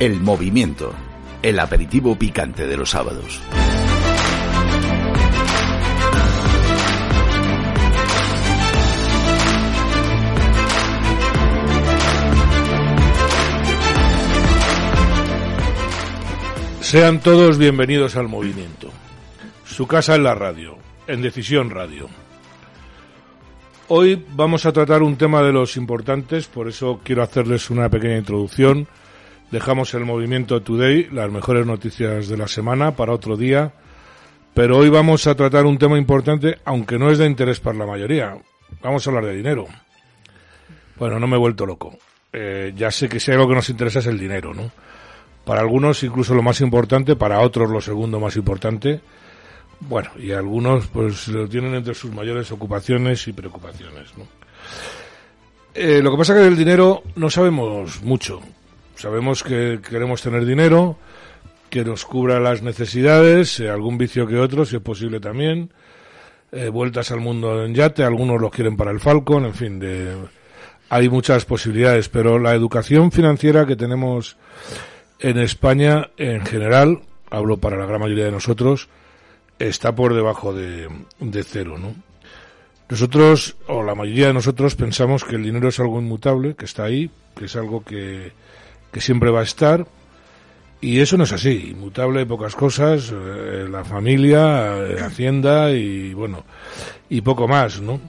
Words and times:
El 0.00 0.20
movimiento, 0.20 0.92
el 1.40 1.60
aperitivo 1.60 2.18
picante 2.18 2.66
de 2.66 2.76
los 2.76 2.90
sábados. 2.90 3.40
Sean 16.80 17.20
todos 17.20 17.56
bienvenidos 17.56 18.16
al 18.16 18.28
movimiento. 18.28 18.90
Su 19.64 19.86
casa 19.86 20.16
en 20.16 20.24
la 20.24 20.34
radio, 20.34 20.76
en 21.06 21.22
Decisión 21.22 21.70
Radio. 21.70 22.08
Hoy 23.86 24.24
vamos 24.32 24.66
a 24.66 24.72
tratar 24.72 25.04
un 25.04 25.16
tema 25.16 25.42
de 25.42 25.52
los 25.52 25.76
importantes, 25.76 26.46
por 26.48 26.66
eso 26.66 27.00
quiero 27.04 27.22
hacerles 27.22 27.70
una 27.70 27.88
pequeña 27.88 28.18
introducción. 28.18 28.88
Dejamos 29.54 29.94
el 29.94 30.04
movimiento 30.04 30.62
Today, 30.62 31.10
las 31.12 31.30
mejores 31.30 31.64
noticias 31.64 32.26
de 32.26 32.36
la 32.36 32.48
semana, 32.48 32.96
para 32.96 33.12
otro 33.12 33.36
día. 33.36 33.72
Pero 34.52 34.78
hoy 34.78 34.88
vamos 34.88 35.28
a 35.28 35.36
tratar 35.36 35.64
un 35.64 35.78
tema 35.78 35.96
importante, 35.96 36.58
aunque 36.64 36.98
no 36.98 37.08
es 37.08 37.18
de 37.18 37.26
interés 37.26 37.60
para 37.60 37.78
la 37.78 37.86
mayoría. 37.86 38.36
Vamos 38.82 39.06
a 39.06 39.10
hablar 39.10 39.26
de 39.26 39.36
dinero. 39.36 39.68
Bueno, 40.98 41.20
no 41.20 41.28
me 41.28 41.36
he 41.36 41.38
vuelto 41.38 41.66
loco. 41.66 41.96
Eh, 42.32 42.72
ya 42.74 42.90
sé 42.90 43.08
que 43.08 43.20
si 43.20 43.30
hay 43.30 43.36
algo 43.36 43.48
que 43.48 43.54
nos 43.54 43.70
interesa 43.70 44.00
es 44.00 44.06
el 44.06 44.18
dinero, 44.18 44.52
¿no? 44.52 44.72
Para 45.44 45.60
algunos 45.60 46.02
incluso 46.02 46.34
lo 46.34 46.42
más 46.42 46.60
importante, 46.60 47.14
para 47.14 47.38
otros 47.38 47.70
lo 47.70 47.80
segundo 47.80 48.18
más 48.18 48.34
importante. 48.34 49.02
Bueno, 49.78 50.10
y 50.18 50.32
algunos 50.32 50.88
pues 50.88 51.28
lo 51.28 51.48
tienen 51.48 51.76
entre 51.76 51.94
sus 51.94 52.12
mayores 52.12 52.50
ocupaciones 52.50 53.28
y 53.28 53.32
preocupaciones, 53.32 54.18
¿no? 54.18 54.26
Eh, 55.74 56.00
lo 56.02 56.10
que 56.10 56.16
pasa 56.16 56.32
es 56.32 56.40
que 56.40 56.44
del 56.44 56.56
dinero 56.56 57.04
no 57.14 57.30
sabemos 57.30 58.02
mucho. 58.02 58.40
Sabemos 58.96 59.42
que 59.42 59.80
queremos 59.88 60.22
tener 60.22 60.44
dinero, 60.44 60.96
que 61.70 61.84
nos 61.84 62.04
cubra 62.04 62.40
las 62.40 62.62
necesidades, 62.62 63.58
eh, 63.60 63.68
algún 63.68 63.98
vicio 63.98 64.26
que 64.26 64.38
otro, 64.38 64.64
si 64.64 64.76
es 64.76 64.82
posible 64.82 65.20
también. 65.20 65.72
Eh, 66.52 66.68
vueltas 66.68 67.10
al 67.10 67.20
mundo 67.20 67.64
en 67.64 67.74
yate, 67.74 68.04
algunos 68.04 68.40
los 68.40 68.52
quieren 68.52 68.76
para 68.76 68.92
el 68.92 69.00
Falcon, 69.00 69.44
en 69.46 69.54
fin, 69.54 69.80
de, 69.80 70.14
hay 70.88 71.08
muchas 71.08 71.44
posibilidades, 71.44 72.08
pero 72.08 72.38
la 72.38 72.54
educación 72.54 73.10
financiera 73.10 73.66
que 73.66 73.74
tenemos 73.74 74.36
en 75.18 75.38
España 75.38 76.10
en 76.16 76.46
general, 76.46 77.00
hablo 77.30 77.56
para 77.56 77.76
la 77.76 77.86
gran 77.86 78.00
mayoría 78.00 78.26
de 78.26 78.30
nosotros, 78.30 78.88
está 79.58 79.96
por 79.96 80.14
debajo 80.14 80.54
de, 80.54 80.88
de 81.18 81.42
cero, 81.42 81.76
¿no? 81.78 81.96
Nosotros, 82.88 83.56
o 83.66 83.82
la 83.82 83.96
mayoría 83.96 84.28
de 84.28 84.34
nosotros, 84.34 84.76
pensamos 84.76 85.24
que 85.24 85.34
el 85.34 85.42
dinero 85.42 85.68
es 85.68 85.80
algo 85.80 85.98
inmutable, 86.00 86.54
que 86.54 86.66
está 86.66 86.84
ahí, 86.84 87.10
que 87.34 87.46
es 87.46 87.56
algo 87.56 87.82
que, 87.82 88.32
que 88.94 89.00
siempre 89.00 89.32
va 89.32 89.40
a 89.40 89.42
estar, 89.42 89.84
y 90.80 91.00
eso 91.00 91.16
no 91.16 91.24
es 91.24 91.32
así. 91.32 91.70
Inmutable 91.72 92.24
pocas 92.26 92.54
cosas, 92.54 93.12
eh, 93.12 93.66
la 93.68 93.84
familia, 93.84 94.86
eh, 94.86 95.00
Hacienda 95.00 95.72
y, 95.72 96.14
bueno, 96.14 96.44
y 97.08 97.20
poco 97.22 97.48
más, 97.48 97.80
¿no? 97.80 98.00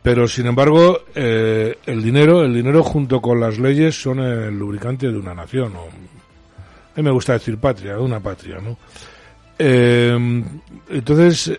Pero, 0.00 0.28
sin 0.28 0.46
embargo, 0.46 1.00
eh, 1.16 1.78
el 1.84 2.00
dinero, 2.00 2.44
el 2.44 2.54
dinero 2.54 2.84
junto 2.84 3.20
con 3.20 3.40
las 3.40 3.58
leyes 3.58 4.00
son 4.00 4.20
el 4.20 4.56
lubricante 4.56 5.10
de 5.10 5.18
una 5.18 5.34
nación, 5.34 5.72
a 5.74 6.96
mí 6.96 7.02
me 7.02 7.10
gusta 7.10 7.32
decir 7.32 7.58
patria, 7.58 7.94
de 7.94 8.00
una 8.00 8.20
patria, 8.20 8.60
¿no? 8.60 8.78
Entonces, 9.58 11.58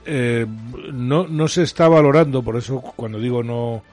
no, 0.94 1.28
no 1.28 1.48
se 1.50 1.64
está 1.64 1.90
valorando, 1.90 2.42
por 2.42 2.56
eso 2.56 2.80
cuando 2.80 3.20
digo 3.20 3.44
no, 3.44 3.84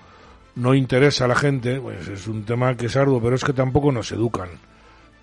no 0.56 0.74
interesa 0.74 1.26
a 1.26 1.28
la 1.28 1.36
gente, 1.36 1.80
pues 1.80 2.08
es 2.08 2.26
un 2.26 2.44
tema 2.44 2.76
que 2.76 2.86
es 2.86 2.96
arduo, 2.96 3.20
pero 3.22 3.36
es 3.36 3.44
que 3.44 3.52
tampoco 3.52 3.92
nos 3.92 4.10
educan 4.10 4.48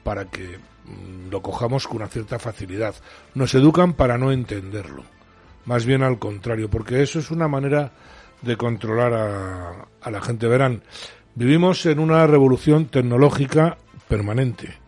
para 0.03 0.25
que 0.25 0.57
mm, 0.85 1.29
lo 1.29 1.41
cojamos 1.41 1.87
con 1.87 1.97
una 1.97 2.07
cierta 2.07 2.39
facilidad. 2.39 2.95
Nos 3.35 3.53
educan 3.53 3.93
para 3.93 4.17
no 4.17 4.31
entenderlo. 4.31 5.03
Más 5.65 5.85
bien 5.85 6.03
al 6.03 6.19
contrario, 6.19 6.69
porque 6.69 7.01
eso 7.01 7.19
es 7.19 7.31
una 7.31 7.47
manera 7.47 7.91
de 8.41 8.57
controlar 8.57 9.13
a, 9.13 9.87
a 10.01 10.11
la 10.11 10.21
gente. 10.21 10.47
Verán, 10.47 10.83
vivimos 11.35 11.85
en 11.85 11.99
una 11.99 12.25
revolución 12.27 12.85
tecnológica 12.85 13.77
permanente 14.07 14.83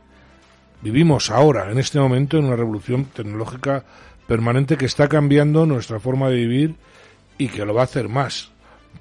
Vivimos 0.85 1.31
ahora, 1.31 1.71
en 1.71 1.79
este 1.79 1.99
momento, 1.99 2.37
en 2.37 2.45
una 2.45 2.55
revolución 2.55 3.05
tecnológica 3.05 3.83
permanente 4.27 4.77
que 4.77 4.85
está 4.85 5.07
cambiando 5.07 5.65
nuestra 5.65 5.99
forma 5.99 6.29
de 6.29 6.35
vivir 6.35 6.75
y 7.39 7.47
que 7.47 7.65
lo 7.65 7.73
va 7.73 7.81
a 7.81 7.85
hacer 7.85 8.07
más. 8.07 8.51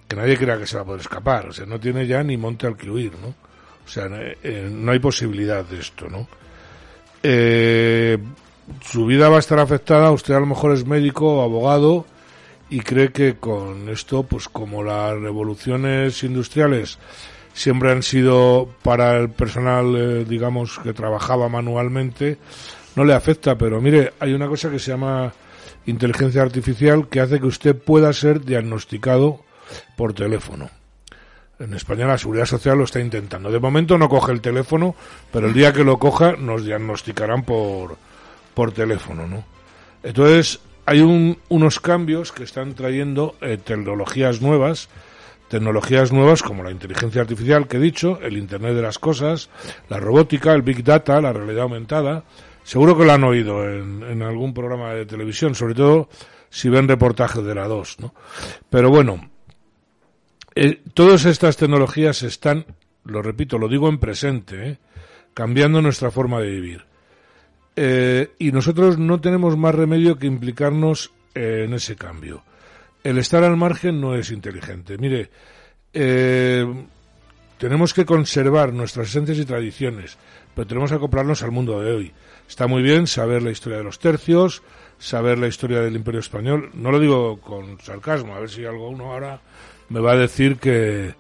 Que 0.09 0.17
nadie 0.17 0.37
crea 0.37 0.59
que 0.59 0.67
se 0.67 0.77
va 0.77 0.83
a 0.83 0.87
poder 0.87 1.01
escapar. 1.01 1.49
O 1.49 1.53
sea, 1.53 1.67
no 1.67 1.81
tiene 1.81 2.07
ya 2.07 2.23
ni 2.23 2.37
monte 2.37 2.67
al 2.67 2.77
que 2.77 2.91
huir, 2.91 3.13
¿no? 3.21 3.35
O 3.85 3.89
sea, 3.89 4.07
eh, 4.07 4.39
eh, 4.43 4.69
no 4.73 4.93
hay 4.93 4.99
posibilidad 4.99 5.65
de 5.65 5.81
esto, 5.81 6.09
¿no? 6.09 6.27
Eh, 7.23 8.19
su 8.81 9.07
vida 9.07 9.29
va 9.29 9.37
a 9.37 9.41
estar 9.41 9.59
afectada, 9.59 10.11
usted 10.11 10.35
a 10.35 10.41
lo 10.41 10.47
mejor 10.47 10.73
es 10.73 10.87
médico 10.87 11.39
o 11.39 11.43
abogado 11.43 12.07
y 12.71 12.81
cree 12.81 13.13
que 13.13 13.37
con 13.37 13.89
esto, 13.91 14.23
pues 14.23 14.49
como 14.49 14.83
las 14.83 15.19
revoluciones 15.19 16.23
industriales 16.23 16.99
siempre 17.53 17.93
han 17.93 18.03
sido 18.03 18.69
para 18.83 19.19
el 19.19 19.31
personal, 19.31 20.27
digamos, 20.27 20.79
que 20.79 20.95
trabajaba 20.95 21.49
manualmente, 21.49 22.39
no 22.97 23.05
le 23.05 23.13
afecta, 23.13 23.57
pero 23.57 23.81
mire, 23.81 24.15
hay 24.19 24.33
una 24.33 24.49
cosa 24.49 24.71
que 24.71 24.79
se 24.79 24.91
llama 24.91 25.33
inteligencia 25.87 26.43
artificial 26.43 27.09
que 27.09 27.21
hace 27.21 27.39
que 27.39 27.47
usted 27.47 27.77
pueda 27.77 28.13
ser 28.13 28.45
diagnosticado 28.45 29.41
por 29.97 30.13
teléfono. 30.13 30.71
En 31.59 31.73
España 31.75 32.07
la 32.07 32.19
Seguridad 32.19 32.47
Social 32.47 32.79
lo 32.79 32.85
está 32.85 33.01
intentando. 33.01 33.51
De 33.51 33.61
momento 33.61 33.97
no 33.97 34.09
coge 34.09 34.33
el 34.33 34.41
teléfono, 34.41 34.95
pero 35.33 35.47
el 35.47 35.55
día 35.55 35.73
que 35.73 35.85
lo 35.85 35.99
coja 35.99 36.33
nos 36.33 36.65
diagnosticarán 36.65 37.45
por, 37.45 37.97
por 38.55 38.73
teléfono, 38.73 39.27
¿no? 39.27 39.45
Entonces, 40.03 40.61
hay 40.85 41.01
un, 41.01 41.39
unos 41.49 41.81
cambios 41.81 42.33
que 42.33 42.43
están 42.43 42.75
trayendo 42.75 43.37
eh, 43.41 43.57
tecnologías 43.57 44.43
nuevas 44.43 44.89
tecnologías 45.49 46.13
nuevas 46.13 46.43
como 46.43 46.63
la 46.63 46.71
inteligencia 46.71 47.21
artificial 47.21 47.69
que 47.69 47.77
he 47.77 47.81
dicho, 47.81 48.19
el 48.21 48.37
Internet 48.37 48.75
de 48.75 48.83
las 48.83 48.99
Cosas, 48.99 49.51
la 49.89 50.01
robótica, 50.01 50.53
el 50.53 50.63
Big 50.63 50.83
Data, 50.83 51.21
la 51.21 51.33
realidad 51.33 51.63
aumentada. 51.63 52.25
Seguro 52.65 52.97
que 52.97 53.05
lo 53.05 53.13
han 53.13 53.25
oído 53.25 53.63
en, 53.63 54.23
algún 54.23 54.55
programa 54.55 54.95
de 54.95 55.07
televisión, 55.07 55.55
sobre 55.55 55.75
todo 55.75 56.09
si 56.51 56.69
ven 56.69 56.89
reportajes 56.89 57.45
de 57.45 57.55
la 57.55 57.69
2. 57.69 58.01
¿no? 58.01 58.15
Pero 58.71 58.91
bueno, 58.91 59.31
eh, 60.55 60.81
todas 60.95 61.25
estas 61.25 61.57
tecnologías 61.57 62.23
están, 62.23 62.67
lo 63.05 63.23
repito, 63.23 63.59
lo 63.59 63.69
digo 63.69 63.89
en 63.89 63.99
presente, 63.99 64.69
¿eh? 64.69 64.79
cambiando 65.35 65.83
nuestra 65.83 66.11
forma 66.11 66.41
de 66.41 66.51
vivir. 66.51 66.85
Eh, 67.77 68.31
y 68.39 68.53
nosotros 68.53 68.99
no 68.99 69.21
tenemos 69.21 69.57
más 69.57 69.75
remedio 69.75 70.19
que 70.19 70.27
implicarnos 70.27 71.13
en 71.35 71.75
ese 71.75 71.97
cambio 71.97 72.45
el 73.05 73.19
estar 73.19 73.45
al 73.45 73.57
margen 73.57 74.01
no 74.01 74.17
es 74.17 74.31
inteligente. 74.31 74.97
Mire, 74.97 75.31
tenemos 77.59 77.95
que 77.95 78.07
conservar 78.07 78.73
nuestras 78.73 79.09
esencias 79.09 79.39
y 79.39 79.45
tradiciones, 79.45 80.17
pero 80.55 80.67
tenemos 80.67 80.91
que 80.91 80.97
acoplarnos 80.97 81.43
al 81.43 81.53
mundo 81.53 81.81
de 81.81 81.93
hoy. 81.93 82.13
Está 82.49 82.67
muy 82.67 82.83
bien 82.83 83.07
saber 83.07 83.43
la 83.43 83.51
historia 83.51 83.79
de 83.79 83.85
los 83.85 83.99
tercios, 83.99 84.63
saber 84.99 85.39
la 85.39 85.49
historia 85.49 85.81
del 85.81 85.97
Imperio 85.97 86.21
Español. 86.21 86.71
No 86.73 86.91
lo 86.91 86.99
digo 86.99 87.41
con 87.41 87.79
sarcasmo, 87.81 88.35
a 88.35 88.41
ver 88.41 88.51
si 88.51 88.65
alguno 88.65 89.13
ahora 89.13 89.41
me 89.95 90.01
va 90.01 90.13
a 90.13 90.17
decir 90.17 90.57
que, 90.57 91.15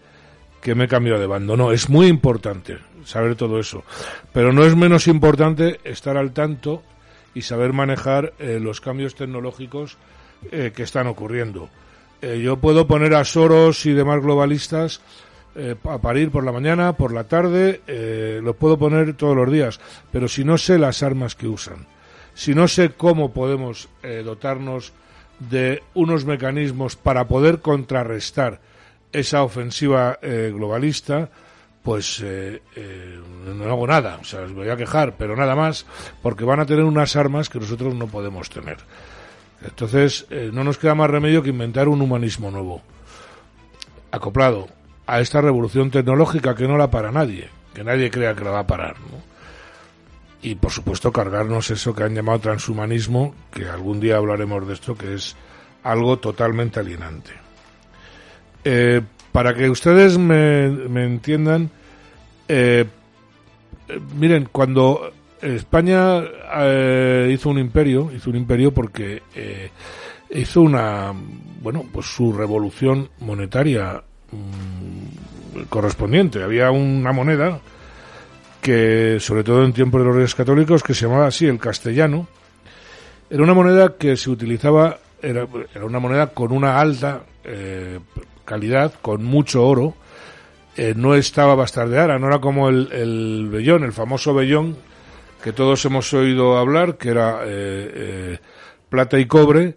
que 0.60 0.74
me 0.74 0.84
he 0.84 0.88
cambiado 0.88 1.20
de 1.20 1.28
bando. 1.28 1.56
No, 1.56 1.70
es 1.70 1.88
muy 1.88 2.08
importante 2.08 2.78
saber 3.04 3.36
todo 3.36 3.60
eso. 3.60 3.84
Pero 4.32 4.52
no 4.52 4.64
es 4.64 4.74
menos 4.74 5.06
importante 5.06 5.78
estar 5.84 6.16
al 6.16 6.32
tanto 6.32 6.82
y 7.34 7.42
saber 7.42 7.72
manejar 7.72 8.32
eh, 8.40 8.58
los 8.60 8.80
cambios 8.80 9.14
tecnológicos 9.14 9.96
eh, 10.50 10.72
que 10.74 10.82
están 10.82 11.06
ocurriendo. 11.06 11.68
Eh, 12.20 12.40
yo 12.42 12.56
puedo 12.56 12.88
poner 12.88 13.14
a 13.14 13.22
Soros 13.22 13.86
y 13.86 13.92
demás 13.92 14.20
globalistas 14.20 15.00
a 15.84 15.98
parir 15.98 16.32
por 16.32 16.42
la 16.42 16.50
mañana, 16.50 16.94
por 16.94 17.12
la 17.12 17.28
tarde, 17.28 17.80
los 18.42 18.56
puedo 18.56 18.76
poner 18.76 19.14
todos 19.14 19.36
los 19.36 19.52
días, 19.52 19.78
pero 20.10 20.26
si 20.26 20.42
no 20.42 20.58
sé 20.58 20.80
las 20.80 21.04
armas 21.04 21.36
que 21.36 21.46
usan, 21.46 21.86
si 22.34 22.56
no 22.56 22.66
sé 22.66 22.90
cómo 22.90 23.32
podemos 23.32 23.88
dotarnos 24.24 24.92
de 25.38 25.82
unos 25.94 26.24
mecanismos 26.24 26.96
para 26.96 27.26
poder 27.26 27.60
contrarrestar 27.60 28.60
esa 29.12 29.42
ofensiva 29.42 30.18
globalista, 30.22 31.30
pues 31.82 32.24
no 33.54 33.64
hago 33.64 33.86
nada, 33.86 34.18
o 34.20 34.24
sea, 34.24 34.40
os 34.40 34.52
voy 34.52 34.70
a 34.70 34.76
quejar, 34.76 35.16
pero 35.16 35.36
nada 35.36 35.54
más, 35.54 35.86
porque 36.22 36.44
van 36.44 36.60
a 36.60 36.66
tener 36.66 36.84
unas 36.84 37.14
armas 37.14 37.48
que 37.48 37.60
nosotros 37.60 37.94
no 37.94 38.06
podemos 38.06 38.50
tener. 38.50 38.78
Entonces, 39.64 40.26
eh, 40.30 40.50
no 40.52 40.64
nos 40.64 40.78
queda 40.78 40.94
más 40.94 41.10
remedio 41.10 41.42
que 41.42 41.50
inventar 41.50 41.88
un 41.88 42.02
humanismo 42.02 42.50
nuevo, 42.50 42.82
acoplado 44.10 44.68
a 45.06 45.20
esta 45.20 45.40
revolución 45.40 45.90
tecnológica 45.90 46.54
que 46.54 46.68
no 46.68 46.76
la 46.76 46.90
para 46.90 47.10
nadie, 47.12 47.48
que 47.72 47.84
nadie 47.84 48.10
crea 48.10 48.34
que 48.34 48.44
la 48.44 48.50
va 48.50 48.60
a 48.60 48.66
parar. 48.66 48.96
Y, 50.44 50.56
por 50.56 50.70
supuesto, 50.70 51.10
cargarnos 51.10 51.70
eso 51.70 51.94
que 51.94 52.02
han 52.02 52.14
llamado 52.14 52.38
transhumanismo, 52.38 53.34
que 53.50 53.64
algún 53.66 53.98
día 53.98 54.18
hablaremos 54.18 54.68
de 54.68 54.74
esto, 54.74 54.94
que 54.94 55.14
es 55.14 55.34
algo 55.82 56.18
totalmente 56.18 56.80
alienante. 56.80 57.30
Eh, 58.62 59.00
para 59.32 59.54
que 59.54 59.70
ustedes 59.70 60.18
me, 60.18 60.66
entiendan, 61.02 61.70
eh, 62.46 62.84
eh, 63.88 64.00
miren, 64.18 64.46
cuando 64.52 65.14
España 65.40 66.22
eh, 66.58 67.30
hizo 67.32 67.48
un 67.48 67.58
imperio, 67.58 68.12
hizo 68.14 68.28
un 68.28 68.36
imperio 68.36 68.70
porque 68.70 69.22
eh, 69.34 69.70
hizo 70.28 70.60
una, 70.60 71.10
bueno, 71.62 71.86
pues 71.90 72.04
su 72.04 72.34
revolución 72.34 73.08
monetaria 73.20 74.04
mm, 74.30 75.62
correspondiente. 75.70 76.42
Había 76.42 76.70
una 76.70 77.12
moneda 77.12 77.60
que, 78.64 79.18
sobre 79.20 79.44
todo 79.44 79.62
en 79.62 79.74
tiempos 79.74 80.00
de 80.00 80.06
los 80.06 80.16
reyes 80.16 80.34
católicos, 80.34 80.82
que 80.82 80.94
se 80.94 81.04
llamaba 81.04 81.26
así 81.26 81.46
el 81.46 81.58
castellano. 81.58 82.26
Era 83.28 83.42
una 83.42 83.52
moneda 83.52 83.98
que 83.98 84.16
se 84.16 84.30
utilizaba, 84.30 85.00
era, 85.20 85.46
una 85.82 85.98
moneda 85.98 86.28
con 86.28 86.50
una 86.50 86.80
alta 86.80 87.24
eh, 87.44 88.00
calidad, 88.46 88.94
con 89.02 89.22
mucho 89.22 89.66
oro. 89.66 89.94
Eh, 90.78 90.94
no 90.96 91.14
estaba 91.14 91.54
bastardeada, 91.54 92.18
no 92.18 92.26
era 92.26 92.38
como 92.38 92.70
el, 92.70 92.90
el 92.90 93.48
vellón, 93.50 93.84
el 93.84 93.92
famoso 93.92 94.32
vellón 94.32 94.78
que 95.42 95.52
todos 95.52 95.84
hemos 95.84 96.14
oído 96.14 96.56
hablar, 96.56 96.96
que 96.96 97.10
era 97.10 97.42
eh, 97.44 98.38
plata 98.88 99.18
y 99.18 99.26
cobre, 99.26 99.76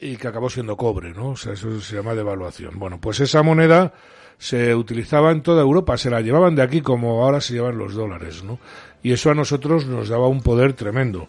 y 0.00 0.16
que 0.16 0.28
acabó 0.28 0.48
siendo 0.48 0.78
cobre, 0.78 1.12
¿no? 1.12 1.32
O 1.32 1.36
sea, 1.36 1.52
eso 1.52 1.78
se 1.82 1.96
llama 1.96 2.14
devaluación. 2.14 2.78
Bueno, 2.78 2.98
pues 2.98 3.20
esa 3.20 3.42
moneda 3.42 3.92
se 4.38 4.74
utilizaba 4.74 5.32
en 5.32 5.42
toda 5.42 5.62
Europa, 5.62 5.96
se 5.96 6.10
la 6.10 6.20
llevaban 6.20 6.54
de 6.54 6.62
aquí 6.62 6.80
como 6.80 7.24
ahora 7.24 7.40
se 7.40 7.54
llevan 7.54 7.76
los 7.76 7.94
dólares, 7.94 8.44
¿no? 8.44 8.58
Y 9.02 9.12
eso 9.12 9.30
a 9.30 9.34
nosotros 9.34 9.86
nos 9.86 10.08
daba 10.08 10.28
un 10.28 10.42
poder 10.42 10.72
tremendo. 10.72 11.28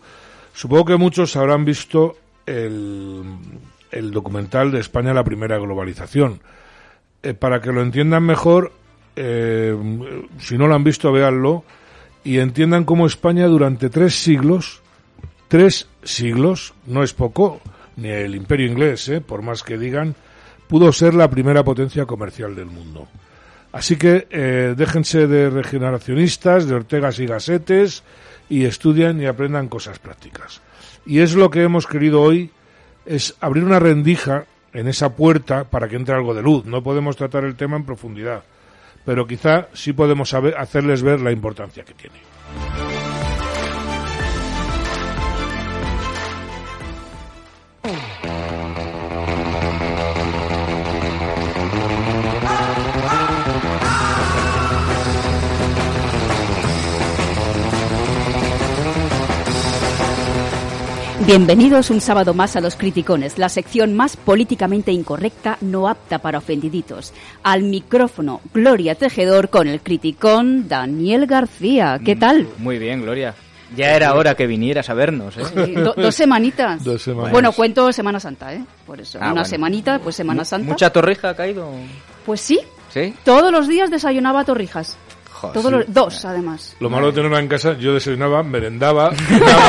Supongo 0.54 0.86
que 0.86 0.98
muchos 0.98 1.36
habrán 1.36 1.66
visto 1.66 2.18
el, 2.46 3.24
documental 4.12 4.72
de 4.72 4.80
España 4.80 5.14
la 5.14 5.24
primera 5.24 5.58
globalización. 5.58 6.42
Eh, 7.22 7.34
para 7.34 7.62
que 7.62 7.72
lo 7.72 7.82
entiendan 7.82 8.24
mejor, 8.24 8.72
eh, 9.16 9.76
si 10.40 10.58
no 10.58 10.68
lo 10.68 10.76
han 10.76 10.84
visto, 10.84 11.12
véanlo 11.12 11.64
y 12.24 12.40
entiendan 12.40 12.86
cómo 12.86 13.08
España 13.08 13.48
durante 13.48 13.90
tres 13.90 14.22
siglos, 14.22 14.82
tres 15.48 15.88
siglos, 16.04 16.74
no 16.86 17.04
es 17.04 17.14
poco, 17.14 17.62
ni 17.96 18.10
el 18.10 18.36
imperio 18.36 18.68
inglés, 18.68 19.08
¿eh? 19.10 19.22
por 19.22 19.42
más 19.42 19.64
que 19.64 19.78
digan, 19.78 20.16
pudo 20.70 20.94
ser 20.94 21.16
la 21.16 21.30
primera 21.30 21.64
potencia 21.64 22.06
comercial 22.06 22.56
del 22.56 22.68
mundo. 22.68 23.08
Así 23.72 23.98
que 23.98 24.28
eh, 24.30 24.76
déjense 24.78 25.26
de 25.26 25.50
regeneracionistas, 25.50 26.68
de 26.68 26.76
Ortegas 26.76 27.20
y 27.20 27.26
Gasetes, 27.26 28.04
y 28.50 28.66
estudien 28.66 29.20
y 29.20 29.26
aprendan 29.26 29.68
cosas 29.68 29.98
prácticas. 29.98 30.62
Y 31.08 31.20
es 31.20 31.34
lo 31.34 31.50
que 31.50 31.64
hemos 31.64 31.88
querido 31.88 32.22
hoy, 32.22 32.52
es 33.06 33.36
abrir 33.42 33.64
una 33.64 33.80
rendija 33.80 34.46
en 34.72 34.88
esa 34.88 35.16
puerta 35.16 35.64
para 35.64 35.90
que 35.90 35.96
entre 35.96 36.14
algo 36.14 36.36
de 36.36 36.44
luz. 36.44 36.66
No 36.66 36.84
podemos 36.84 37.18
tratar 37.18 37.46
el 37.46 37.56
tema 37.56 37.76
en 37.76 37.86
profundidad, 37.86 38.44
pero 39.06 39.26
quizá 39.26 39.70
sí 39.74 39.94
podemos 39.94 40.32
hacerles 40.34 41.02
ver 41.02 41.20
la 41.20 41.32
importancia 41.32 41.84
que 41.84 41.96
tiene. 41.96 42.89
Bienvenidos 61.34 61.92
un 61.92 62.02
sábado 62.02 62.34
más 62.34 62.56
a 62.56 62.60
Los 62.60 62.76
Criticones, 62.76 63.38
la 63.38 63.50
sección 63.50 63.94
más 63.96 64.18
políticamente 64.18 64.92
incorrecta, 64.92 65.60
no 65.62 65.88
apta 65.88 66.18
para 66.18 66.40
ofendiditos. 66.40 67.14
Al 67.44 67.62
micrófono, 67.62 68.42
Gloria 68.52 68.96
Tejedor 68.96 69.50
con 69.52 69.68
el 69.68 69.80
criticón 69.82 70.68
Daniel 70.68 71.28
García. 71.28 72.00
¿Qué 72.04 72.16
tal? 72.16 72.48
Muy 72.58 72.80
bien, 72.80 73.04
Gloria. 73.04 73.36
Ya 73.76 73.96
era 73.96 74.16
hora 74.16 74.34
que 74.34 74.48
vinieras 74.48 74.90
a 74.90 74.96
vernos, 74.96 75.38
¿eh? 75.38 75.44
Sí, 75.68 75.74
do- 75.74 75.94
dos 75.96 76.16
semanitas. 76.16 76.84
Dos 76.84 77.04
semanas. 77.04 77.32
Bueno, 77.32 77.52
cuento 77.52 77.94
Semana 77.94 78.20
Santa, 78.20 78.52
¿eh? 78.56 78.64
Por 78.88 79.00
eso. 79.00 79.20
Ah, 79.22 79.26
Una 79.26 79.32
bueno. 79.34 79.46
semanita, 79.46 80.00
pues 80.00 80.16
Semana 80.16 80.44
Santa. 80.44 80.68
¿Mucha 80.68 80.90
torrija 80.92 81.30
ha 81.30 81.36
caído? 81.36 81.70
Pues 82.26 82.42
sí, 82.42 82.60
¿Sí? 82.92 83.14
todos 83.24 83.52
los 83.52 83.68
días 83.68 83.92
desayunaba 83.92 84.46
torrijas. 84.46 84.98
Joder, 85.40 85.54
Todos 85.54 85.66
sí. 85.72 85.78
los- 85.78 85.94
dos, 85.94 86.26
además. 86.26 86.76
Lo 86.80 86.90
malo 86.90 87.08
de 87.08 87.14
tenerla 87.14 87.40
en 87.40 87.48
casa, 87.48 87.78
yo 87.78 87.94
desayunaba, 87.94 88.44
merendaba, 88.44 89.12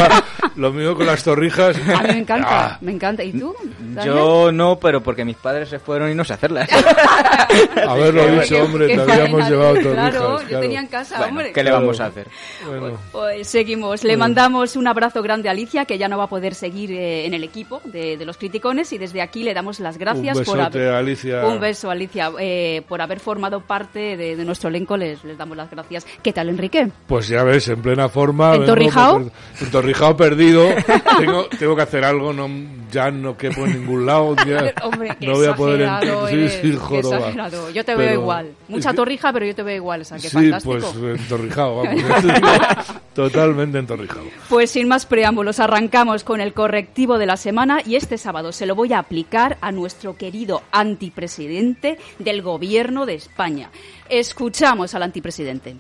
lo 0.57 0.73
mío 0.73 0.97
con 0.97 1.07
las 1.07 1.23
torrijas. 1.23 1.77
A 1.77 2.03
mí 2.03 2.09
me 2.09 2.19
encanta, 2.19 2.49
Ah, 2.75 2.79
me 2.81 2.93
encanta. 2.93 3.23
¿Y 3.23 3.33
tú? 3.33 3.55
Daniel? 3.79 4.15
Yo 4.15 4.53
no, 4.53 4.79
pero 4.81 5.01
porque 5.03 5.25
mis 5.25 5.37
padres 5.37 5.69
se 5.69 5.79
fueron 5.79 6.11
y 6.11 6.15
no 6.15 6.25
sé 6.25 6.33
hacerlas. 6.35 6.69
haberlo 7.89 8.27
dicho, 8.41 8.63
hombre, 8.65 8.87
qué 8.89 8.97
te 8.99 9.13
habíamos 9.13 9.49
llevado 9.49 9.75
torrijas. 9.75 9.93
Claro, 10.11 10.41
yo 10.41 10.47
claro. 10.49 10.61
tenía 10.63 10.81
en 10.81 10.87
casa, 10.89 11.17
bueno, 11.19 11.31
hombre. 11.31 11.53
¿qué 11.53 11.65
le 11.65 11.71
vamos 11.71 12.01
a 12.01 12.07
hacer? 12.07 12.27
Bueno, 12.67 12.99
Pues 13.13 13.49
seguimos. 13.49 14.05
Le 14.05 14.17
mandamos 14.17 14.77
un 14.77 14.87
abrazo 14.87 15.23
grande 15.23 15.49
a 15.49 15.53
Alicia, 15.53 15.85
que 15.85 15.99
ya 15.99 16.09
no 16.09 16.19
va 16.19 16.25
a 16.25 16.29
poder 16.29 16.55
seguir 16.55 16.93
eh, 16.93 17.27
en 17.27 17.35
el 17.35 17.45
equipo 17.45 17.81
de, 17.85 18.17
de 18.17 18.25
los 18.25 18.37
criticones, 18.37 18.93
y 18.93 18.99
desde 18.99 19.23
aquí 19.23 19.43
le 19.43 19.55
damos 19.55 19.81
las 19.81 19.99
gracias 19.99 20.37
un 20.39 20.45
por 20.45 20.59
besote, 20.59 20.79
haber. 20.81 20.95
Alicia. 20.95 21.47
Un 21.47 21.61
beso, 21.61 21.91
Alicia, 21.91 22.31
eh, 22.39 22.83
por 22.89 23.01
haber 23.01 23.21
formado 23.21 23.61
parte 23.61 24.17
de, 24.17 24.37
de 24.37 24.45
nuestro 24.45 24.69
elenco. 24.69 24.97
Les, 24.97 25.23
les 25.25 25.37
damos 25.39 25.57
las 25.61 25.71
gracias. 25.71 26.07
¿Qué 26.23 26.33
tal, 26.33 26.49
Enrique? 26.49 26.89
Pues 27.07 27.29
ya 27.29 27.43
ves, 27.45 27.69
en 27.69 27.81
plena 27.83 28.09
forma. 28.09 28.51
vengo 28.53 28.65
¿Entorrijao? 28.65 29.21
por- 29.23 29.33
Entorrijao 29.61 30.17
perdido. 30.17 30.67
tengo, 31.19 31.47
tengo 31.59 31.77
que 31.77 31.83
hacer 31.83 32.05
algo, 32.05 32.33
no, 32.33 32.49
ya 32.91 33.11
no 33.11 33.37
quepo 33.37 33.65
en 33.67 33.81
ningún 33.81 34.07
lado. 34.07 34.35
ya 34.47 34.73
Hombre, 34.83 35.17
qué 35.19 35.27
no 35.27 35.35
voy 35.35 35.47
a 35.47 35.55
poder. 35.55 35.89
Sí, 36.31 36.35
eres, 36.35 36.53
sí, 36.63 36.79
qué 36.89 36.99
exagerado. 36.99 37.71
Yo 37.71 37.85
te 37.85 37.95
veo 37.95 38.15
igual. 38.15 38.53
Mucha 38.69 38.91
que- 38.91 38.97
torrija, 38.97 39.33
pero 39.33 39.47
yo 39.47 39.55
te 39.55 39.63
veo 39.63 39.77
igual. 39.77 40.01
O 40.03 40.05
sea, 40.05 40.19
qué 40.19 40.29
Sí, 40.29 40.37
fantástico. 40.51 40.79
pues 40.93 41.21
entorrijado, 41.21 41.77
vamos. 41.83 42.03
Totalmente 43.15 43.79
entorrijado. 43.79 44.25
Pues 44.49 44.71
sin 44.71 44.89
más 44.89 45.05
preámbulos, 45.07 45.61
arrancamos 45.61 46.25
con 46.25 46.41
el 46.41 46.53
correctivo 46.55 47.19
de 47.19 47.27
la 47.27 47.37
semana 47.37 47.81
y 47.85 47.97
este 47.97 48.19
sábado 48.19 48.53
se 48.53 48.67
lo 48.67 48.75
voy 48.75 48.93
a 48.93 48.99
aplicar 49.01 49.59
a 49.61 49.73
nuestro 49.73 50.17
querido 50.17 50.63
antipresidente 50.73 51.99
del 52.19 52.43
gobierno 52.43 53.07
de 53.07 53.15
España. 53.15 53.71
Escuchamos 54.11 54.95
al 54.95 55.05
antipresidente. 55.05 55.77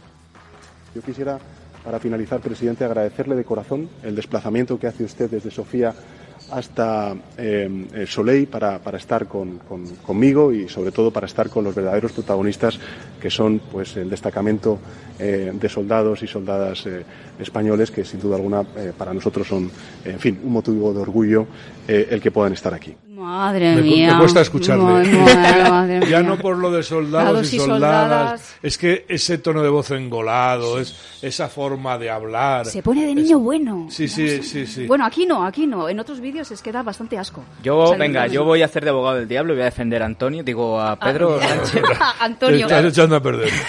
Yo 0.94 1.03
quisiera, 1.03 1.38
para 1.85 1.99
finalizar, 1.99 2.41
presidente, 2.41 2.85
agradecerle 2.85 3.35
de 3.35 3.44
corazón 3.44 3.88
el 4.03 4.15
desplazamiento 4.15 4.79
que 4.79 4.87
hace 4.87 5.05
usted 5.05 5.29
desde 5.29 5.50
Sofía 5.50 5.93
hasta 6.50 7.15
eh, 7.37 7.87
eh, 7.93 8.06
Soleil 8.06 8.49
para, 8.49 8.79
para 8.79 8.99
estar 8.99 9.27
con, 9.29 9.59
con- 9.59 9.87
conmigo 9.97 10.53
y 10.53 10.69
sobre 10.69 10.90
todo 10.90 11.12
para 11.12 11.26
estar 11.26 11.49
con 11.50 11.62
los 11.64 11.75
verdaderos 11.75 12.12
protagonistas 12.12 12.78
que 13.21 13.31
son 13.31 13.61
pues 13.71 13.97
el 13.97 14.09
destacamento 14.11 14.78
eh, 15.19 15.52
de 15.55 15.69
soldados 15.69 16.23
y 16.23 16.26
soldadas 16.26 16.87
eh, 16.87 17.05
españoles 17.38 17.90
que 17.90 18.05
sin 18.05 18.21
duda 18.21 18.37
alguna 18.37 18.64
para 18.97 19.12
nosotros 19.14 19.47
son 19.47 19.71
en 20.05 20.19
fin 20.19 20.40
un 20.43 20.52
motivo 20.52 20.93
de 20.93 21.00
orgullo 21.00 21.47
el 21.87 22.21
que 22.21 22.31
puedan 22.31 22.52
estar 22.55 22.73
aquí. 22.75 22.97
Madre 23.21 23.75
Me, 23.77 23.83
mía. 23.83 24.12
me 24.15 24.19
cuesta 24.21 24.41
escucharle. 24.41 24.83
Madre, 24.85 25.12
madre 25.71 26.00
ya 26.09 26.21
mía. 26.21 26.29
no 26.31 26.39
por 26.39 26.57
lo 26.57 26.71
de 26.71 26.83
soldados 26.83 27.29
Soldados 27.29 27.53
y 27.53 27.57
y 27.57 27.59
soldadas. 27.61 28.09
soldadas. 28.41 28.57
Es 28.62 28.79
que 28.79 29.05
ese 29.09 29.39
tono 29.39 29.62
de 29.62 29.69
voz 29.69 29.91
engolado, 29.91 30.79
es 30.81 31.19
esa 31.23 31.49
forma 31.49 31.99
de 31.99 32.11
hablar. 32.11 32.67
Se 32.67 32.83
pone 32.83 33.05
de 33.07 33.15
niño 33.15 33.39
bueno. 33.39 33.87
Sí, 33.91 34.09
sí, 34.09 34.43
sí, 34.43 34.67
sí. 34.67 34.87
Bueno, 34.87 35.05
aquí 35.05 35.27
no, 35.27 35.45
aquí 35.45 35.67
no. 35.67 35.89
En 35.89 36.00
otros 36.00 36.21
vídeos 36.21 36.50
es 36.50 36.62
que 36.62 36.73
da 36.73 36.83
bastante 36.83 37.19
asco. 37.19 37.45
Yo, 37.62 37.79
O 37.79 37.89
sea, 37.89 37.99
venga, 37.99 38.27
yo 38.27 38.45
voy 38.45 38.62
a 38.62 38.67
hacer 38.67 38.85
de 38.85 38.91
abogado 38.91 39.17
del 39.17 39.29
diablo 39.29 39.53
y 39.53 39.57
voy 39.57 39.62
a 39.62 39.67
defender 39.67 40.03
a 40.03 40.07
Antonio, 40.07 40.43
digo 40.43 40.81
a 40.81 40.97
Pedro 40.97 41.39
Ah, 41.41 41.47
Sánchez. 41.47 41.83
Te 41.83 42.25
Antonio. 42.25 42.67
estás 42.67 42.85
echando 42.85 43.17
a 43.17 43.21
perder. 43.23 43.50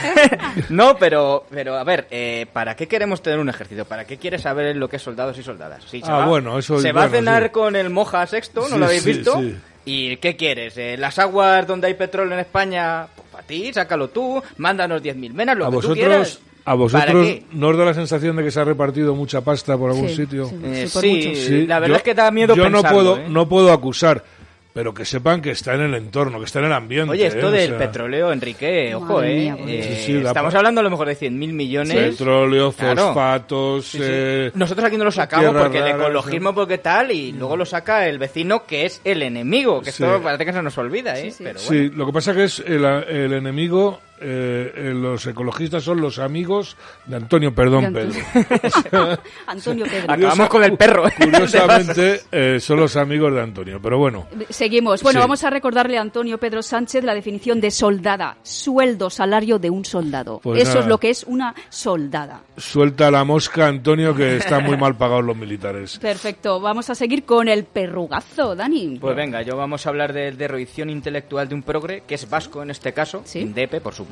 No, 0.70 0.96
pero, 0.98 1.46
pero 1.50 1.76
a 1.78 1.84
ver, 1.84 2.08
eh, 2.12 2.46
¿para 2.52 2.76
qué 2.76 2.88
queremos 2.88 3.22
tener 3.22 3.40
un 3.40 3.50
ejército? 3.50 3.86
¿Para 3.86 4.06
qué 4.06 4.18
quieres 4.18 4.42
saber 4.42 4.76
lo 4.76 4.90
que 4.90 4.98
es 4.98 5.02
soldados 5.02 5.38
y 5.38 5.44
soldadas? 5.44 5.84
Sí, 5.90 6.02
se 6.02 6.12
Ah, 6.12 6.18
va- 6.20 6.26
bueno, 6.28 6.58
eso 6.58 6.76
es 6.76 6.82
Se 6.82 6.92
va 6.92 7.04
a 7.06 7.10
cenar 7.10 7.44
sí. 7.44 7.50
con 7.50 7.76
el 7.76 7.90
Moja 7.90 8.26
Sexto, 8.28 8.62
¿no 8.62 8.68
Sí, 8.68 8.78
lo 8.78 8.86
habéis 8.86 9.04
sí, 9.04 9.14
visto? 9.14 9.41
Sí. 9.42 9.56
¿Y 9.84 10.18
qué 10.18 10.36
quieres? 10.36 10.78
Eh, 10.78 10.96
¿Las 10.98 11.18
aguas 11.18 11.66
donde 11.66 11.88
hay 11.88 11.96
petróleo 11.96 12.34
en 12.34 12.40
España? 12.40 13.08
Pues 13.16 13.28
para 13.32 13.44
ti, 13.48 13.72
sácalo 13.74 14.10
tú, 14.10 14.42
mándanos 14.58 15.02
10.000 15.02 15.34
menas, 15.34 15.58
lo 15.58 15.66
a 15.66 15.68
que 15.70 15.72
tú 15.72 15.76
vosotros, 15.78 15.98
quieras. 15.98 16.40
a 16.62 16.64
¿Para 16.66 16.76
vosotros? 16.76 17.28
¿no 17.54 17.68
os 17.70 17.78
da 17.78 17.86
la 17.86 17.94
sensación 17.96 18.36
de 18.36 18.44
que 18.44 18.52
se 18.52 18.60
ha 18.60 18.64
repartido 18.64 19.16
mucha 19.16 19.42
pasta 19.42 19.76
por 19.78 19.90
algún 19.90 20.10
Sí, 20.10 20.16
sitio? 20.18 20.46
sí. 20.48 20.56
Eh, 20.64 20.86
Sí, 20.88 20.94
por 20.94 21.02
sí, 21.36 21.66
la 21.66 21.80
verdad 21.80 21.96
yo- 21.96 21.98
es 21.98 22.04
que 22.04 22.14
da 22.14 22.30
miedo 22.30 22.56
Yo 22.56 22.70
no 22.70 22.84
puedo, 22.84 23.18
¿eh? 23.18 23.26
no 23.28 23.50
puedo 23.50 23.72
acusar, 23.74 24.24
pero 24.74 24.94
que 24.94 25.04
sepan 25.06 25.42
que 25.42 25.52
está 25.52 25.74
en 25.76 25.82
el 25.82 25.94
entorno, 25.96 26.40
que 26.40 26.46
está 26.46 26.60
en 26.60 26.66
el 26.66 26.74
ambiente. 26.74 27.12
Oye, 27.12 27.28
esto 27.28 27.40
¿eh? 27.40 27.46
O 27.46 27.52
del 27.52 27.70
sea, 27.70 27.78
petróleo, 27.78 28.32
Enrique, 28.32 28.96
ojo, 28.96 29.14
Madre 29.16 29.32
eh. 29.32 29.40
mía, 29.42 29.58
pues. 29.58 29.70
Eh, 29.86 29.96
Sí, 29.98 30.04
sí, 30.06 30.22
da 30.22 30.30
estamos 30.30 30.56
hablando 30.56 30.82
a 30.82 30.84
lo 30.84 30.90
mejor 30.90 31.08
de 31.08 31.16
100.000 31.18 31.54
millones. 31.54 31.96
Petróleo, 32.18 32.72
Claro. 32.72 33.06
fosfatos, 33.08 33.86
Sí, 33.86 33.98
sí. 33.98 34.04
eh, 34.08 34.52
Nosotros 34.56 34.86
aquí 34.88 34.98
no 34.98 35.04
lo 35.04 35.12
sacamos 35.12 35.54
porque 35.54 35.78
el 35.80 35.84
raras, 35.84 36.00
ecologismo, 36.00 36.54
porque 36.56 36.78
tal, 36.78 37.12
y 37.12 37.32
luego 37.34 37.58
lo 37.58 37.66
saca 37.66 38.08
el 38.08 38.18
vecino 38.20 38.66
que 38.66 38.86
es 38.86 39.02
el 39.04 39.22
enemigo, 39.24 39.82
que 39.82 39.92
Sí. 39.92 40.04
esto 40.04 40.22
parece 40.22 40.46
que 40.46 40.54
se 40.54 40.62
nos 40.62 40.78
olvida, 40.78 41.18
¿eh? 41.20 41.24
Sí, 41.24 41.32
sí. 41.32 41.44
Pero 41.44 41.60
Sí, 41.60 41.78
bueno. 41.88 41.94
lo 41.98 42.06
que 42.08 42.14
pasa 42.14 42.34
que 42.34 42.44
es 42.46 42.60
el, 42.66 42.86
el 42.86 43.34
enemigo 43.34 44.00
eh, 44.22 44.72
eh, 44.76 44.94
los 44.94 45.26
ecologistas 45.28 45.84
son 45.84 46.00
los 46.02 46.20
amigos 46.20 46.78
de 47.06 47.16
Antonio, 47.18 47.54
perdón, 47.54 47.92
De 47.94 48.06
Pedro. 48.08 49.18
Antonio 49.48 49.86
Pedro. 49.86 50.14
Acabamos 50.14 50.50
con 50.50 50.64
el 50.64 50.78
perro. 50.78 51.04
Curiosamente, 51.18 52.22
eh, 52.32 52.60
son 52.60 52.80
los 52.80 52.96
amigos 52.96 53.34
de 53.34 53.42
Antonio, 53.42 53.80
pero 53.82 53.98
bueno. 53.98 54.28
Seguimos. 54.50 55.02
Bueno, 55.04 55.20
Sí. 55.20 55.24
vamos 55.24 55.44
a 55.44 55.50
recordarle 55.50 55.98
a 55.98 56.02
Antonio 56.02 56.38
Pedro 56.38 56.62
Sánchez 56.62 57.04
la 57.04 57.14
definición 57.14 57.60
de 57.62 57.72
soldada. 57.72 58.38
Sueldo, 58.44 59.10
salario 59.10 59.60
de 59.60 59.70
un 59.70 59.84
soldado. 59.86 60.40
Pues 60.44 60.62
Eso 60.62 60.70
nada. 60.72 60.82
es 60.82 60.88
lo 60.88 60.98
que 61.00 61.10
es 61.10 61.24
una 61.24 61.54
soldada. 61.70 62.42
Suelta 62.58 63.10
la 63.12 63.24
mosca, 63.24 63.68
Antonio, 63.68 64.16
que 64.16 64.38
están 64.38 64.66
muy 64.66 64.78
mal 64.78 64.96
pagados 64.96 65.24
los 65.26 65.36
militares. 65.38 65.98
Perfecto. 66.00 66.60
Vamos 66.60 66.90
a 66.90 66.96
seguir 66.96 67.24
con 67.26 67.48
el 67.48 67.64
perrugazo, 67.66 68.56
Dani. 68.56 68.98
Pues 69.00 69.16
venga, 69.16 69.42
yo 69.42 69.58
vamos 69.58 69.86
a 69.86 69.90
hablar 69.90 70.14
de 70.14 70.32
derroición 70.32 70.90
intelectual 70.90 71.48
de 71.50 71.56
un 71.56 71.64
progre, 71.64 72.04
que 72.08 72.16
es 72.16 72.30
vasco 72.30 72.62
en 72.64 72.70
este 72.72 72.94
caso, 72.94 73.22
Sí. 73.26 73.40
Indepe, 73.40 73.82
por 73.82 73.94
supuesto. 73.94 74.11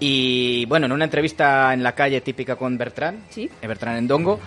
Y 0.00 0.64
bueno, 0.66 0.86
en 0.86 0.92
una 0.92 1.04
entrevista 1.04 1.72
en 1.72 1.82
la 1.82 1.92
calle 1.94 2.20
típica 2.20 2.56
con 2.56 2.76
Bertrán, 2.76 3.24
Sí. 3.30 3.48
eh, 3.60 3.66
Bertrán 3.66 3.96
Endongo, 3.96 4.40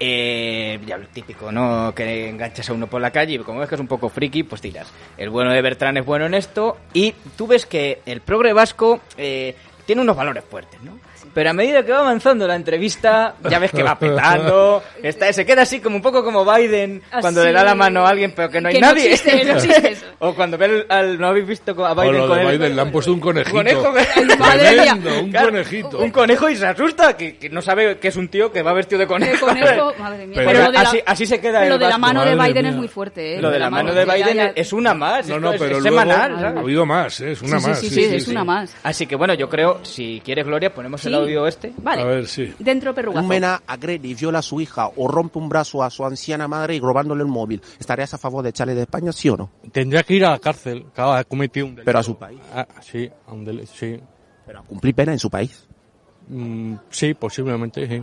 eh, 0.00 0.78
ya 0.86 0.96
lo 0.98 1.06
típico, 1.08 1.50
¿no? 1.50 1.92
Que 1.94 2.28
enganchas 2.28 2.68
a 2.70 2.72
uno 2.72 2.86
por 2.86 3.00
la 3.00 3.10
calle 3.10 3.34
y 3.34 3.38
como 3.38 3.60
ves 3.60 3.68
que 3.68 3.74
es 3.74 3.80
un 3.80 3.88
poco 3.88 4.08
friki, 4.08 4.42
pues 4.44 4.60
tiras. 4.60 4.86
El 5.16 5.30
bueno 5.30 5.52
de 5.52 5.62
Bertrán 5.62 5.96
es 5.96 6.04
bueno 6.04 6.26
en 6.26 6.34
esto 6.34 6.76
y 6.92 7.14
tú 7.36 7.46
ves 7.46 7.66
que 7.66 8.00
el 8.06 8.20
progre 8.20 8.52
vasco 8.52 9.00
eh, 9.16 9.56
tiene 9.86 10.02
unos 10.02 10.16
valores 10.16 10.44
fuertes, 10.44 10.80
¿no? 10.82 10.98
Pero 11.38 11.50
a 11.50 11.52
medida 11.52 11.84
que 11.84 11.92
va 11.92 12.00
avanzando 12.00 12.48
la 12.48 12.56
entrevista, 12.56 13.36
ya 13.48 13.60
ves 13.60 13.70
que 13.70 13.84
va 13.84 13.96
petando, 13.96 14.82
está, 15.00 15.32
se 15.32 15.46
queda 15.46 15.62
así 15.62 15.78
como 15.78 15.94
un 15.94 16.02
poco 16.02 16.24
como 16.24 16.44
Biden 16.44 17.00
cuando 17.20 17.42
Así. 17.42 17.46
le 17.48 17.52
da 17.52 17.62
la 17.62 17.76
mano 17.76 18.04
a 18.04 18.08
alguien 18.08 18.32
pero 18.34 18.50
que 18.50 18.60
no 18.60 18.66
hay 18.68 18.74
Que 18.74 18.80
no 18.80 18.88
nadie. 18.88 19.12
existe, 19.12 19.44
no 19.44 19.52
existe 19.56 19.92
eso. 19.92 20.06
o 20.18 20.34
cuando 20.34 20.58
ve 20.58 20.64
al, 20.64 20.86
al- 20.88 21.18
no 21.20 21.28
habéis 21.28 21.46
visto 21.46 21.86
a 21.86 21.92
O 21.92 21.94
Biden 21.94 22.16
lo 22.18 22.26
con 22.26 22.38
de 22.38 22.44
el- 22.44 22.58
Biden, 22.58 22.74
le 22.74 22.82
han 22.82 22.90
puesto 22.90 23.12
un 23.12 23.20
conejito. 23.20 23.56
conejo 23.56 23.94
que- 23.94 24.36
Madre 24.36 24.72
mía. 24.72 24.82
Tremendo, 24.96 25.20
un 25.22 25.30
Claro, 25.30 25.46
conejito. 25.50 25.98
Un 26.00 26.10
conejo 26.10 26.50
y 26.50 26.56
se 26.56 26.66
asusta, 26.66 27.16
que, 27.16 27.36
que 27.36 27.48
no 27.50 27.62
sabe 27.62 27.98
que 27.98 28.08
es 28.08 28.16
un 28.16 28.26
tío 28.26 28.50
que 28.50 28.62
va 28.62 28.72
vestido 28.72 28.98
de 28.98 29.06
conejo. 29.06 29.48
El 29.48 29.58
conejo, 29.60 29.94
madre 30.00 30.26
mía. 30.26 30.34
Pero 30.38 30.50
Pero 30.50 30.64
lo 30.64 30.72
la- 30.72 30.80
así, 30.80 31.00
así 31.06 31.24
se 31.24 31.40
queda 31.40 31.64
Lo 31.66 31.74
el 31.74 31.80
de 31.80 31.88
la 31.88 31.98
mano 31.98 32.24
de 32.24 32.34
Biden 32.34 32.62
mía. 32.64 32.70
es 32.70 32.76
muy 32.76 32.88
fuerte, 32.88 33.36
¿eh? 33.36 33.40
Lo 33.40 33.50
de 33.52 33.60
la 33.60 33.70
mano 33.70 33.94
de 33.94 34.04
Biden 34.04 34.36
ya. 34.36 34.52
es 34.56 34.72
una 34.72 34.92
más. 34.92 35.28
No, 35.28 35.38
no, 35.38 35.52
es- 35.52 35.60
pero 35.60 35.76
es 35.76 35.82
luego 35.84 36.00
semanal. 36.00 36.44
ha 36.56 36.60
habido 36.60 36.84
más, 36.84 37.20
¿eh? 37.20 37.30
es 37.30 37.42
una 37.42 37.58
Sí, 37.60 37.62
sí, 37.64 37.68
más. 37.70 37.78
sí, 37.78 37.90
sí, 37.90 38.04
es 38.16 38.26
una 38.26 38.42
más. 38.42 38.74
Así 38.82 39.06
que 39.06 39.14
bueno, 39.14 39.34
yo 39.34 39.48
creo, 39.48 39.84
si 39.84 40.20
quieres 40.24 40.44
Gloria, 40.44 40.74
ponemos 40.74 41.04
el 41.06 41.12
Sí. 41.12 41.18
Este. 41.46 41.72
Vale. 41.82 42.02
A 42.02 42.04
ver, 42.04 42.26
sí. 42.26 42.54
Dentro 42.58 42.94
perrugazo. 42.94 43.22
Un 43.22 43.28
mena 43.28 43.62
agrede 43.66 44.08
y 44.08 44.14
viola 44.14 44.40
a 44.40 44.42
su 44.42 44.60
hija 44.60 44.90
o 44.96 45.08
rompe 45.08 45.38
un 45.38 45.48
brazo 45.48 45.82
a 45.82 45.90
su 45.90 46.04
anciana 46.04 46.48
madre 46.48 46.76
y 46.76 46.80
robándole 46.80 47.22
el 47.22 47.28
móvil. 47.28 47.62
¿Estarías 47.78 48.12
a 48.14 48.18
favor 48.18 48.42
de 48.42 48.50
echarle 48.50 48.74
de 48.74 48.82
España, 48.82 49.12
sí 49.12 49.28
o 49.28 49.36
no? 49.36 49.50
Tendría 49.72 50.02
que 50.02 50.14
ir 50.14 50.24
a 50.24 50.30
la 50.30 50.38
cárcel, 50.38 50.86
claro, 50.94 51.12
ha 51.12 51.24
cometido 51.24 51.66
un 51.66 51.72
delito. 51.72 51.86
Pero 51.86 51.98
a 51.98 52.02
su 52.02 52.16
país. 52.16 52.40
Ah, 52.54 52.66
sí, 52.80 53.10
a 53.26 53.32
un 53.32 53.44
delito, 53.44 53.72
sí. 53.74 54.00
Pero 54.46 54.60
a 54.60 54.62
cumplir 54.62 54.94
pena 54.94 55.12
en 55.12 55.18
su 55.18 55.30
país. 55.30 55.66
Mm, 56.28 56.74
sí, 56.90 57.14
posiblemente, 57.14 57.86
sí. 57.86 58.02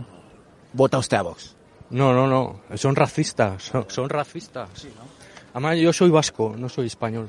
Vota 0.72 0.98
usted 0.98 1.16
a 1.16 1.22
Vox. 1.22 1.56
No, 1.90 2.12
no, 2.12 2.26
no, 2.26 2.60
son 2.76 2.96
racistas, 2.96 3.62
son, 3.62 3.86
son 3.88 4.08
racistas. 4.08 4.68
Además, 5.52 5.78
yo 5.78 5.92
soy 5.92 6.10
vasco, 6.10 6.54
no 6.58 6.68
soy 6.68 6.86
español. 6.86 7.28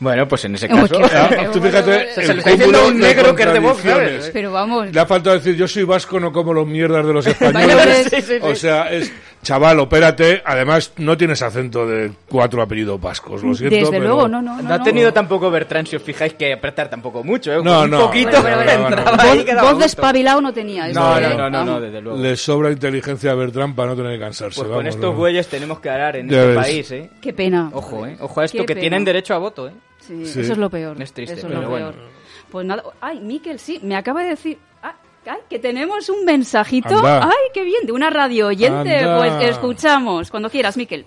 Bueno, 0.00 0.26
pues 0.26 0.44
en 0.46 0.54
ese 0.54 0.66
caso... 0.68 0.98
Ah, 1.14 1.26
Pero 1.28 1.50
tú 1.52 1.60
fíjate, 1.60 1.90
bueno, 1.90 2.12
se 2.14 2.20
el 2.22 2.26
le 2.28 2.34
está 2.38 2.50
diciendo 2.50 2.88
un 2.88 2.98
negro 2.98 3.34
que 3.36 3.42
es 3.42 3.52
de 3.52 3.58
Vox. 3.58 3.82
¿sabes? 3.82 4.30
Pero 4.32 4.50
vamos. 4.52 4.90
Le 4.92 4.98
ha 5.00 5.04
faltado 5.06 5.36
decir, 5.36 5.54
yo 5.56 5.68
soy 5.68 5.84
vasco, 5.84 6.18
no 6.18 6.32
como 6.32 6.52
los 6.54 6.66
mierdas 6.66 7.06
de 7.06 7.12
los 7.12 7.26
españoles. 7.26 7.68
Españoles. 7.70 8.06
Sí, 8.10 8.16
sí, 8.22 8.22
sí. 8.22 8.38
O 8.42 8.54
sea, 8.54 8.90
es, 8.90 9.12
chaval, 9.42 9.78
opérate. 9.78 10.42
Además, 10.44 10.92
no 10.96 11.16
tienes 11.18 11.42
acento 11.42 11.86
de 11.86 12.10
cuatro 12.28 12.62
apellidos 12.62 12.98
vascos, 13.00 13.42
lo 13.44 13.54
siento. 13.54 13.76
Desde 13.76 13.90
pero- 13.90 14.04
luego, 14.04 14.26
no, 14.28 14.40
no. 14.40 14.56
No, 14.56 14.62
no, 14.62 14.74
ha 14.74 14.78
no. 14.78 14.84
tenido 14.84 15.12
tampoco 15.12 15.50
Bertrand, 15.50 15.86
si 15.86 15.96
os 15.96 16.02
fijáis, 16.02 16.32
que 16.34 16.54
apretar 16.54 16.88
tampoco 16.88 17.22
mucho, 17.22 17.52
¿eh? 17.52 17.60
No, 17.62 17.82
un 17.82 17.90
no. 17.90 18.00
poquito 18.06 18.40
Bueno, 18.40 18.56
bueno, 18.56 18.72
bueno, 18.72 18.86
entraba 18.88 19.10
bueno. 19.16 19.22
ahí, 19.22 19.36
Voz, 19.36 19.44
quedaba 19.44 19.62
voz 19.62 19.70
a 19.70 19.74
de 19.74 19.84
gusto. 19.84 19.86
espabilado 19.86 20.40
no 20.40 20.52
tenía. 20.54 20.88
eso, 20.88 20.98
No, 20.98 21.18
¿eh? 21.18 21.20
no, 21.22 21.36
no, 21.36 21.50
no, 21.50 21.64
no, 21.64 21.80
desde 21.80 22.00
luego. 22.00 22.18
Le 22.18 22.36
sobra 22.36 22.70
inteligencia 22.72 23.32
a 23.32 23.34
Bertrand 23.34 23.74
para 23.74 23.90
no 23.90 23.96
tener 23.96 24.12
que 24.14 24.20
cansarse. 24.24 24.60
Pues 24.62 24.72
con 24.72 24.86
estos 24.86 25.14
güeyes 25.14 25.46
tenemos 25.48 25.78
que 25.80 25.90
hablar 25.90 26.16
en 26.16 26.26
este 26.30 26.46
ves. 26.46 26.56
país, 26.56 26.90
¿eh? 26.92 27.10
Qué 27.20 27.32
pena. 27.34 27.68
Ojo, 27.74 28.06
¿eh? 28.06 28.16
Ojo 28.20 28.40
a 28.40 28.44
esto, 28.46 28.58
Qué 28.58 28.64
que 28.66 28.74
pena. 28.74 28.80
tienen 28.80 29.04
derecho 29.04 29.34
a 29.34 29.38
voto, 29.38 29.68
¿eh? 29.68 29.72
Sí, 30.10 30.26
Sí. 30.26 30.40
Eso 30.40 30.52
es 30.52 30.58
lo 30.58 30.68
peor. 30.70 31.00
Es 31.00 31.12
triste, 31.12 31.34
Eso 31.34 31.46
es 31.46 31.52
pero 31.52 31.62
lo 31.62 31.68
bueno. 31.70 31.92
peor. 31.92 32.02
Pues 32.50 32.66
nada. 32.66 32.82
Ay, 33.00 33.20
Miquel, 33.20 33.60
sí, 33.60 33.78
me 33.82 33.94
acaba 33.96 34.22
de 34.22 34.30
decir. 34.30 34.58
ah, 34.82 34.96
ay, 35.26 35.38
que 35.48 35.58
tenemos 35.60 36.08
un 36.08 36.24
mensajito. 36.24 36.96
Anda. 36.98 37.24
Ay, 37.24 37.50
qué 37.54 37.62
bien, 37.62 37.86
de 37.86 37.92
una 37.92 38.10
radio 38.10 38.48
oyente. 38.48 38.98
Anda. 38.98 39.18
Pues 39.18 39.50
escuchamos, 39.50 40.30
cuando 40.30 40.50
quieras, 40.50 40.76
Miquel. 40.76 41.06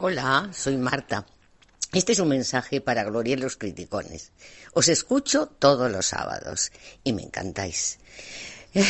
Hola, 0.00 0.48
soy 0.52 0.76
Marta. 0.76 1.24
Este 1.92 2.12
es 2.12 2.18
un 2.18 2.28
mensaje 2.28 2.80
para 2.80 3.04
Gloria 3.04 3.34
y 3.34 3.36
los 3.36 3.56
criticones. 3.56 4.32
Os 4.74 4.88
escucho 4.88 5.46
todos 5.46 5.90
los 5.90 6.06
sábados 6.06 6.70
y 7.04 7.12
me 7.12 7.22
encantáis. 7.22 7.98
Eh, 8.74 8.84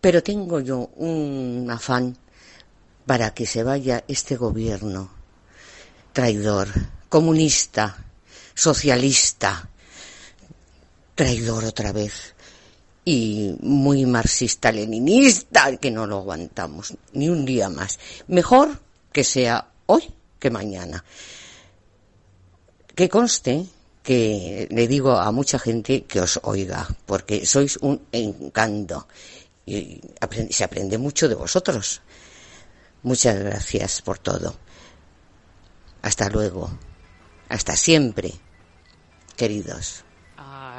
Pero 0.00 0.22
tengo 0.22 0.60
yo 0.60 0.90
un 0.96 1.68
afán 1.70 2.16
para 3.06 3.32
que 3.34 3.44
se 3.46 3.62
vaya 3.62 4.02
este 4.08 4.36
gobierno 4.36 5.10
traidor, 6.12 6.68
comunista, 7.08 7.96
socialista, 8.58 9.70
traidor 11.14 11.64
otra 11.64 11.92
vez 11.92 12.34
y 13.04 13.54
muy 13.60 14.04
marxista-leninista, 14.04 15.76
que 15.76 15.92
no 15.92 16.08
lo 16.08 16.18
aguantamos 16.18 16.92
ni 17.12 17.28
un 17.28 17.44
día 17.44 17.68
más. 17.68 18.00
Mejor 18.26 18.80
que 19.12 19.22
sea 19.22 19.68
hoy 19.86 20.12
que 20.40 20.50
mañana. 20.50 21.04
Que 22.96 23.08
conste 23.08 23.64
que 24.02 24.66
le 24.72 24.88
digo 24.88 25.12
a 25.12 25.30
mucha 25.30 25.60
gente 25.60 26.02
que 26.02 26.20
os 26.20 26.40
oiga, 26.42 26.88
porque 27.06 27.46
sois 27.46 27.76
un 27.76 28.02
encanto 28.10 29.06
y 29.66 30.00
se 30.50 30.64
aprende 30.64 30.98
mucho 30.98 31.28
de 31.28 31.36
vosotros. 31.36 32.02
Muchas 33.04 33.38
gracias 33.38 34.02
por 34.02 34.18
todo. 34.18 34.56
Hasta 36.02 36.28
luego. 36.28 36.68
Hasta 37.48 37.76
siempre, 37.76 38.34
queridos. 39.38 40.07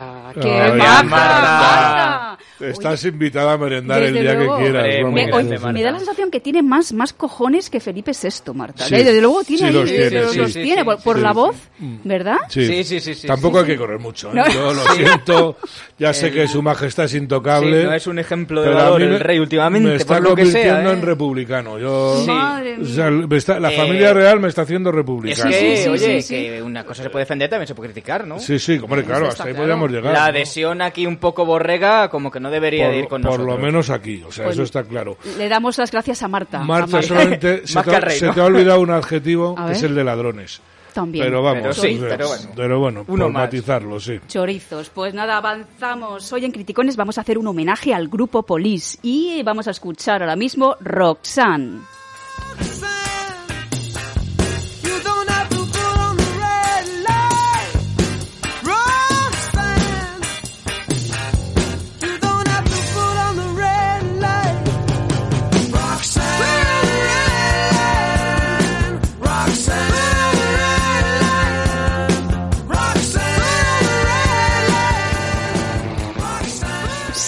Ah, 0.02 0.32
Ay, 0.34 0.42
¡Qué 0.42 0.78
Marta. 0.78 1.04
Marta! 1.04 2.38
Estás 2.60 3.04
invitada 3.06 3.54
a 3.54 3.58
merendar 3.58 4.02
el 4.04 4.14
día 4.14 4.34
luego. 4.34 4.58
que 4.58 4.64
quieras. 4.64 4.86
Muy 5.04 5.12
Me, 5.14 5.28
grande, 5.28 5.60
me 5.74 5.82
da 5.84 5.92
la 5.92 5.98
sensación 5.98 6.30
que 6.32 6.40
tiene 6.40 6.62
más, 6.62 6.92
más 6.94 7.14
cojones 7.14 7.70
que 7.70 7.80
Felipe 7.80 8.12
VI, 8.12 8.54
Marta. 8.54 8.86
Sí. 8.86 8.96
Desde 8.96 9.20
luego 9.22 9.44
tiene 9.44 9.68
Sí, 9.68 9.74
los 9.74 9.90
tiene, 9.90 10.22
los, 10.22 10.32
sí. 10.32 10.38
los 10.40 10.54
Sí, 10.54 10.62
tiene 10.64 10.82
sí, 10.82 10.86
por, 10.86 10.98
sí, 10.98 11.02
por 11.04 11.16
sí, 11.18 11.22
la 11.22 11.30
sí. 11.30 11.36
voz, 11.36 11.56
¿verdad? 12.04 12.38
Sí, 12.50 12.84
sí, 12.84 13.00
sí, 13.00 13.16
sí, 13.16 13.28
Tampoco 13.28 13.58
sí, 13.58 13.60
hay 13.60 13.66
sí. 13.66 13.72
que 13.72 13.78
correr 13.78 14.00
mucho. 14.00 14.30
¿eh? 14.30 14.36
No. 14.36 14.50
Yo 14.50 14.74
lo 14.74 14.84
siento. 14.94 15.58
Ya 15.98 16.14
sé 16.14 16.32
que 16.32 16.48
su 16.48 16.62
majestad 16.62 17.06
es 17.06 17.14
intocable. 17.16 17.82
Sí, 17.82 17.88
no 17.88 17.94
es 17.94 18.08
un 18.08 18.20
ejemplo 18.20 18.62
de 18.62 18.70
valor 18.70 19.02
el 19.02 19.20
rey 19.20 19.40
últimamente, 19.40 19.90
Me 19.90 19.96
está 19.96 20.16
por 20.16 20.30
lo 20.30 20.36
que 20.36 20.46
sea, 20.46 20.54
convirtiendo 20.62 20.90
¿eh? 20.90 20.94
en 20.94 21.02
republicano. 21.02 21.80
Yo, 21.80 21.94
o 22.22 22.26
sea, 22.26 23.10
está- 23.32 23.60
la 23.60 23.72
Eh, 23.72 23.78
familia 23.78 24.14
real 24.14 24.40
me 24.40 24.48
está 24.50 24.62
haciendo 24.64 24.90
Es 24.92 24.96
republicano. 24.96 25.50
que, 25.50 25.78
Sí, 25.78 25.84
sí, 25.84 25.90
oye, 25.90 26.22
sí, 26.22 26.28
sí. 26.28 26.34
que 26.36 26.62
una 26.62 26.84
cosa 26.86 27.04
se 27.04 27.10
puede 27.10 27.24
defender, 27.24 27.50
también 27.50 27.68
se 27.68 27.76
puede 27.76 27.90
criticar, 27.92 28.28
¿no? 28.28 28.38
Sí, 28.40 28.60
sí, 28.60 28.78
hombre, 28.82 29.04
claro, 29.04 29.28
hasta 29.30 29.44
ahí 29.44 29.52
claro. 29.54 29.66
Llegar. 29.90 30.14
La 30.14 30.20
¿no? 30.20 30.26
adhesión 30.26 30.82
aquí 30.82 31.06
un 31.06 31.18
poco 31.18 31.46
borrega, 31.46 32.10
como 32.10 32.32
que 32.32 32.40
no 32.40 32.50
debería 32.50 32.86
por, 32.86 32.94
de 32.94 33.00
ir 33.00 33.08
con 33.08 33.22
por 33.22 33.32
nosotros. 33.32 33.58
lo 33.60 33.64
menos 33.66 33.90
aquí, 33.90 34.24
o 34.26 34.32
sea, 34.32 34.46
Pues- 34.46 34.56
eso 34.56 34.64
está 34.64 34.84
claro. 34.84 35.18
Le 35.38 35.50
damos 35.50 35.78
las 35.78 35.92
gracias 35.92 36.24
a 36.24 36.28
Marta. 36.28 36.60
a 36.62 36.64
Marta, 36.64 37.02
solamente 37.02 37.62
se, 37.68 37.82
te, 37.84 38.42
ha- 38.42 38.46
olvidado 38.46 38.80
un 38.82 38.92
adjetivo 38.92 39.56
que 39.66 39.72
es 39.74 39.84
el 39.84 39.96
de 39.96 40.04
ladrones. 40.04 40.62
También. 40.94 41.24
Pero 41.26 41.44
vamos, 41.44 41.62
Pero 41.62 41.74
sí, 41.74 41.98
bueno. 42.00 42.50
pero 42.56 42.80
bueno, 42.80 43.06
Uno 43.08 43.26
por 43.26 43.32
más. 43.34 43.44
matizarlo, 43.44 44.00
sí. 44.00 44.20
Chorizos. 44.28 44.90
Pues 44.90 45.14
nada, 45.14 45.38
avanzamos. 45.38 46.34
Hoy 46.34 46.46
en 46.46 46.52
Criticones 46.52 46.96
vamos 46.96 47.18
a 47.20 47.22
hacer 47.22 47.38
un 47.38 47.46
homenaje 47.48 47.94
al 47.94 48.08
grupo 48.08 48.42
Police 48.44 48.98
y 49.04 49.44
vamos 49.44 49.68
a 49.68 49.72
escuchar 49.72 50.24
ahora 50.24 50.36
mismo 50.36 50.76
Roxanne. 50.82 51.82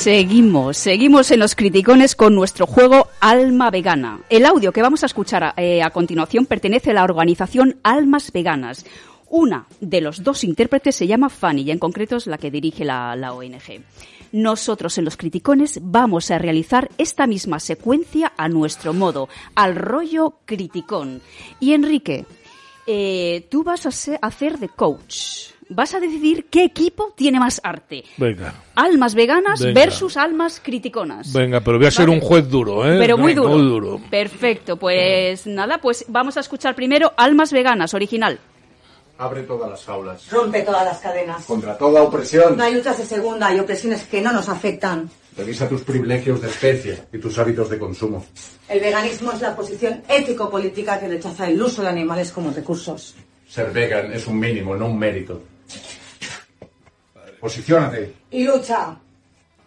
Seguimos, 0.06 0.78
seguimos 0.78 1.30
en 1.30 1.40
los 1.42 1.54
criticones 1.54 2.16
con 2.16 2.34
nuestro 2.34 2.66
juego 2.66 3.10
Alma 3.20 3.70
Vegana. 3.70 4.20
El 4.32 4.48
audio 4.48 4.72
que 4.72 4.82
vamos 4.82 5.04
a 5.04 5.06
escuchar 5.06 5.44
a, 5.44 5.54
eh, 5.58 5.84
a 5.84 5.92
continuación 5.92 6.48
pertenece 6.48 6.90
a 6.90 6.96
la 6.96 7.04
organización 7.04 7.78
Almas 7.84 8.32
Veganas. 8.32 8.84
Una 9.30 9.68
de 9.80 10.02
los 10.02 10.24
dos 10.24 10.44
intérpretes 10.44 10.96
se 10.96 11.06
llama 11.06 11.30
Fanny 11.30 11.62
y 11.62 11.70
en 11.70 11.78
concreto 11.78 12.16
es 12.16 12.26
la 12.26 12.40
que 12.40 12.50
dirige 12.50 12.84
la, 12.84 13.14
ONG. 13.32 13.84
Nosotros 14.32 14.98
en 14.98 15.06
los 15.06 15.18
criticones 15.18 15.78
vamos 15.84 16.32
a 16.32 16.40
realizar 16.40 16.90
esta 16.98 17.28
misma 17.28 17.60
secuencia 17.60 18.34
a 18.38 18.50
nuestro 18.50 18.94
modo, 18.94 19.30
al 19.54 19.76
rollo 19.76 20.40
criticón. 20.46 21.22
Y 21.60 21.74
Enrique, 21.74 22.26
eh, 22.88 23.46
tú 23.52 23.64
vas 23.64 23.86
a 23.86 23.92
se- 23.92 24.16
a 24.20 24.26
hacer 24.26 24.58
de 24.58 24.70
coach, 24.70 25.52
vas 25.74 25.94
a 25.94 26.00
decidir 26.00 26.46
qué 26.50 26.64
equipo 26.64 27.14
tiene 27.16 27.40
más 27.40 27.60
arte. 27.64 28.04
Venga, 28.18 28.54
Almas 28.76 29.16
veganas 29.16 29.60
Venga. 29.62 29.80
versus 29.80 30.18
almas 30.18 30.60
criticonas. 30.64 31.34
venga, 31.34 31.62
pero 31.62 31.78
voy 31.78 31.88
a 31.88 31.92
ser 31.92 32.08
Vale. 32.08 32.20
un 32.20 32.26
juez 32.26 32.50
duro, 32.50 32.86
¿eh? 32.86 32.98
Pero 33.00 33.18
muy 33.18 33.34
duro. 33.34 33.50
Muy 33.50 33.62
duro. 33.68 34.02
Perfecto, 34.10 34.78
pues 34.78 35.48
nada, 35.48 35.80
pues 35.80 36.06
vamos 36.08 36.38
a 36.38 36.42
escuchar 36.42 36.76
primero 36.76 37.14
Almas 37.18 37.52
Veganas, 37.52 37.94
original. 37.94 38.40
Abre 39.18 39.44
todas 39.44 39.70
las 39.70 39.86
jaulas. 39.86 40.32
Rompe 40.32 40.64
todas 40.64 40.84
las 40.84 41.00
cadenas. 41.00 41.46
Contra 41.46 41.78
toda 41.78 42.02
opresión. 42.02 42.58
No 42.58 42.64
hay 42.64 42.74
luchas 42.74 42.98
de 42.98 43.06
segunda, 43.06 43.48
hay 43.48 43.60
opresiones 43.60 44.04
que 44.06 44.20
no 44.20 44.32
nos 44.34 44.50
afectan. 44.50 45.10
Revisa 45.38 45.70
tus 45.70 45.82
privilegios 45.84 46.42
de 46.42 46.48
especie 46.50 47.04
y 47.14 47.20
tus 47.20 47.38
hábitos 47.38 47.70
de 47.70 47.78
consumo. 47.78 48.26
El 48.68 48.80
veganismo 48.80 49.32
es 49.32 49.42
la 49.42 49.56
posición 49.56 50.02
ético-política 50.10 51.00
que 51.00 51.08
rechaza 51.08 51.48
el 51.48 51.62
uso 51.62 51.84
de 51.84 51.90
animales 51.90 52.32
como 52.32 52.50
recursos. 52.52 53.16
Ser 53.48 53.70
vegan 53.72 54.12
es 54.12 54.26
un 54.28 54.40
mínimo, 54.40 54.76
no 54.76 54.88
un 54.88 54.98
mérito. 54.98 55.42
Posiciónate. 57.40 58.14
Y 58.32 58.44
lucha. 58.44 58.96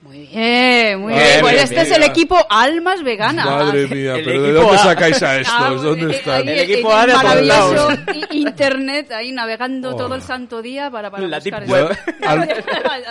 Muy 0.03 0.27
bien, 0.27 1.01
muy 1.01 1.13
Madre 1.15 1.27
bien. 1.29 1.41
Pues 1.41 1.63
este 1.63 1.75
mía. 1.77 1.83
es 1.85 1.91
el 1.93 2.03
equipo 2.03 2.37
Almas 2.51 3.03
Veganas. 3.03 3.47
Madre 3.47 3.87
mía, 3.89 4.17
El 4.17 4.25
pero 4.27 4.43
¿de 4.43 4.51
equipo 4.51 4.67
dónde 4.67 4.79
sacáis 4.83 5.23
a 5.23 5.41
estos? 5.41 5.55
Ah, 5.59 5.71
¿Dónde 5.71 6.15
están? 6.15 6.47
El 6.47 6.59
equipo 6.59 6.93
A 6.93 7.07
de 7.07 7.13
todos 7.13 7.25
maravilloso 7.25 7.89
internet 8.33 9.11
ahí 9.13 9.33
navegando 9.33 9.95
Oh. 9.95 9.97
todo 9.97 10.15
el 10.15 10.21
santo 10.21 10.61
día 10.61 10.91
para, 10.91 11.11
para 11.11 11.27
La 11.27 11.39
buscar 11.39 11.65
deep 11.67 11.73
web. 11.73 11.99
Al- 12.23 12.49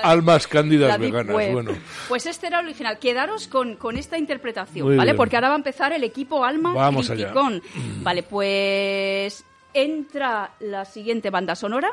almas 0.04 0.46
cándidas 0.48 1.00
veganas, 1.00 1.36
web. 1.36 1.52
bueno. 1.52 1.72
Pues 2.08 2.28
este 2.28 2.46
era 2.46 2.60
el 2.60 2.66
original. 2.68 3.00
Quedaros 3.00 3.48
con, 3.48 3.76
con 3.76 3.98
esta 3.98 4.20
interpretación, 4.20 4.86
Muy 4.88 4.96
¿vale? 4.96 5.14
bien. 5.14 5.18
Porque 5.18 5.36
ahora 5.36 5.48
va 5.50 5.56
a 5.56 5.58
empezar 5.58 5.94
el 5.94 6.04
equipo 6.04 6.46
Alma 6.46 6.74
Vamos 6.76 7.10
allá. 7.10 7.24
Criticón. 7.26 7.64
Vale, 8.04 8.22
pues 8.22 9.44
entra 9.74 10.52
la 10.60 10.86
siguiente 10.86 11.32
banda 11.32 11.56
sonora. 11.56 11.90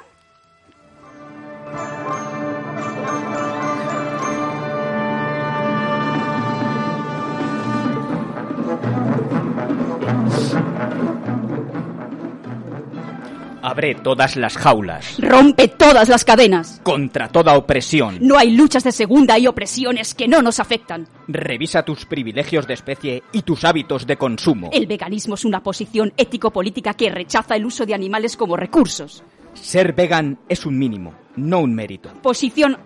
Abre 13.63 13.95
todas 13.95 14.37
las 14.37 14.57
jaulas. 14.57 15.17
Rompe 15.19 15.69
todas 15.69 16.09
las 16.09 16.25
cadenas. 16.25 16.81
Contra 16.83 17.29
toda 17.29 17.57
opresión. 17.57 18.19
No 18.21 18.37
hay 18.37 18.51
luchas 18.51 18.83
de 18.83 18.91
segunda 18.91 19.39
y 19.39 19.47
opresiones 19.47 20.15
que 20.15 20.27
no 20.27 20.43
nos 20.43 20.61
afectan. 20.61 21.07
Revisa 21.29 21.85
tus 21.85 22.05
privilegios 22.05 22.67
de 22.67 22.75
especie 22.75 23.23
y 23.33 23.43
tus 23.43 23.65
hábitos 23.65 24.07
de 24.07 24.17
consumo. 24.17 24.71
El 24.73 24.87
veganismo 24.87 25.35
es 25.35 25.45
una 25.45 25.63
posición 25.63 26.13
ético-política 26.17 26.95
que 26.95 27.11
rechaza 27.11 27.55
el 27.55 27.65
uso 27.65 27.87
de 27.87 27.95
animales 27.95 28.37
como 28.37 28.57
recursos. 28.57 29.23
Ser 29.55 29.93
vegan 29.93 30.39
es 30.49 30.67
un 30.67 30.79
mínimo, 30.79 31.15
no 31.37 31.61
un 31.61 31.75
mérito. 31.75 32.13
Posición... 32.23 32.77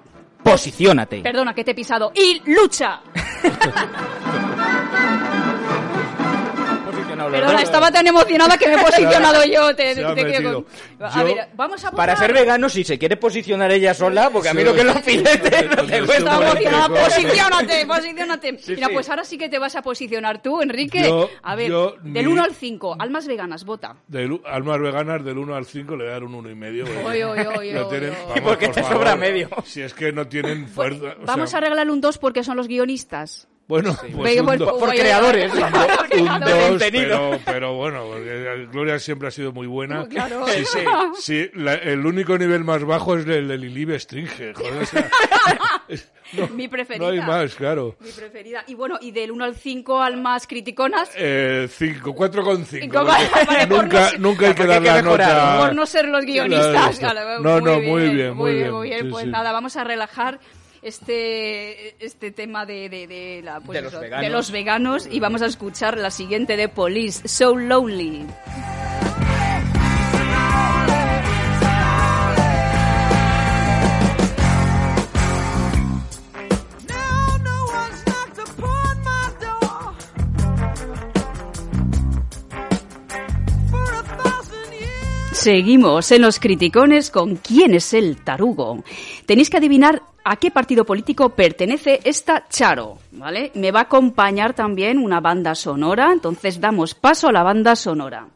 Posiciónate. 0.43 1.23
Perdona 1.23 1.55
que 1.55 1.65
te 1.65 1.71
he 1.71 1.75
pisado. 1.75 2.13
Y 2.15 2.43
lucha. 2.45 3.01
Perdona, 7.17 7.63
estaba 7.63 7.91
tan 7.91 8.07
emocionada 8.07 8.57
que 8.59 8.67
me 8.69 8.75
he 8.75 8.79
posicionado 8.85 9.45
yo. 9.45 9.75
Te, 9.75 9.95
te 9.95 10.25
quiero 10.25 10.65
con- 10.65 11.07
A 11.07 11.19
Yo- 11.21 11.25
ver, 11.25 11.49
vamos 11.55 11.85
a 11.85 11.91
Para 11.91 12.15
votar. 12.15 12.27
ser 12.27 12.35
vegano, 12.35 12.69
si 12.69 12.85
se 12.85 12.99
quiere 12.99 13.17
posicionar 13.17 13.71
ella 13.73 13.95
sola, 13.95 14.31
porque 14.31 14.49
a 14.49 14.55
mí 14.55 14.63
lo 14.65 14.75
que 14.75 14.85
los 14.85 15.01
filetes 15.03 15.71
no 15.71 15.85
te 15.85 15.99
Está 15.99 16.07
cuesta. 16.07 16.35
emocionada. 16.37 16.89
Posiciónate, 17.05 17.87
posiciónate. 17.87 18.53
Mira, 18.69 18.89
sí. 18.89 18.93
pues 18.95 19.09
ahora 19.11 19.25
sí 19.25 19.39
que 19.39 19.49
te 19.49 19.59
vas 19.59 19.77
a 19.77 19.83
posicionar 19.83 20.43
tú, 20.43 20.61
Enrique. 20.63 21.03
Yo- 21.05 21.31
a 21.43 21.55
ver, 21.57 21.69
yo 21.71 21.97
del 22.03 22.25
ni- 22.27 22.33
1 22.33 22.43
al 22.45 22.55
5, 22.55 22.97
almas 22.99 23.27
veganas, 23.27 23.65
vota. 23.65 23.97
Del 24.09 24.33
u- 24.33 24.43
almas 24.47 24.81
veganas 24.81 25.25
del 25.25 25.39
1 25.39 25.55
al 25.55 25.67
5 25.67 25.97
le 25.97 26.07
dan 26.07 26.23
un 26.25 26.35
1 26.35 26.51
y 26.51 26.55
medio. 26.55 26.85
Oy, 27.05 27.23
oy, 27.23 27.41
oy, 27.41 27.73
Lo 27.73 27.87
oy, 27.87 27.91
tienen- 27.91 28.11
oy. 28.11 28.17
vamos, 28.23 28.37
¿Y 28.37 28.41
por 28.41 28.59
qué 28.59 28.67
por 28.67 28.75
te 28.77 28.83
sobra 28.85 29.17
medio? 29.17 29.49
Si 29.65 29.81
es 29.83 29.95
que 29.95 30.13
no 30.13 30.27
tienen 30.27 30.69
fuerza. 30.69 31.15
o 31.23 31.27
Vamos 31.27 31.51
sea, 31.51 31.59
a 31.59 31.63
regalarle 31.63 31.93
un 31.93 32.01
2 32.01 32.19
porque 32.19 32.45
son 32.45 32.57
los 32.57 32.69
guionistas. 32.69 33.49
Bueno, 33.67 33.97
pues 33.99 34.39
un 34.41 34.47
pues, 34.47 34.59
do- 34.59 34.67
pues, 34.67 34.79
Por 34.81 34.91
a- 34.91 34.95
creadores. 35.01 35.53
un 35.55 35.61
dos, 36.41 36.83
pero, 36.91 37.39
pero 37.47 37.75
bueno, 37.75 38.05
porque 38.09 38.67
Gloria 38.71 38.99
siempre 38.99 39.29
ha 39.29 39.31
sido 39.31 39.53
muy 39.53 39.67
buena. 39.67 40.07
Claro. 40.07 40.47
Sí, 40.49 40.65
sí, 40.67 40.79
sí, 41.21 41.51
la- 41.55 41.75
el 41.75 42.05
único 42.05 42.37
nivel 42.37 42.63
más 42.63 42.85
bajo 42.85 43.17
es 43.17 43.27
el 43.27 43.49
de 43.49 43.57
Lili 43.59 43.87
Bestringe, 43.87 44.53
joder, 44.55 44.83
o 44.83 44.87
sea, 44.87 45.11
no, 46.35 46.49
Mi 46.49 46.69
preferida. 46.69 47.07
no 47.07 47.13
hay 47.13 47.21
más, 47.21 47.55
claro. 47.55 47.97
Mi 48.01 48.11
preferida. 48.11 48.65
Y 48.67 48.75
bueno, 48.75 48.99
y 49.01 49.13
del 49.13 49.31
1 49.31 49.45
al 49.45 49.55
5 49.57 50.01
almas 50.03 50.47
criticonas. 50.47 51.11
Eh, 51.17 51.67
cinco, 51.71 52.15
cuatro 52.15 52.43
con 52.45 52.65
cinco. 52.67 52.83
Cinco, 52.83 53.05
vale, 53.05 53.29
vale, 53.47 53.67
por 53.67 53.85
nunca, 53.85 54.01
no 54.01 54.09
ser- 54.11 54.21
nunca 54.21 54.47
hay 54.49 54.55
que 54.55 54.67
dar 54.67 54.83
la 54.83 55.03
nota. 55.03 55.59
por 55.61 55.75
no 55.75 55.87
ser 55.87 56.09
los 56.09 56.25
guionistas. 56.25 56.99
Claro, 56.99 57.41
no, 57.41 57.61
no, 57.61 57.81
muy 57.81 58.11
bien, 58.11 58.35
muy 58.35 58.55
bien, 58.55 58.73
Muy 58.73 58.89
bien, 58.91 59.03
sí, 59.05 59.09
pues 59.11 59.25
sí. 59.25 59.31
nada, 59.31 59.53
vamos 59.53 59.77
a 59.77 59.85
relajar 59.85 60.39
este, 60.85 62.05
este 62.05 62.31
tema 62.31 62.67
de, 62.67 62.89
de, 62.89 63.07
de 63.07 63.41
la, 63.43 63.61
pues 63.61 63.77
De 63.77 63.83
los 63.83 63.93
eso, 63.93 64.01
de 64.01 64.29
los 64.29 64.51
veganos 64.51 65.09
y 65.11 65.19
vamos 65.19 65.43
a 65.43 65.47
escuchar 65.47 65.97
la 65.97 66.11
siguiente 66.11 66.57
de 66.57 66.69
Police, 66.69 67.27
So 67.27 67.57
Lonely. 67.57 68.27
Seguimos 85.45 86.11
en 86.11 86.23
los 86.23 86.41
criticones 86.41 87.11
con 87.11 87.37
quién 87.37 87.75
es 87.75 87.93
el 87.93 88.17
tarugo. 88.25 88.83
Tenéis 89.27 89.51
que 89.51 89.59
adivinar 89.59 90.01
a 90.25 90.37
qué 90.37 90.51
partido 90.51 90.87
político 90.87 91.29
pertenece 91.29 92.01
esta 92.03 92.49
Charo, 92.49 92.97
¿vale? 93.13 93.53
Me 93.53 93.71
va 93.71 93.81
a 93.81 93.83
acompañar 93.83 94.55
también 94.55 94.97
una 94.97 95.21
banda 95.21 95.55
sonora, 95.55 96.13
entonces 96.13 96.63
damos 96.63 96.95
paso 96.95 97.29
a 97.29 97.33
la 97.33 97.43
banda 97.43 97.77
sonora. 97.77 98.27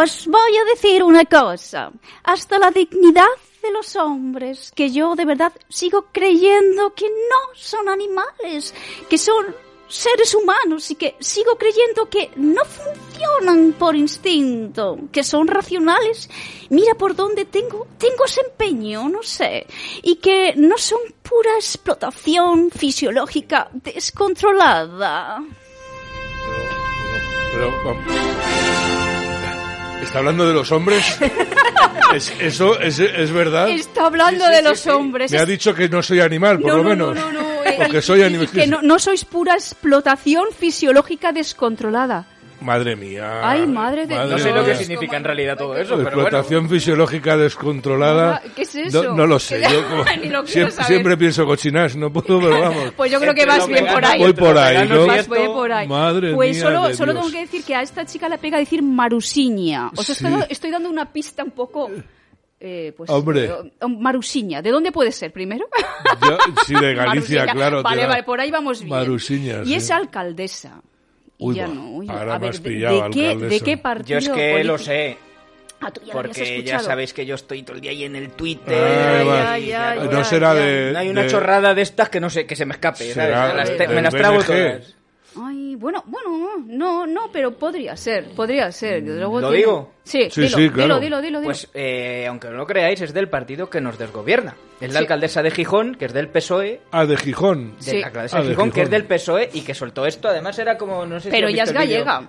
Os 0.00 0.28
voy 0.28 0.56
a 0.56 0.64
decir 0.64 1.02
una 1.02 1.24
cosa. 1.24 1.90
Hasta 2.22 2.56
la 2.60 2.70
dignidad 2.70 3.26
de 3.60 3.72
los 3.72 3.96
hombres, 3.96 4.70
que 4.72 4.92
yo 4.92 5.16
de 5.16 5.24
verdad 5.24 5.52
sigo 5.68 6.06
creyendo 6.12 6.94
que 6.94 7.08
no 7.08 7.54
son 7.56 7.88
animales, 7.88 8.72
que 9.10 9.18
son 9.18 9.46
seres 9.88 10.36
humanos 10.36 10.88
y 10.92 10.94
que 10.94 11.16
sigo 11.18 11.56
creyendo 11.58 12.08
que 12.08 12.30
no 12.36 12.62
funcionan 12.64 13.72
por 13.72 13.96
instinto, 13.96 14.98
que 15.10 15.24
son 15.24 15.48
racionales. 15.48 16.30
Mira 16.68 16.94
por 16.94 17.16
dónde 17.16 17.44
tengo, 17.44 17.88
tengo 17.98 18.24
ese 18.24 18.42
empeño, 18.42 19.08
no 19.08 19.24
sé, 19.24 19.66
y 20.00 20.14
que 20.16 20.54
no 20.56 20.78
son 20.78 21.00
pura 21.24 21.56
explotación 21.56 22.70
fisiológica 22.70 23.68
descontrolada. 23.72 25.42
¿Está 30.08 30.20
hablando 30.20 30.48
de 30.48 30.54
los 30.54 30.72
hombres? 30.72 31.04
¿Es- 32.14 32.32
¿Eso 32.40 32.80
es, 32.80 32.98
es 32.98 33.30
verdad? 33.30 33.68
Está 33.68 34.06
hablando 34.06 34.46
de 34.48 34.62
los 34.62 34.86
hombres. 34.86 35.30
Me 35.30 35.38
ha 35.38 35.44
dicho 35.44 35.74
que 35.74 35.86
no 35.88 36.02
soy 36.02 36.20
animal, 36.20 36.58
por 36.58 36.70
No, 36.70 36.76
lo 36.78 36.82
no, 36.82 36.88
menos. 36.88 37.14
no, 37.14 37.30
no, 37.30 37.42
no, 37.42 37.64
eh, 37.64 37.78
O 37.86 37.90
que 37.90 38.00
soy 38.00 38.22
animal. 38.22 38.48
que 38.50 38.66
no, 38.66 38.80
no 38.80 38.98
sois 38.98 39.26
pura 39.26 39.52
explotación 39.54 40.46
fisiológica 40.58 41.32
descontrolada. 41.32 42.24
Madre 42.60 42.96
mía. 42.96 43.48
Ay, 43.48 43.66
madre 43.68 44.06
de 44.06 44.16
Madre 44.16 44.30
No 44.32 44.38
sé 44.38 44.50
lo 44.52 44.64
que 44.64 44.74
significa 44.74 45.16
en 45.16 45.22
realidad 45.24 45.56
todo 45.56 45.76
eso, 45.76 45.90
pero 45.96 46.02
bueno. 46.10 46.22
Explotación 46.22 46.68
fisiológica 46.68 47.36
descontrolada. 47.36 48.42
¿Qué 48.56 48.62
es 48.62 48.74
eso? 48.74 49.04
No, 49.04 49.14
no 49.14 49.26
lo 49.26 49.38
sé. 49.38 49.62
Yo 49.72 49.88
como- 49.88 50.04
Ni 50.22 50.28
lo 50.28 50.44
siempre, 50.46 50.72
saber. 50.72 50.86
siempre 50.86 51.16
pienso 51.16 51.46
cochinas, 51.46 51.94
no 51.96 52.12
puedo, 52.12 52.40
pero 52.40 52.60
vamos. 52.60 52.92
Pues 52.96 53.12
yo 53.12 53.20
creo 53.20 53.34
que 53.34 53.46
vas 53.46 53.66
bien 53.68 53.86
por 53.86 54.04
ahí. 54.04 54.18
Voy 54.20 54.32
por 54.32 54.58
ahí, 54.58 54.88
¿no? 54.88 55.06
Vas 55.06 55.28
bien 55.28 55.46
por 55.46 55.70
ahí. 55.72 55.86
Madre 55.86 56.34
pues 56.34 56.56
mía 56.56 56.62
solo, 56.64 56.88
de 56.88 56.94
solo 56.94 57.12
Dios. 57.12 57.24
tengo 57.26 57.32
que 57.34 57.40
decir 57.42 57.64
que 57.64 57.74
a 57.76 57.82
esta 57.82 58.04
chica 58.04 58.28
le 58.28 58.38
pega 58.38 58.58
decir 58.58 58.82
marusiña. 58.82 59.90
Os 59.96 60.06
Sí. 60.06 60.12
estoy, 60.12 60.32
estoy 60.48 60.70
dando 60.70 60.90
una 60.90 61.12
pista 61.12 61.44
un 61.44 61.52
poco... 61.52 61.90
eh, 62.60 62.92
pues, 62.96 63.08
Hombre. 63.10 63.44
eh, 63.44 63.72
marusiña. 63.88 64.62
¿De 64.62 64.70
dónde 64.70 64.90
puede 64.90 65.12
ser 65.12 65.32
primero? 65.32 65.66
Yo- 66.22 66.38
sí, 66.66 66.74
de 66.74 66.94
Galicia, 66.94 67.06
Marusiña. 67.06 67.46
claro. 67.52 67.82
Vale, 67.84 68.06
vale, 68.06 68.22
por 68.24 68.40
ahí 68.40 68.50
vamos 68.50 68.80
bien. 68.80 68.90
Marusiña, 68.90 69.60
y 69.62 69.66
sí. 69.66 69.74
es 69.76 69.90
alcaldesa. 69.92 70.80
Y 71.38 71.44
Uy, 71.46 71.54
ya 71.54 71.66
no. 71.68 71.90
uy, 71.92 72.08
ahora 72.08 72.34
a 72.34 72.38
me 72.38 72.46
ver, 72.46 72.50
has 72.56 72.62
¿de- 72.62 72.68
pillado, 72.70 73.02
¿de, 73.04 73.10
qué. 73.10 73.36
¿de 73.36 73.60
qué 73.60 73.76
partido 73.78 74.18
Yo 74.18 74.32
es 74.32 74.36
que 74.36 74.64
lo 74.64 74.76
sé. 74.78 75.16
Ah, 75.80 75.92
tú 75.92 76.00
ya 76.04 76.12
Porque 76.12 76.64
ya 76.64 76.80
sabéis 76.80 77.14
que 77.14 77.24
yo 77.24 77.36
estoy 77.36 77.62
todo 77.62 77.76
el 77.76 77.80
día 77.80 77.92
ahí 77.92 78.02
en 78.02 78.16
el 78.16 78.30
Twitter. 78.30 78.76
Ah, 78.76 79.56
y- 79.58 80.08
no 80.08 80.24
será 80.24 80.52
de. 80.54 80.90
No 80.92 80.98
hay 80.98 81.08
una 81.08 81.22
de- 81.22 81.28
chorrada 81.30 81.72
de 81.74 81.82
estas 81.82 82.08
que 82.08 82.18
no 82.18 82.28
sé, 82.28 82.44
que 82.46 82.56
se 82.56 82.66
me 82.66 82.72
escape. 82.74 83.12
¿sabes? 83.14 83.30
Me 83.30 83.54
las, 83.54 83.68
de- 83.68 83.76
te- 83.76 83.88
me 83.88 83.94
del 83.94 84.02
las 84.04 84.14
trago 84.14 84.42
todas. 84.42 84.96
Ay, 85.36 85.74
bueno, 85.76 86.02
bueno, 86.06 86.56
no, 86.66 87.06
no, 87.06 87.30
pero 87.32 87.52
podría 87.56 87.96
ser, 87.96 88.30
podría 88.34 88.72
ser. 88.72 89.02
luego 89.02 89.40
¿Lo 89.40 89.48
tiene- 89.50 89.58
digo? 89.64 89.92
Sí, 90.02 90.28
Sí, 90.30 90.40
dilo, 90.42 90.56
sí, 90.58 90.70
claro. 90.70 90.98
dilo, 90.98 91.00
dilo, 91.00 91.20
dilo, 91.22 91.38
dilo. 91.40 91.48
Pues, 91.48 91.68
eh, 91.74 92.26
aunque 92.28 92.48
no 92.48 92.54
lo 92.56 92.66
creáis, 92.66 93.00
es 93.02 93.12
del 93.12 93.28
partido 93.28 93.68
que 93.68 93.80
nos 93.80 93.98
desgobierna. 93.98 94.56
Es 94.80 94.88
la 94.88 94.98
Sí. 95.00 95.04
alcaldesa 95.04 95.42
de 95.42 95.50
Gijón, 95.50 95.94
que 95.96 96.06
es 96.06 96.12
del 96.14 96.28
PSOE. 96.28 96.80
Ah, 96.92 97.04
de 97.04 97.16
Gijón. 97.16 97.76
De 97.76 97.82
Sí. 97.82 98.00
la 98.00 98.06
alcaldesa 98.06 98.38
Ah, 98.38 98.40
de 98.40 98.48
de 98.48 98.54
Gijón, 98.54 98.70
que 98.72 98.82
es 98.82 98.90
del 98.90 99.04
PSOE 99.04 99.50
y 99.52 99.60
que 99.60 99.74
soltó 99.74 100.06
esto. 100.06 100.28
Además, 100.28 100.58
era 100.58 100.78
como. 100.78 101.04
No 101.04 101.20
sé 101.20 101.24
si 101.24 101.30
pero 101.30 101.48
has 101.48 101.52
ella 101.52 101.62
es 101.64 101.72
gallega. 101.72 102.22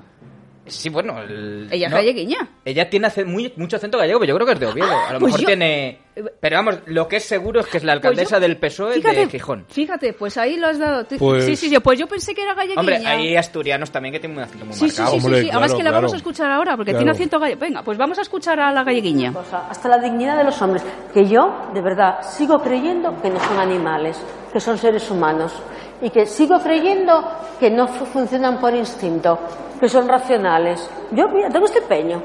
Sí, 0.69 0.89
bueno. 0.89 1.21
el- 1.21 1.67
Ella 1.71 1.88
es 1.88 1.91
no, 1.91 1.97
galleguiña. 1.97 2.38
Ella 2.65 2.89
tiene 2.89 3.08
ace- 3.08 3.25
muy, 3.25 3.53
mucho 3.58 3.77
acento 3.77 3.97
gallego, 3.97 4.19
pero 4.19 4.29
yo 4.29 4.36
creo 4.36 4.45
que 4.47 4.53
es 4.53 4.60
de 4.60 4.67
Oviedo. 4.67 4.88
A 4.91 5.13
lo 5.13 5.19
pues 5.19 5.32
mejor 5.34 5.41
yo- 5.41 5.47
tiene. 5.47 5.99
Pero 6.41 6.58
vamos, 6.58 6.79
lo 6.88 7.08
que 7.08 7.15
es 7.17 7.23
seguro 7.23 7.62
es 7.62 7.67
que 7.67 7.77
es 7.77 7.84
la 7.86 7.93
Pues 7.93 8.03
alcaldesa 8.05 8.36
yo- 8.38 8.41
del 8.41 8.58
PSOE 8.58 8.99
de 8.99 9.27
Gijón. 9.29 9.65
Fíjate, 9.69 10.12
pues 10.13 10.38
ahí 10.38 10.58
lo 10.58 10.67
has 10.67 10.77
dado. 10.77 11.05
Pues- 11.17 11.45
Sí, 11.45 11.55
sí, 11.55 11.69
sí, 11.69 11.79
pues 11.79 11.97
yo 11.97 12.08
pensé 12.08 12.36
que 12.36 12.41
era 12.43 12.53
galleguiña. 12.53 12.79
Hombre, 12.82 12.97
hay 13.08 13.36
asturianos 13.38 13.89
también 13.89 14.12
que 14.13 14.19
tienen 14.19 14.38
un 14.38 14.43
acento 14.43 14.65
muy 14.65 14.73
Sí, 14.73 14.79
sí, 14.82 14.89
sí, 14.89 15.01
marcado. 15.01 15.19
sí, 15.19 15.25
Hombre, 15.25 15.41
sí. 15.41 15.49
Además 15.49 15.67
claro, 15.67 15.77
que 15.77 15.84
la 15.84 15.91
vamos 15.91 16.13
a 16.13 16.17
escuchar 16.17 16.51
ahora, 16.51 16.75
porque 16.75 16.91
Claro. 16.91 16.99
tiene 17.05 17.12
acento 17.12 17.39
gallego. 17.39 17.60
Venga, 17.62 17.84
pues 17.84 17.97
vamos 17.97 18.17
a 18.17 18.21
escuchar 18.21 18.60
a 18.60 18.71
la 18.73 18.84
galleguiña. 18.84 19.34
hasta 19.69 19.88
la 19.88 19.97
dignidad 19.99 20.38
de 20.38 20.43
los 20.43 20.62
hombres, 20.62 20.84
que 21.13 21.25
yo, 21.25 21.69
de 21.73 21.82
verdad, 21.82 22.19
sigo 22.21 22.62
creyendo 22.62 23.21
que 23.21 23.29
no 23.29 23.39
son 23.39 23.58
animales, 23.60 24.17
que 24.51 24.60
son 24.60 24.77
seres 24.77 25.10
humanos, 25.10 25.53
y 26.01 26.10
que 26.10 26.25
sigo 26.25 26.60
creyendo 26.62 27.23
que 27.60 27.69
no 27.69 27.88
fu- 27.88 28.05
funcionan 28.05 28.60
por 28.60 28.73
instinto, 28.75 29.39
que 29.79 29.89
son 29.89 30.07
racionales. 30.07 30.89
Yo, 31.11 31.27
mira, 31.29 31.49
tengo 31.49 31.65
este 31.65 31.81
peño, 31.81 32.21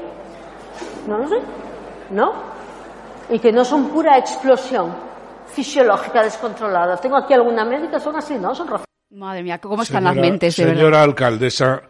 no 1.07 1.17
lo 1.17 1.27
sé, 1.27 1.35
¿no? 2.11 2.33
Y 3.29 3.39
que 3.39 3.51
no 3.51 3.63
son 3.65 3.89
pura 3.89 4.17
explosión 4.17 4.93
fisiológica 5.47 6.23
descontrolada. 6.23 6.97
Tengo 6.97 7.17
aquí 7.17 7.33
alguna 7.33 7.63
médica, 7.65 7.99
son 7.99 8.15
así, 8.17 8.35
¿no? 8.35 8.53
Son 8.53 8.67
racionales. 8.67 8.85
Madre 9.11 9.43
mía, 9.43 9.59
cómo 9.59 9.81
están 9.83 10.03
Señora- 10.03 10.15
las 10.15 10.21
mentes, 10.21 10.55
de 10.57 10.63
señora 10.65 10.83
verdad. 10.83 11.03
alcaldesa, 11.03 11.81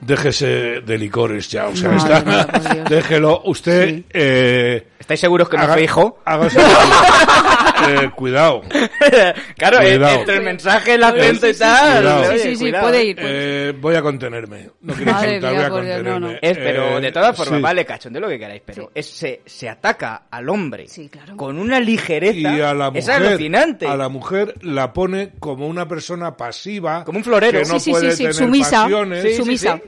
déjese 0.00 0.46
de 0.80 0.98
licores 0.98 1.50
ya. 1.50 1.66
O 1.68 1.74
sea, 1.74 1.90
Madre 1.90 2.14
está- 2.14 2.30
mía, 2.74 2.84
déjelo. 2.88 3.42
Usted. 3.44 4.04
Eh, 4.10 4.86
¿Estáis 4.98 5.18
seguros 5.20 5.48
que 5.48 5.56
no 5.56 5.64
haga- 5.64 5.80
hijo? 5.80 6.18
hágase- 6.24 6.60
eh, 7.88 8.10
cuidado. 8.14 8.62
claro, 9.56 9.78
Cuidado. 9.78 10.20
entre 10.20 10.36
el 10.36 10.42
mensaje, 10.42 10.94
el 10.94 11.02
acento 11.04 11.48
y 11.48 11.54
sí, 11.54 11.58
tal. 11.60 12.26
Sí, 12.32 12.38
sí, 12.40 12.56
sí, 12.56 12.72
puede 12.80 13.04
ir. 13.04 13.16
Eh, 13.20 13.74
voy 13.80 13.94
a 13.94 14.02
contenerme. 14.02 14.70
No 14.80 14.94
quiero 14.94 15.12
Madre 15.12 15.36
insultar, 15.36 15.52
mía, 15.52 15.68
voy 15.68 15.80
a 15.80 15.84
Dios, 15.84 16.02
no, 16.04 16.10
contenerme. 16.12 16.32
no. 16.34 16.38
Es, 16.42 16.58
pero 16.58 16.98
Eh, 16.98 17.00
de 17.00 17.12
todas 17.12 17.36
formas, 17.36 17.56
sí. 17.58 17.62
vale, 17.62 17.84
cachondeo 17.84 18.22
lo 18.22 18.28
que 18.28 18.38
queráis, 18.38 18.62
pero 18.64 18.90
es- 18.94 19.06
se, 19.10 19.42
se 19.46 19.68
ataca 19.68 20.22
al 20.30 20.48
hombre 20.48 20.86
Sí, 20.88 21.08
claro. 21.08 21.36
con 21.36 21.58
una 21.58 21.80
ligereza. 21.80 22.36
Y 22.38 22.60
a 22.60 22.74
la 22.74 22.88
es 22.94 23.06
mujer, 23.06 23.26
alucinante. 23.26 23.86
a 23.86 23.96
la 23.96 24.08
mujer 24.08 24.54
la 24.62 24.92
pone 24.92 25.32
como 25.38 25.66
una 25.66 25.86
persona 25.88 26.36
pasiva, 26.36 27.04
Como 27.04 27.18
un 27.18 27.24
florero. 27.24 27.60
que 27.62 27.68
no 27.68 27.74
Sí, 27.74 27.80
sí, 27.80 27.90
puede 27.92 28.10
sí, 28.10 28.16
sí, 28.16 28.22
tener 28.24 28.34
sumisa. 28.34 28.82
pasiones. 28.82 29.22
Sí, 29.22 29.28
sí, 29.30 29.36
Sumisa. 29.36 29.80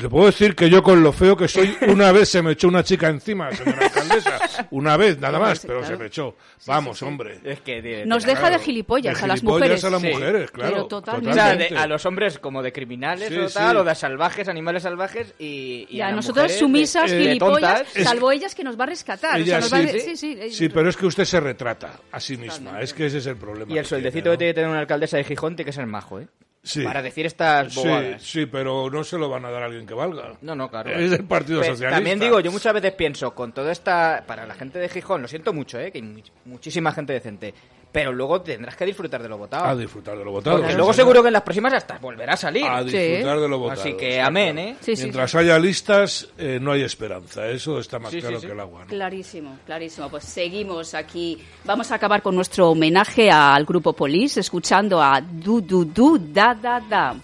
Le 0.00 0.08
puedo 0.08 0.24
decir 0.26 0.54
que 0.56 0.70
yo 0.70 0.82
con 0.82 1.02
lo 1.02 1.12
feo 1.12 1.36
que 1.36 1.48
soy, 1.48 1.76
una 1.88 2.10
vez 2.10 2.30
se 2.30 2.40
me 2.40 2.52
echó 2.52 2.66
una 2.68 2.82
chica 2.82 3.08
encima, 3.08 3.52
señora 3.52 3.84
alcaldesa. 3.86 4.38
Una 4.70 4.96
vez, 4.96 5.18
nada 5.20 5.38
más, 5.38 5.60
pero 5.60 5.80
claro. 5.80 5.94
se 5.94 6.00
me 6.00 6.06
echó. 6.06 6.34
Vamos, 6.66 7.02
hombre. 7.02 7.40
Es 7.44 7.60
que, 7.60 7.82
tío, 7.82 8.06
Nos 8.06 8.24
deja 8.24 8.48
de 8.48 8.58
gilipollas 8.58 9.18
De 9.18 9.24
a 9.24 9.26
las 9.28 9.40
gilipollas 9.40 9.60
mujeres. 9.60 9.84
a 9.84 9.90
las 9.90 10.00
Sí. 10.00 10.08
mujeres, 10.08 10.50
claro. 10.50 10.70
Pero 10.72 10.86
totalmente. 10.86 11.30
O 11.30 11.34
sea, 11.34 11.56
de- 11.56 11.76
a 11.76 11.86
los 11.86 12.06
hombres 12.06 12.38
como 12.38 12.62
de 12.62 12.72
criminales 12.72 13.28
Sí, 13.28 13.36
o 13.38 13.48
sí. 13.48 13.54
tal, 13.54 13.76
o 13.76 13.84
de 13.84 13.94
salvajes, 13.94 14.48
animales 14.48 14.82
salvajes, 14.82 15.34
y, 15.38 15.86
y 15.90 15.96
Y 15.96 16.00
a 16.00 16.06
las 16.06 16.16
nosotros 16.16 16.44
mujeres 16.44 16.58
sumisas, 16.58 17.10
de- 17.10 17.18
gilipollas, 17.18 17.84
tontas. 17.84 18.02
salvo 18.04 18.32
ellas 18.32 18.54
que 18.54 18.64
nos 18.64 18.80
va 18.80 18.84
a 18.84 18.86
rescatar. 18.86 19.38
Ella 19.38 19.58
o 19.58 19.60
sea, 19.60 19.60
nos 19.60 19.72
va 19.74 19.78
a- 19.78 19.92
sí, 19.92 20.00
sí, 20.00 20.16
sí, 20.16 20.38
ellos- 20.40 20.56
Sí, 20.56 20.68
pero 20.70 20.88
es 20.88 20.96
que 20.96 21.04
usted 21.06 21.24
se 21.26 21.38
retrata 21.38 22.00
a 22.10 22.18
sí 22.18 22.38
misma. 22.38 22.80
Es 22.80 22.94
que 22.94 23.06
ese 23.06 23.18
es 23.18 23.26
el 23.26 23.36
problema. 23.36 23.70
Y 23.70 23.76
el 23.76 23.82
que 23.84 23.88
sueldecito 23.90 24.22
tiene, 24.22 24.32
que 24.34 24.38
tiene 24.38 24.50
que 24.52 24.54
tener 24.54 24.70
una 24.70 24.80
alcaldesa 24.80 25.18
de 25.18 25.24
Gijón 25.24 25.54
tiene 25.54 25.66
que 25.66 25.72
ser 25.74 25.84
majo, 25.86 26.18
¿eh? 26.20 26.28
Sí. 26.66 26.82
Para 26.82 27.00
decir 27.00 27.24
estas 27.26 27.72
Sí, 27.72 27.78
bobadas. 27.80 28.20
sí, 28.22 28.46
pero 28.46 28.90
no 28.90 29.04
se 29.04 29.16
lo 29.16 29.28
van 29.28 29.44
a 29.44 29.50
dar 29.52 29.62
a 29.62 29.66
alguien 29.66 29.86
que 29.86 29.94
valga. 29.94 30.32
No, 30.40 30.56
no, 30.56 30.68
claro. 30.68 30.90
Es 30.90 31.12
del 31.12 31.24
Partido 31.24 31.60
Pero 31.60 31.74
Socialista. 31.74 31.96
También 31.96 32.18
digo, 32.18 32.40
yo 32.40 32.50
muchas 32.50 32.74
veces 32.74 32.92
pienso, 32.92 33.32
con 33.36 33.52
toda 33.52 33.70
esta... 33.70 34.24
Para 34.26 34.44
la 34.46 34.54
gente 34.54 34.80
de 34.80 34.88
Gijón, 34.88 35.22
lo 35.22 35.28
siento 35.28 35.52
mucho, 35.52 35.78
¿eh? 35.78 35.92
Que 35.92 35.98
hay 35.98 36.04
much- 36.04 36.32
muchísima 36.44 36.90
gente 36.90 37.12
decente. 37.12 37.54
Pero 37.96 38.12
luego 38.12 38.42
tendrás 38.42 38.76
que 38.76 38.84
disfrutar 38.84 39.22
de 39.22 39.28
lo 39.30 39.38
votado. 39.38 39.64
A 39.64 39.74
disfrutar 39.74 40.18
de 40.18 40.22
lo 40.22 40.30
votado. 40.30 40.58
Porque 40.58 40.74
luego 40.74 40.92
seguro 40.92 41.22
que 41.22 41.28
en 41.28 41.32
las 41.32 41.40
próximas 41.40 41.72
hasta 41.72 41.96
volverá 41.96 42.34
a 42.34 42.36
salir. 42.36 42.66
A 42.66 42.84
disfrutar 42.84 43.40
de 43.40 43.48
lo 43.48 43.58
votado. 43.58 43.80
Así 43.80 43.94
que 43.94 44.20
amén. 44.20 44.58
¿eh? 44.58 44.76
Sí, 44.80 44.94
sí, 44.94 45.04
Mientras 45.04 45.34
haya 45.34 45.58
listas, 45.58 46.28
eh, 46.36 46.58
no 46.60 46.72
hay 46.72 46.82
esperanza. 46.82 47.48
Eso 47.48 47.78
está 47.80 47.98
más 47.98 48.14
claro 48.14 48.38
sí. 48.38 48.48
que 48.48 48.52
el 48.52 48.60
agua. 48.60 48.80
¿no? 48.82 48.86
Clarísimo, 48.88 49.60
clarísimo. 49.64 50.10
Pues 50.10 50.24
seguimos 50.24 50.92
aquí. 50.92 51.42
Vamos 51.64 51.90
a 51.90 51.94
acabar 51.94 52.20
con 52.20 52.34
nuestro 52.34 52.68
homenaje 52.68 53.30
al 53.30 53.64
grupo 53.64 53.94
Police, 53.94 54.40
escuchando 54.40 55.00
a 55.00 55.22
Du 55.22 55.62
Du 55.62 55.86
Du 55.86 56.18
Da 56.18 56.54
Da 56.54 56.80
Da. 56.80 57.16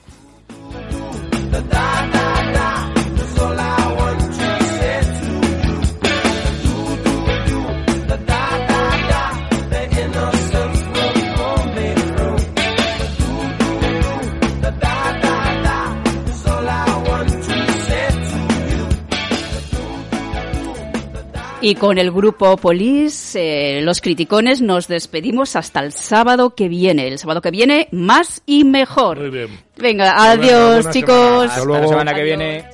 Y 21.65 21.77
con 21.77 21.97
el 21.99 22.11
grupo 22.11 22.57
Police, 22.57 23.39
eh, 23.79 23.83
los 23.83 24.01
criticones, 24.01 24.61
nos 24.61 24.89
despedimos 24.89 25.55
hasta 25.55 25.79
el 25.81 25.93
sábado 25.93 26.57
que 26.57 26.69
viene. 26.69 27.07
El 27.07 27.19
sábado 27.21 27.41
que 27.41 27.53
viene, 27.53 27.87
más 27.93 28.43
y 28.47 28.65
mejor. 28.65 29.21
Muy 29.21 29.31
bien. 29.31 29.61
Venga, 29.77 30.13
adiós, 30.17 30.83
buena 30.83 30.91
chicos. 30.91 31.15
semana. 31.15 31.43
Hasta 31.45 31.55
Hasta 31.55 31.65
luego. 31.65 31.83
la 31.83 31.89
semana 31.89 32.15
que 32.15 32.21
Adiós. 32.23 32.39
viene. 32.39 32.65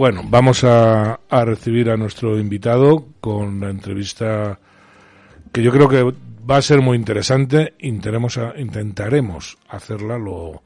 Bueno, 0.00 0.22
vamos 0.24 0.64
a, 0.64 1.20
a 1.28 1.44
recibir 1.44 1.90
a 1.90 1.96
nuestro 1.98 2.38
invitado 2.38 3.08
con 3.20 3.60
la 3.60 3.68
entrevista 3.68 4.58
que 5.52 5.62
yo 5.62 5.70
creo 5.72 5.90
que 5.90 6.02
va 6.50 6.56
a 6.56 6.62
ser 6.62 6.80
muy 6.80 6.96
interesante. 6.96 7.74
Intentaremos, 7.80 8.38
a- 8.38 8.54
intentaremos 8.56 9.58
hacerla 9.68 10.16
lo, 10.16 10.62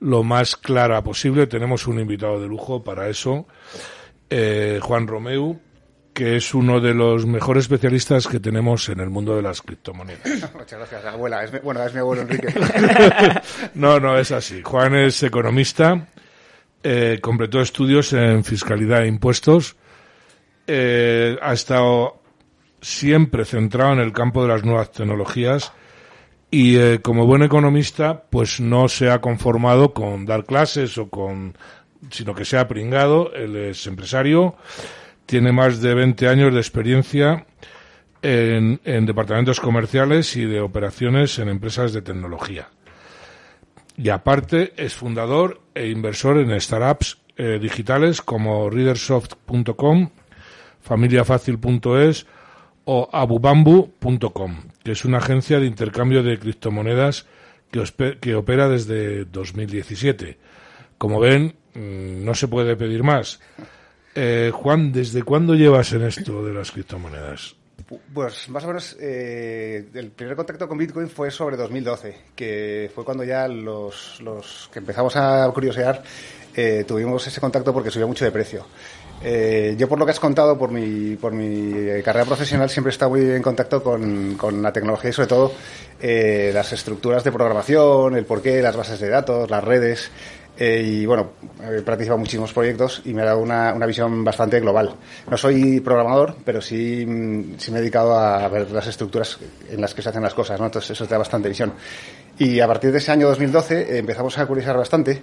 lo 0.00 0.24
más 0.24 0.56
clara 0.56 1.00
posible. 1.04 1.46
Tenemos 1.46 1.86
un 1.86 2.00
invitado 2.00 2.40
de 2.40 2.48
lujo 2.48 2.82
para 2.82 3.08
eso, 3.08 3.46
eh, 4.28 4.80
Juan 4.82 5.06
Romeu, 5.06 5.60
que 6.12 6.34
es 6.34 6.52
uno 6.52 6.80
de 6.80 6.92
los 6.92 7.26
mejores 7.26 7.66
especialistas 7.66 8.26
que 8.26 8.40
tenemos 8.40 8.88
en 8.88 8.98
el 8.98 9.10
mundo 9.10 9.36
de 9.36 9.42
las 9.42 9.62
criptomonedas. 9.62 10.24
Muchas 10.54 10.76
gracias, 10.76 11.04
abuela. 11.04 11.44
Es 11.44 11.52
mi- 11.52 11.60
bueno, 11.60 11.84
es 11.84 11.94
mi 11.94 12.00
abuelo 12.00 12.22
Enrique. 12.22 12.52
no, 13.74 14.00
no 14.00 14.18
es 14.18 14.32
así. 14.32 14.60
Juan 14.64 14.96
es 14.96 15.22
economista, 15.22 16.08
eh, 16.82 17.18
completó 17.20 17.60
estudios 17.60 18.12
en 18.12 18.42
fiscalidad 18.44 19.04
e 19.04 19.08
impuestos, 19.08 19.76
eh, 20.66 21.36
ha 21.42 21.52
estado 21.52 22.22
siempre 22.80 23.44
centrado 23.44 23.92
en 23.92 23.98
el 23.98 24.12
campo 24.12 24.42
de 24.42 24.48
las 24.48 24.64
nuevas 24.64 24.90
tecnologías 24.90 25.72
y 26.50 26.76
eh, 26.76 27.00
como 27.02 27.26
buen 27.26 27.42
economista, 27.42 28.24
pues 28.30 28.60
no 28.60 28.88
se 28.88 29.10
ha 29.10 29.20
conformado 29.20 29.92
con 29.92 30.24
dar 30.26 30.44
clases 30.44 30.96
o 30.96 31.08
con, 31.08 31.54
sino 32.10 32.34
que 32.34 32.44
se 32.44 32.56
ha 32.56 32.66
pringado. 32.66 33.32
Él 33.34 33.56
es 33.56 33.86
empresario, 33.86 34.56
tiene 35.26 35.52
más 35.52 35.80
de 35.80 35.94
20 35.94 36.28
años 36.28 36.54
de 36.54 36.60
experiencia 36.60 37.46
en, 38.22 38.80
en 38.84 39.06
departamentos 39.06 39.60
comerciales 39.60 40.34
y 40.36 40.44
de 40.44 40.60
operaciones 40.60 41.38
en 41.38 41.48
empresas 41.48 41.92
de 41.92 42.02
tecnología. 42.02 42.68
Y 44.02 44.08
aparte 44.08 44.72
es 44.78 44.94
fundador 44.94 45.60
e 45.74 45.88
inversor 45.88 46.38
en 46.38 46.58
startups 46.58 47.18
eh, 47.36 47.58
digitales 47.60 48.22
como 48.22 48.70
readersoft.com, 48.70 50.08
familiafacil.es 50.80 52.26
o 52.86 53.10
abubambu.com, 53.12 54.56
que 54.82 54.92
es 54.92 55.04
una 55.04 55.18
agencia 55.18 55.60
de 55.60 55.66
intercambio 55.66 56.22
de 56.22 56.38
criptomonedas 56.38 57.26
que, 57.70 58.16
que 58.18 58.34
opera 58.34 58.70
desde 58.70 59.26
2017. 59.26 60.38
Como 60.96 61.20
ven, 61.20 61.56
mm, 61.74 62.24
no 62.24 62.34
se 62.34 62.48
puede 62.48 62.76
pedir 62.76 63.02
más. 63.02 63.38
Eh, 64.14 64.50
Juan, 64.50 64.92
¿desde 64.92 65.24
cuándo 65.24 65.54
llevas 65.54 65.92
en 65.92 66.04
esto 66.04 66.42
de 66.42 66.54
las 66.54 66.70
criptomonedas? 66.70 67.54
Pues 68.14 68.48
más 68.48 68.64
o 68.64 68.68
menos 68.68 68.96
eh, 69.00 69.88
el 69.94 70.10
primer 70.10 70.36
contacto 70.36 70.68
con 70.68 70.78
Bitcoin 70.78 71.08
fue 71.08 71.30
sobre 71.30 71.56
2012, 71.56 72.16
que 72.34 72.90
fue 72.94 73.04
cuando 73.04 73.24
ya 73.24 73.48
los, 73.48 74.20
que 74.72 74.78
empezamos 74.78 75.16
a 75.16 75.50
curiosear 75.52 76.02
eh, 76.54 76.84
tuvimos 76.86 77.26
ese 77.26 77.40
contacto 77.40 77.72
porque 77.72 77.90
subía 77.90 78.06
mucho 78.06 78.24
de 78.24 78.32
precio. 78.32 78.66
Eh, 79.22 79.74
yo 79.76 79.86
por 79.86 79.98
lo 79.98 80.06
que 80.06 80.12
has 80.12 80.20
contado, 80.20 80.56
por 80.56 80.70
mi, 80.70 81.14
por 81.16 81.32
mi 81.32 81.72
eh, 81.74 82.02
carrera 82.02 82.24
profesional, 82.24 82.70
siempre 82.70 82.90
he 82.90 82.94
estado 82.94 83.10
muy 83.10 83.20
en 83.20 83.42
contacto 83.42 83.82
con, 83.82 84.34
con 84.36 84.62
la 84.62 84.72
tecnología 84.72 85.10
y 85.10 85.12
sobre 85.12 85.28
todo 85.28 85.52
eh, 86.00 86.50
las 86.54 86.72
estructuras 86.72 87.22
de 87.22 87.30
programación, 87.30 88.16
el 88.16 88.24
porqué, 88.24 88.62
las 88.62 88.76
bases 88.76 88.98
de 88.98 89.10
datos, 89.10 89.50
las 89.50 89.62
redes. 89.62 90.10
Eh, 90.62 90.82
y 90.84 91.06
bueno, 91.06 91.30
he 91.62 91.80
participado 91.80 92.16
en 92.16 92.20
muchísimos 92.20 92.52
proyectos 92.52 93.00
y 93.06 93.14
me 93.14 93.22
ha 93.22 93.24
dado 93.24 93.38
una, 93.38 93.72
una 93.72 93.86
visión 93.86 94.22
bastante 94.22 94.60
global. 94.60 94.94
No 95.30 95.36
soy 95.38 95.80
programador, 95.80 96.36
pero 96.44 96.60
sí, 96.60 97.06
mm, 97.06 97.58
sí 97.58 97.70
me 97.70 97.78
he 97.78 97.80
dedicado 97.80 98.14
a 98.14 98.46
ver 98.48 98.70
las 98.70 98.86
estructuras 98.86 99.38
en 99.70 99.80
las 99.80 99.94
que 99.94 100.02
se 100.02 100.10
hacen 100.10 100.22
las 100.22 100.34
cosas, 100.34 100.60
¿no? 100.60 100.66
Entonces 100.66 100.90
eso 100.90 101.06
te 101.06 101.12
da 101.14 101.18
bastante 101.18 101.48
visión. 101.48 101.72
Y 102.38 102.60
a 102.60 102.66
partir 102.66 102.92
de 102.92 102.98
ese 102.98 103.10
año 103.10 103.26
2012 103.28 103.80
eh, 103.80 103.98
empezamos 104.00 104.36
a 104.36 104.46
curiosear 104.46 104.76
bastante 104.76 105.22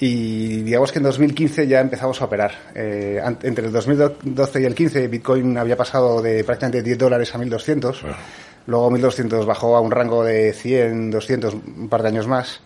y 0.00 0.62
digamos 0.62 0.90
que 0.90 0.98
en 0.98 1.04
2015 1.04 1.68
ya 1.68 1.78
empezamos 1.78 2.20
a 2.20 2.24
operar. 2.24 2.52
Eh, 2.74 3.22
entre 3.42 3.66
el 3.66 3.72
2012 3.72 4.62
y 4.62 4.64
el 4.64 4.74
15 4.74 5.06
Bitcoin 5.06 5.58
había 5.58 5.76
pasado 5.76 6.20
de 6.20 6.42
prácticamente 6.42 6.82
10 6.82 6.98
dólares 6.98 7.32
a 7.32 7.38
1200. 7.38 8.02
Luego 8.66 8.90
1200 8.90 9.46
bajó 9.46 9.76
a 9.76 9.80
un 9.80 9.92
rango 9.92 10.24
de 10.24 10.52
100, 10.52 11.12
200, 11.12 11.54
un 11.54 11.88
par 11.88 12.02
de 12.02 12.08
años 12.08 12.26
más. 12.26 12.60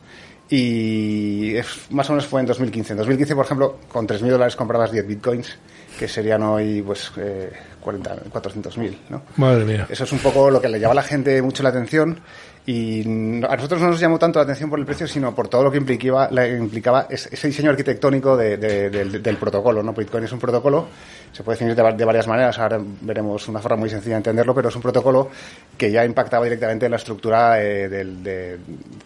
Y 0.49 1.57
es- 1.57 1.91
más 1.91 2.09
o 2.09 2.13
menos 2.13 2.27
fue 2.27 2.41
en 2.41 2.47
2015. 2.47 2.93
En 2.93 2.99
2015, 2.99 3.35
por 3.35 3.45
ejemplo, 3.45 3.79
con 3.89 4.07
3.000 4.07 4.31
dólares 4.33 4.55
comprabas 4.57 4.93
10 4.93 5.07
bitcoins, 5.07 5.57
que 5.99 6.07
serían 6.09 6.43
hoy 6.43 6.83
pues 6.83 7.11
eh, 7.17 7.51
40, 7.81 8.17
400.000, 8.33 8.97
¿no? 9.09 9.23
Madre 9.37 9.65
mía. 9.65 9.87
Eso 9.91 10.05
es 10.05 10.13
un 10.13 10.19
poco 10.21 10.51
lo 10.51 10.61
que 10.61 10.69
le 10.69 10.79
llama 10.79 10.93
a 10.93 10.97
la 10.97 11.03
gente 11.03 11.41
mucho 11.43 11.63
la 11.63 11.71
atención 11.71 12.21
y 12.69 13.03
a 13.45 13.55
nosotros 13.57 13.81
no 13.81 13.89
nos 13.91 14.01
llamó 14.01 14.19
tanto 14.19 14.41
la 14.41 14.43
atención 14.43 14.69
por 14.69 14.81
el 14.81 14.85
precio, 14.85 15.07
sino 15.07 15.33
por 15.35 15.47
todo 15.47 15.63
lo 15.63 15.71
que 15.71 15.79
implicaba, 15.79 16.29
la- 16.33 16.49
implicaba 16.49 17.07
es- 17.09 17.27
ese 17.33 17.47
diseño 17.47 17.71
arquitectónico 17.71 18.37
de- 18.37 18.57
de- 18.57 18.91
del, 18.91 19.23
del 19.23 19.37
protocolo. 19.37 19.85
¿no? 19.85 19.93
Bitcoin 19.93 20.25
es 20.25 20.33
un 20.33 20.41
protocolo, 20.41 20.89
se 21.33 21.45
puede 21.45 21.55
definir 21.57 21.77
de, 21.77 21.83
va- 21.83 21.93
de 21.93 22.05
varias 22.05 22.27
maneras, 22.27 22.59
ahora 22.59 22.81
veremos 23.03 23.47
una 23.47 23.61
forma 23.61 23.77
muy 23.77 23.89
sencilla 23.89 24.15
de 24.17 24.19
entenderlo, 24.19 24.53
pero 24.53 24.69
es 24.69 24.75
un 24.77 24.83
protocolo 24.83 25.31
que 25.79 25.93
ya 25.93 26.05
impactaba 26.05 26.43
directamente 26.45 26.87
en 26.87 26.91
la 26.91 26.97
estructura 26.97 27.63
eh, 27.63 27.89
del- 27.89 28.23
de, 28.25 28.59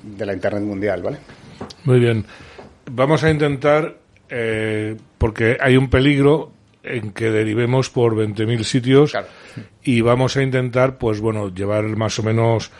de 0.02 0.26
la 0.26 0.32
Internet 0.32 0.62
mundial. 0.62 1.02
¿vale? 1.02 1.18
Muy 1.84 2.00
bien. 2.00 2.24
Vamos 2.90 3.22
a 3.24 3.30
intentar, 3.30 3.94
eh, 4.30 4.96
porque 5.18 5.58
hay 5.60 5.76
un 5.76 5.90
peligro 5.90 6.50
en 6.82 7.12
que 7.12 7.30
derivemos 7.30 7.90
por 7.90 8.16
20.000 8.16 8.64
sitios 8.64 9.12
y 9.84 10.00
vamos 10.00 10.38
a 10.38 10.42
intentar, 10.42 10.96
pues 10.96 11.20
bueno, 11.20 11.50
llevar 11.54 11.84
más 11.84 12.18
o 12.18 12.22
menos 12.22 12.70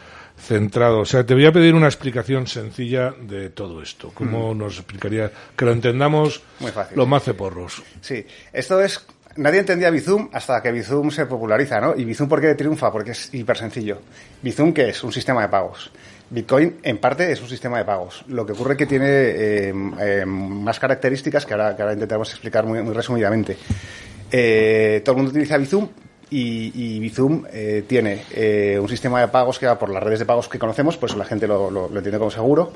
centrado. 0.41 1.01
O 1.01 1.05
sea, 1.05 1.25
te 1.25 1.35
voy 1.35 1.47
a 1.47 1.53
pedir 1.53 1.75
una 1.75 1.87
explicación 1.87 2.47
sencilla 2.47 3.15
de 3.21 3.51
todo 3.51 3.83
esto. 3.83 4.11
¿Cómo 4.15 4.55
Mm. 4.55 4.59
nos 4.59 4.77
explicaría? 4.79 5.31
Que 5.57 5.65
lo 5.65 5.73
entendamos 5.73 6.43
Muy 6.61 6.71
fácil. 6.71 6.97
los 6.97 7.07
más 7.09 7.23
ceporros. 7.23 7.83
Sí, 8.01 8.25
esto 8.53 8.81
es. 8.81 9.05
Nadie 9.37 9.61
entendía 9.61 9.91
Bizum 9.91 10.29
hasta 10.33 10.61
que 10.61 10.73
Bizum 10.73 11.11
se 11.11 11.25
populariza, 11.27 11.81
¿no? 11.81 11.95
¿Y 11.97 12.05
Bizum 12.05 12.29
por 12.29 12.41
qué 12.41 12.55
triunfa? 12.57 12.91
Porque 12.91 13.13
es 13.13 13.33
hiper 13.33 13.57
sencillo. 13.57 14.01
Bizum, 14.43 14.73
¿qué 14.73 14.89
es? 14.89 15.05
Un 15.05 15.13
sistema 15.13 15.43
de 15.43 15.49
pagos. 15.49 15.91
Bitcoin, 16.33 16.77
en 16.85 16.99
parte, 16.99 17.31
es 17.33 17.41
un 17.41 17.49
sistema 17.49 17.79
de 17.79 17.85
pagos. 17.85 18.25
Lo 18.29 18.45
que 18.47 18.53
ocurre 18.53 18.73
es 18.75 18.79
que 18.79 18.87
tiene 18.87 19.07
eh, 19.09 19.73
eh, 20.01 20.25
más 20.27 20.79
características 20.79 21.45
que 21.47 21.55
ahora, 21.55 21.75
que 21.75 21.83
ahora 21.83 21.95
intentaremos 21.95 22.31
explicar 22.31 22.65
muy, 22.67 22.83
muy 22.83 22.95
resumidamente. 22.95 23.57
Eh, 24.31 25.03
todo 25.05 25.15
el 25.15 25.17
mundo 25.19 25.31
utiliza 25.31 25.57
Bizum 25.59 25.89
y, 26.31 26.73
y 26.97 27.01
Bizum 27.01 27.45
eh, 27.53 27.85
tiene 27.87 28.23
eh, 28.33 28.79
un 28.81 28.89
sistema 28.89 29.21
de 29.21 29.29
pagos 29.29 29.59
que 29.59 29.67
va 29.67 29.79
por 29.79 29.91
las 29.91 30.03
redes 30.03 30.21
de 30.21 30.25
pagos 30.27 30.49
que 30.49 30.59
conocemos, 30.59 30.97
por 30.97 31.09
eso 31.11 31.19
la 31.19 31.25
gente 31.25 31.47
lo, 31.47 31.71
lo- 31.71 31.89
lo 31.89 31.97
entiende 31.97 32.19
como 32.19 32.31
seguro. 32.31 32.73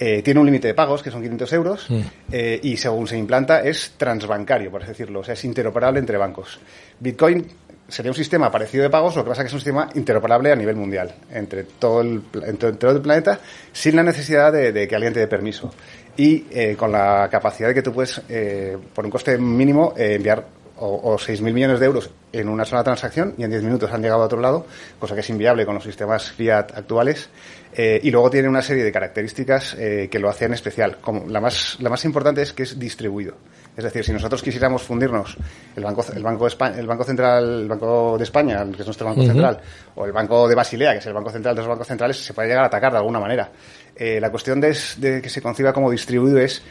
Eh, 0.00 0.22
tiene 0.22 0.38
un 0.38 0.46
límite 0.46 0.68
de 0.68 0.74
pagos, 0.74 1.02
que 1.02 1.10
son 1.10 1.20
500 1.22 1.52
euros, 1.54 1.88
eh, 2.30 2.60
y 2.62 2.76
según 2.76 3.08
se 3.08 3.16
implanta 3.18 3.62
es 3.62 3.94
transbancario, 3.96 4.70
por 4.70 4.82
así 4.82 4.90
decirlo, 4.92 5.20
o 5.20 5.24
sea, 5.24 5.34
es 5.34 5.44
interoperable 5.44 5.98
entre 5.98 6.16
bancos. 6.16 6.60
Bitcoin 7.00 7.44
sería 7.88 8.10
un 8.12 8.16
sistema 8.16 8.50
parecido 8.50 8.84
de 8.84 8.90
pagos, 8.90 9.16
lo 9.16 9.24
que 9.24 9.30
pasa 9.30 9.42
es 9.42 9.46
que 9.46 9.48
es 9.48 9.54
un 9.54 9.60
sistema 9.60 9.88
interoperable 9.94 10.52
a 10.52 10.56
nivel 10.56 10.76
mundial, 10.76 11.12
entre 11.32 11.64
todo 11.64 12.00
el, 12.02 12.20
pla- 12.20 12.46
entre 12.46 12.72
todo 12.74 12.92
el 12.92 13.00
planeta, 13.00 13.40
sin 13.72 13.96
la 13.96 14.02
necesidad 14.04 14.52
de, 14.52 14.70
de 14.72 14.86
que 14.86 14.94
alguien 14.94 15.12
te 15.14 15.20
dé 15.20 15.26
permiso. 15.26 15.72
Y 16.16 16.44
eh, 16.50 16.76
con 16.76 16.92
la 16.92 17.28
capacidad 17.30 17.68
de 17.68 17.74
que 17.74 17.82
tú 17.82 17.92
puedes, 17.92 18.20
eh, 18.28 18.76
por 18.94 19.04
un 19.04 19.10
coste 19.10 19.36
mínimo, 19.38 19.94
eh, 19.96 20.14
enviar 20.14 20.44
o, 20.80 21.12
o 21.12 21.18
6.000 21.18 21.52
millones 21.52 21.80
de 21.80 21.86
euros 21.86 22.10
en 22.32 22.48
una 22.48 22.64
sola 22.64 22.84
transacción 22.84 23.34
y 23.38 23.44
en 23.44 23.50
10 23.50 23.62
minutos 23.62 23.90
han 23.92 24.02
llegado 24.02 24.22
a 24.22 24.26
otro 24.26 24.40
lado, 24.40 24.66
cosa 24.98 25.14
que 25.14 25.20
es 25.20 25.30
inviable 25.30 25.64
con 25.64 25.74
los 25.74 25.84
sistemas 25.84 26.30
fiat 26.30 26.76
actuales. 26.76 27.28
Eh, 27.74 28.00
y 28.02 28.10
luego 28.10 28.30
tiene 28.30 28.48
una 28.48 28.62
serie 28.62 28.82
de 28.82 28.90
características 28.90 29.74
eh, 29.78 30.08
que 30.10 30.18
lo 30.18 30.28
hacen 30.28 30.52
especial. 30.54 30.98
Como 31.00 31.26
la, 31.28 31.40
más, 31.40 31.76
la 31.80 31.90
más 31.90 32.04
importante 32.04 32.42
es 32.42 32.52
que 32.52 32.62
es 32.62 32.78
distribuido. 32.78 33.34
Es 33.76 33.84
decir, 33.84 34.04
si 34.04 34.12
nosotros 34.12 34.42
quisiéramos 34.42 34.82
fundirnos 34.82 35.36
el 35.76 35.84
Banco, 35.84 36.04
el 36.12 36.22
banco, 36.22 36.44
de 36.44 36.48
España, 36.48 36.78
el 36.78 36.86
banco 36.86 37.04
Central, 37.04 37.60
el 37.62 37.68
Banco 37.68 38.18
de 38.18 38.24
España, 38.24 38.64
que 38.74 38.80
es 38.80 38.86
nuestro 38.86 39.06
Banco. 39.06 39.22
Central, 39.22 39.60
o 39.94 40.04
el 40.04 40.12
Banco 40.12 40.48
de 40.48 40.54
Basilea, 40.56 40.92
que 40.92 40.98
es 40.98 41.06
el 41.06 41.12
Banco 41.12 41.30
Central 41.30 41.54
de 41.54 41.60
los 41.60 41.68
bancos 41.68 41.86
centrales, 41.86 42.16
se 42.16 42.34
puede 42.34 42.48
llegar 42.48 42.64
a 42.64 42.66
atacar 42.66 42.90
de 42.90 42.98
alguna 42.98 43.20
manera. 43.20 43.50
Eh, 43.94 44.18
la 44.20 44.30
cuestión 44.30 44.60
de, 44.60 44.76
de 44.96 45.22
que 45.22 45.28
se 45.28 45.40
conciba 45.40 45.72
como 45.72 45.90
distribuido 45.90 46.38
es 46.38 46.62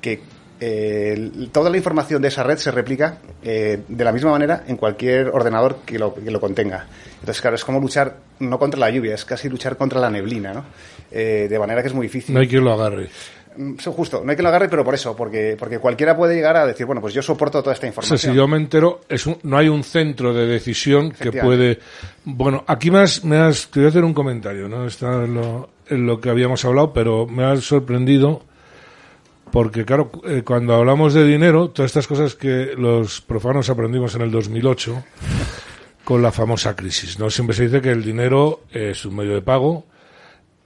que 0.00 0.20
eh, 0.64 1.30
toda 1.50 1.68
la 1.70 1.76
información 1.76 2.22
de 2.22 2.28
esa 2.28 2.44
red 2.44 2.56
se 2.56 2.70
replica 2.70 3.18
eh, 3.42 3.80
de 3.88 4.04
la 4.04 4.12
misma 4.12 4.30
manera 4.30 4.62
en 4.68 4.76
cualquier 4.76 5.28
ordenador 5.30 5.78
que 5.84 5.98
lo, 5.98 6.14
que 6.14 6.30
lo 6.30 6.40
contenga. 6.40 6.86
Entonces, 7.18 7.40
claro, 7.40 7.56
es 7.56 7.64
como 7.64 7.80
luchar 7.80 8.16
no 8.38 8.60
contra 8.60 8.78
la 8.78 8.88
lluvia, 8.90 9.14
es 9.16 9.24
casi 9.24 9.48
luchar 9.48 9.76
contra 9.76 9.98
la 10.00 10.08
neblina, 10.08 10.52
¿no? 10.54 10.64
Eh, 11.10 11.48
de 11.50 11.58
manera 11.58 11.82
que 11.82 11.88
es 11.88 11.94
muy 11.94 12.06
difícil. 12.06 12.32
No 12.32 12.40
hay 12.40 12.46
quien 12.46 12.62
lo 12.64 12.72
agarre. 12.72 13.08
Mm, 13.56 13.74
Justo, 13.76 14.22
no 14.24 14.30
hay 14.30 14.36
que 14.36 14.42
lo 14.42 14.48
agarre, 14.50 14.68
pero 14.68 14.84
por 14.84 14.94
eso, 14.94 15.16
porque, 15.16 15.56
porque 15.58 15.78
cualquiera 15.80 16.16
puede 16.16 16.36
llegar 16.36 16.56
a 16.56 16.64
decir, 16.64 16.86
bueno, 16.86 17.00
pues 17.00 17.12
yo 17.12 17.22
soporto 17.22 17.60
toda 17.60 17.74
esta 17.74 17.86
O 17.88 17.90
sea, 17.90 18.00
información. 18.02 18.32
si 18.32 18.36
yo 18.36 18.46
me 18.46 18.56
entero, 18.56 19.00
es 19.08 19.26
un- 19.26 19.38
no 19.42 19.58
hay 19.58 19.68
un 19.68 19.82
centro 19.82 20.32
de 20.32 20.46
decisión 20.46 21.10
que 21.10 21.32
puede. 21.32 21.80
Bueno, 22.24 22.62
aquí 22.68 22.90
me 22.92 23.00
has, 23.00 23.24
me 23.24 23.36
has. 23.36 23.66
Te 23.68 23.80
voy 23.80 23.86
a 23.86 23.88
hacer 23.90 24.04
un 24.04 24.14
comentario, 24.14 24.68
¿no? 24.68 24.86
Está 24.86 25.24
en 25.24 25.34
lo, 25.34 25.70
en 25.88 26.06
lo 26.06 26.20
que 26.20 26.30
habíamos 26.30 26.64
hablado, 26.64 26.92
pero 26.92 27.26
me 27.26 27.44
has 27.44 27.64
sorprendido 27.64 28.42
porque, 29.52 29.84
claro, 29.84 30.10
eh, 30.24 30.42
cuando 30.44 30.74
hablamos 30.74 31.12
de 31.12 31.24
dinero, 31.24 31.68
todas 31.70 31.90
estas 31.90 32.06
cosas 32.06 32.34
que 32.34 32.72
los 32.76 33.20
profanos 33.20 33.68
aprendimos 33.68 34.14
en 34.14 34.22
el 34.22 34.30
2008 34.30 35.04
con 36.04 36.22
la 36.22 36.32
famosa 36.32 36.74
crisis, 36.74 37.18
¿no? 37.18 37.30
Siempre 37.30 37.54
se 37.54 37.64
dice 37.64 37.80
que 37.82 37.90
el 37.90 38.02
dinero 38.02 38.62
es 38.72 39.04
un 39.04 39.14
medio 39.14 39.34
de 39.34 39.42
pago, 39.42 39.84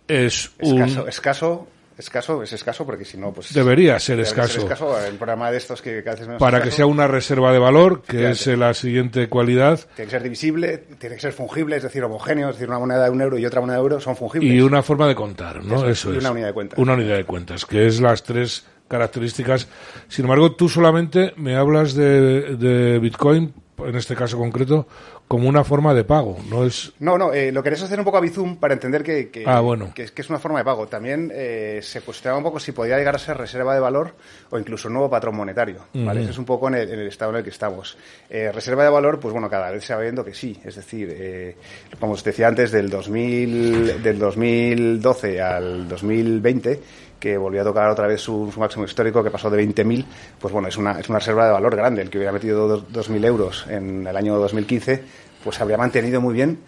es 0.07 0.53
un. 0.61 0.83
Escaso, 0.83 1.67
escaso, 1.99 2.43
es 2.43 2.53
escaso 2.53 2.87
porque 2.87 3.05
si 3.05 3.17
no, 3.17 3.33
pues... 3.33 3.53
Debería 3.53 3.99
ser 3.99 4.19
debería 4.19 4.31
escaso. 4.31 4.61
escaso 4.61 5.05
el 5.05 5.17
programa 5.17 5.51
de 5.51 5.57
estos 5.57 5.83
que 5.83 6.03
cada 6.05 6.17
vez 6.17 6.27
menos 6.27 6.41
para 6.41 6.63
que 6.63 6.71
sea 6.71 6.87
una 6.87 7.09
reserva 7.09 7.53
de 7.53 7.59
valor, 7.59 8.03
que 8.03 8.31
es 8.31 8.47
eh, 8.47 8.57
la 8.57 8.73
siguiente 8.75 9.29
cualidad, 9.29 9.81
Tiene 9.97 10.07
que 10.07 10.11
ser 10.11 10.23
divisible, 10.23 10.79
tiene 10.99 11.17
que 11.17 11.23
ser 11.23 11.33
fungible, 11.33 11.77
es 11.77 11.83
decir, 11.83 12.05
homogéneo, 12.05 12.51
es 12.51 12.57
decir, 12.57 12.69
una 12.69 12.79
moneda 12.79 13.05
de 13.05 13.11
un 13.11 13.21
euro 13.21 13.37
y 13.39 13.47
otra 13.47 13.61
moneda 13.61 13.79
de 13.79 13.83
euro 13.83 14.01
son 14.01 14.15
fungibles. 14.15 14.53
y 14.53 14.61
una 14.61 14.83
forma 14.83 15.09
de 15.09 15.15
contar, 15.15 15.65
¿no? 15.65 15.77
Eso 15.77 15.89
es, 15.89 15.99
Eso 15.99 16.15
y 16.15 16.19
es. 16.19 16.23
una 16.23 16.31
unidad 16.31 16.47
de 16.47 16.53
cuentas. 16.53 16.79
Una 16.79 16.93
unidad 16.95 17.17
de 17.17 17.25
cuentas, 17.25 17.67
que 17.67 17.87
es 17.87 18.01
las 18.01 18.23
tres 18.23 18.65
características. 18.89 19.69
Sin 20.09 20.25
embargo, 20.25 20.53
tú 20.53 20.69
solamente 20.69 21.33
me 21.37 21.57
hablas 21.57 21.95
de, 21.95 22.57
de 22.57 22.99
Bitcoin, 22.99 23.53
en 23.79 23.95
este 23.95 24.15
caso 24.17 24.39
concreto, 24.39 24.87
como 25.29 25.49
una 25.49 25.65
forma 25.65 25.93
de 25.93 26.05
pago, 26.05 26.39
no 26.49 26.65
es... 26.65 26.93
No, 27.01 27.19
no, 27.19 27.33
eh, 27.33 27.51
lo 27.51 27.61
querés 27.63 27.83
hacer 27.83 27.99
un 27.99 28.05
poco 28.05 28.17
a 28.17 28.21
Bizum 28.21 28.57
para 28.59 28.75
entender 28.75 29.03
que, 29.03 29.29
que, 29.29 29.43
Ah, 29.45 29.59
bueno. 29.59 29.91
que, 29.93 30.05
es- 30.05 30.13
que 30.13 30.23
es 30.23 30.31
una 30.31 30.39
forma 30.39 30.61
de 30.61 30.65
pago. 30.65 30.87
También 30.87 31.33
eh, 31.35 31.81
se 31.83 32.01
cuestionaba 32.01 32.39
un 32.39 32.45
poco 32.45 32.61
si 32.61 32.71
podía 32.71 32.97
llegar 32.97 33.17
a 33.17 33.19
ser 33.19 33.37
reserva 33.37 33.75
de 33.75 33.81
valor 33.81 34.15
o 34.51 34.59
incluso 34.59 34.89
nuevo 34.89 35.11
patrón 35.11 35.35
monetario. 35.35 35.79
Eso 35.93 36.31
es 36.31 36.39
un 36.39 36.45
poco 36.45 36.69
en 36.69 36.77
el, 36.77 36.91
en 36.91 37.01
el 37.01 37.09
estado 37.09 37.33
en 37.33 37.39
el 37.39 37.43
que 37.43 37.51
estamos. 37.51 37.99
Eh, 38.31 38.53
reserva 38.53 38.85
de 38.85 38.89
valor, 38.91 39.19
pues 39.19 39.33
bueno, 39.33 39.51
cada 39.51 39.73
vez 39.73 39.85
se 39.85 39.95
va 39.97 40.01
viendo 40.01 40.25
que 40.25 40.33
sí. 40.33 40.57
Es 40.65 40.77
decir, 40.77 41.09
eh, 41.13 41.57
como 41.99 42.13
os 42.13 42.23
decía 42.23 42.47
antes, 42.47 42.71
del, 42.71 42.89
2000, 42.89 44.03
del 44.05 44.19
2012 44.21 45.41
al 45.43 45.89
2020 45.89 46.81
que 47.21 47.37
volvió 47.37 47.63
a 47.63 47.65
tocar 47.65 47.89
otra 47.91 48.07
vez 48.07 48.21
su, 48.21 48.51
su 48.53 48.61
máximo 48.61 48.85
histórico, 48.85 49.23
que 49.25 49.31
pasó 49.31 49.49
de 49.51 49.63
20.000, 49.67 50.05
pues 50.39 50.53
bueno, 50.53 50.69
es 50.69 50.77
una, 50.77 50.99
es 51.01 51.09
una 51.09 51.19
reserva 51.19 51.47
de 51.47 51.53
valor 51.53 51.75
grande. 51.77 52.03
El 52.03 52.11
que 52.11 52.19
hubiera 52.19 52.33
metido 52.33 52.69
dos- 52.69 53.09
2.000 53.09 53.25
euros 53.25 53.67
en 53.69 54.07
el 54.07 54.17
año 54.17 54.37
2015, 54.39 55.03
pues 55.43 55.61
habría 55.61 55.79
mantenido 55.79 56.21
muy 56.21 56.35
bien 56.35 56.59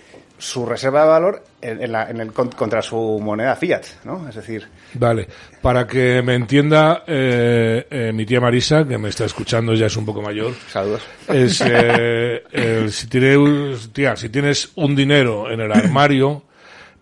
su 0.40 0.64
reserva 0.64 1.02
de 1.02 1.08
valor 1.08 1.42
en, 1.60 1.82
en 1.82 1.90
la- 1.90 2.08
en 2.08 2.20
el, 2.20 2.32
con- 2.32 2.50
contra 2.50 2.80
su 2.80 3.18
moneda 3.20 3.56
fiat, 3.56 3.82
¿no? 4.04 4.28
Es 4.28 4.36
decir, 4.36 4.68
Vale, 4.94 5.26
para 5.60 5.84
que 5.84 6.22
me 6.22 6.34
entienda 6.36 7.02
eh, 7.08 7.84
eh, 7.90 8.12
mi 8.14 8.24
tía 8.24 8.40
Marisa, 8.40 8.86
que 8.86 8.96
me 8.98 9.08
está 9.08 9.24
escuchando, 9.24 9.74
ya 9.74 9.86
es 9.86 9.96
un 9.96 10.06
poco 10.06 10.22
mayor. 10.22 10.52
Saludos. 10.70 11.02
Es, 11.26 11.60
eh, 11.66 12.44
el- 12.52 12.92
si, 12.92 13.08
tienes, 13.08 13.92
tía, 13.92 14.14
si 14.14 14.28
tienes 14.28 14.70
un 14.76 14.94
dinero 14.94 15.50
en 15.50 15.60
el 15.60 15.72
armario, 15.72 16.44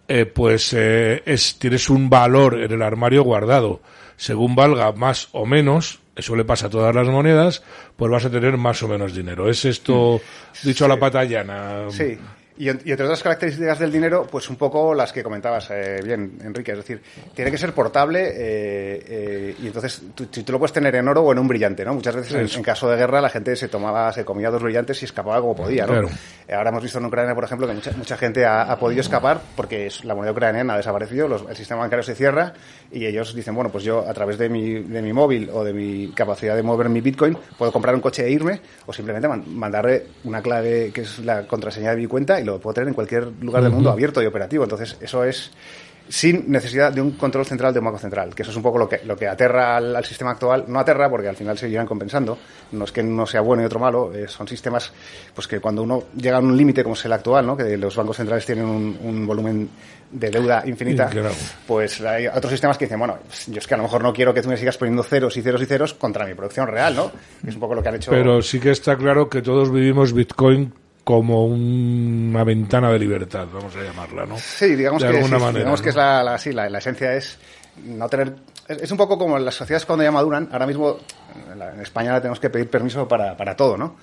eh, 0.08 0.26
pues 0.26 0.72
eh, 0.72 1.22
es, 1.26 1.58
tienes 1.58 1.90
un 1.90 2.08
valor 2.08 2.62
en 2.62 2.72
el 2.72 2.82
armario 2.82 3.22
guardado. 3.22 3.80
Según 4.16 4.54
valga 4.54 4.92
más 4.92 5.28
o 5.32 5.46
menos, 5.46 6.00
eso 6.14 6.36
le 6.36 6.44
pasa 6.44 6.66
a 6.66 6.70
todas 6.70 6.94
las 6.94 7.06
monedas, 7.08 7.62
pues 7.96 8.10
vas 8.10 8.24
a 8.24 8.30
tener 8.30 8.56
más 8.56 8.82
o 8.82 8.88
menos 8.88 9.14
dinero. 9.14 9.50
¿Es 9.50 9.64
esto 9.64 10.20
dicho 10.62 10.84
a 10.86 10.88
la 10.88 10.98
pata 10.98 11.24
llana? 11.24 11.90
Sí. 11.90 12.18
Y, 12.58 12.68
y 12.68 12.70
entre 12.70 13.04
otras 13.04 13.22
características 13.22 13.78
del 13.78 13.92
dinero, 13.92 14.26
pues 14.30 14.48
un 14.48 14.56
poco 14.56 14.94
las 14.94 15.12
que 15.12 15.22
comentabas 15.22 15.68
eh, 15.70 16.00
bien, 16.02 16.38
Enrique. 16.42 16.72
Es 16.72 16.78
decir, 16.78 17.02
tiene 17.34 17.50
que 17.50 17.58
ser 17.58 17.72
portable 17.74 18.20
eh, 18.28 19.02
eh, 19.06 19.54
y 19.62 19.66
entonces 19.66 20.02
tú, 20.14 20.26
tú- 20.26 20.44
lo 20.52 20.58
puedes 20.58 20.72
tener 20.72 20.94
en 20.96 21.06
oro 21.08 21.22
o 21.22 21.32
en 21.32 21.38
un 21.38 21.46
brillante, 21.48 21.84
¿no? 21.84 21.92
Muchas 21.94 22.16
veces 22.16 22.32
en, 22.56 22.62
caso 22.62 22.88
de 22.88 22.96
guerra 22.96 23.20
la 23.20 23.28
gente 23.28 23.54
se 23.56 23.68
tomaba, 23.68 24.10
se 24.12 24.24
comía 24.24 24.50
dos 24.50 24.62
brillantes 24.62 25.02
y 25.02 25.04
escapaba 25.04 25.40
como 25.40 25.54
podía, 25.54 25.82
¿no? 25.86 25.92
Claro. 25.92 26.08
Ahora 26.50 26.70
hemos 26.70 26.82
visto 26.82 26.98
en 26.98 27.04
Ucrania, 27.06 27.34
por 27.34 27.44
ejemplo, 27.44 27.66
que 27.66 27.74
mucha, 27.74 27.90
mucha 27.92 28.16
gente 28.16 28.46
ha, 28.46 28.62
ha 28.62 28.78
podido 28.78 29.00
escapar 29.02 29.40
porque 29.54 29.88
la 30.04 30.14
moneda 30.14 30.32
ucraniana 30.32 30.74
ha 30.74 30.76
desaparecido, 30.78 31.28
los- 31.28 31.44
el 31.48 31.56
sistema 31.56 31.80
bancario 31.80 32.02
se 32.04 32.14
cierra 32.14 32.54
y 32.90 33.04
ellos 33.04 33.34
dicen, 33.34 33.54
bueno, 33.54 33.70
pues 33.70 33.84
yo 33.84 34.08
a 34.08 34.14
través 34.14 34.38
de 34.38 34.48
mi, 34.48 34.80
de 34.82 35.02
mi 35.02 35.12
móvil 35.12 35.50
o 35.52 35.62
de 35.62 35.72
mi 35.74 36.08
capacidad 36.14 36.56
de 36.56 36.62
mover 36.62 36.88
mi 36.88 37.00
Bitcoin 37.02 37.36
puedo 37.58 37.70
comprar 37.72 37.94
un 37.94 38.00
coche 38.00 38.24
e 38.24 38.30
irme 38.30 38.60
o 38.86 38.92
simplemente 38.92 39.28
man- 39.28 39.44
mandarle 39.48 40.06
una 40.24 40.40
clave 40.40 40.90
que 40.94 41.02
es 41.02 41.18
la 41.18 41.46
contraseña 41.46 41.90
de 41.90 41.96
mi 41.96 42.06
cuenta 42.06 42.40
y 42.40 42.44
lo 42.46 42.58
puedo 42.60 42.74
tener 42.74 42.88
en 42.88 42.94
cualquier 42.94 43.28
lugar 43.42 43.62
del 43.62 43.72
mundo 43.72 43.90
abierto 43.90 44.22
y 44.22 44.26
operativo. 44.26 44.64
Entonces, 44.64 44.96
eso 45.00 45.22
es 45.24 45.50
sin 46.08 46.48
necesidad 46.52 46.92
de 46.92 47.00
un 47.00 47.10
control 47.12 47.44
central 47.44 47.72
de 47.72 47.80
un 47.80 47.86
banco 47.86 47.98
central, 47.98 48.32
que 48.32 48.42
eso 48.42 48.52
es 48.52 48.56
un 48.56 48.62
poco 48.62 48.78
lo 48.78 48.88
que, 48.88 49.00
lo 49.04 49.16
que 49.16 49.26
aterra 49.26 49.76
al, 49.76 49.96
al 49.96 50.04
sistema 50.04 50.30
actual. 50.30 50.64
No 50.68 50.78
aterra 50.78 51.10
porque 51.10 51.28
al 51.28 51.34
final 51.34 51.58
se 51.58 51.68
irán 51.68 51.84
compensando. 51.84 52.38
No 52.70 52.84
es 52.84 52.92
que 52.92 53.02
no 53.02 53.26
sea 53.26 53.40
bueno 53.40 53.64
y 53.64 53.66
otro 53.66 53.80
malo, 53.80 54.12
eh, 54.14 54.28
son 54.28 54.46
sistemas 54.46 54.92
pues 55.34 55.48
que 55.48 55.58
cuando 55.58 55.82
uno 55.82 56.04
llega 56.16 56.36
a 56.36 56.40
un 56.40 56.56
límite 56.56 56.84
como 56.84 56.94
es 56.94 57.04
el 57.04 57.12
actual, 57.12 57.44
¿no? 57.44 57.56
que 57.56 57.76
los 57.76 57.96
bancos 57.96 58.18
centrales 58.18 58.46
tienen 58.46 58.66
un, 58.66 58.96
un 59.02 59.26
volumen 59.26 59.68
de 60.12 60.30
deuda 60.30 60.62
infinita, 60.64 61.08
Claro. 61.08 61.30
pues 61.66 62.00
hay 62.02 62.28
otros 62.28 62.52
sistemas 62.52 62.78
que 62.78 62.84
dicen, 62.84 63.00
bueno, 63.00 63.18
yo 63.48 63.58
es 63.58 63.66
que 63.66 63.74
a 63.74 63.76
lo 63.76 63.82
mejor 63.82 64.00
no 64.04 64.12
quiero 64.12 64.32
que 64.32 64.42
tú 64.42 64.48
me 64.48 64.56
sigas 64.56 64.78
poniendo 64.78 65.02
ceros 65.02 65.36
y 65.36 65.42
ceros 65.42 65.60
y 65.60 65.66
ceros 65.66 65.94
contra 65.94 66.24
mi 66.24 66.34
producción 66.34 66.68
real, 66.68 66.94
¿no? 66.94 67.10
Que 67.42 67.48
es 67.50 67.54
un 67.56 67.60
poco 67.60 67.74
lo 67.74 67.82
que 67.82 67.88
han 67.88 67.96
hecho. 67.96 68.12
Pero 68.12 68.40
sí 68.42 68.60
que 68.60 68.70
está 68.70 68.96
claro 68.96 69.28
que 69.28 69.42
todos 69.42 69.72
vivimos 69.72 70.12
Bitcoin 70.12 70.72
como 71.06 71.46
una 71.46 72.42
ventana 72.42 72.90
de 72.90 72.98
libertad, 72.98 73.46
vamos 73.54 73.76
a 73.76 73.80
llamarla, 73.84 74.26
¿no? 74.26 74.36
Sí, 74.38 74.74
digamos 74.74 75.00
de 75.00 75.08
que, 75.08 75.14
alguna 75.14 75.36
sí, 75.38 75.44
manera. 75.44 75.58
digamos 75.60 75.80
que 75.80 75.86
¿no? 75.86 75.90
es 75.90 75.96
la, 75.96 76.24
la- 76.24 76.36
sí, 76.38 76.52
la, 76.52 76.68
la 76.68 76.78
esencia 76.78 77.14
es 77.14 77.38
no 77.84 78.08
tener... 78.08 78.34
Es, 78.66 78.82
es 78.82 78.90
un 78.90 78.96
poco 78.98 79.16
como 79.16 79.36
en 79.36 79.44
las 79.44 79.54
sociedades 79.54 79.86
cuando 79.86 80.02
ya 80.02 80.10
maduran. 80.10 80.48
Ahora 80.50 80.66
mismo 80.66 80.96
en, 81.52 81.60
la- 81.60 81.72
en 81.74 81.80
España 81.80 82.18
tenemos 82.20 82.40
que 82.40 82.50
pedir 82.50 82.68
permiso 82.68 83.06
para, 83.06 83.36
para 83.36 83.54
todo, 83.54 83.76
¿no? 83.76 83.94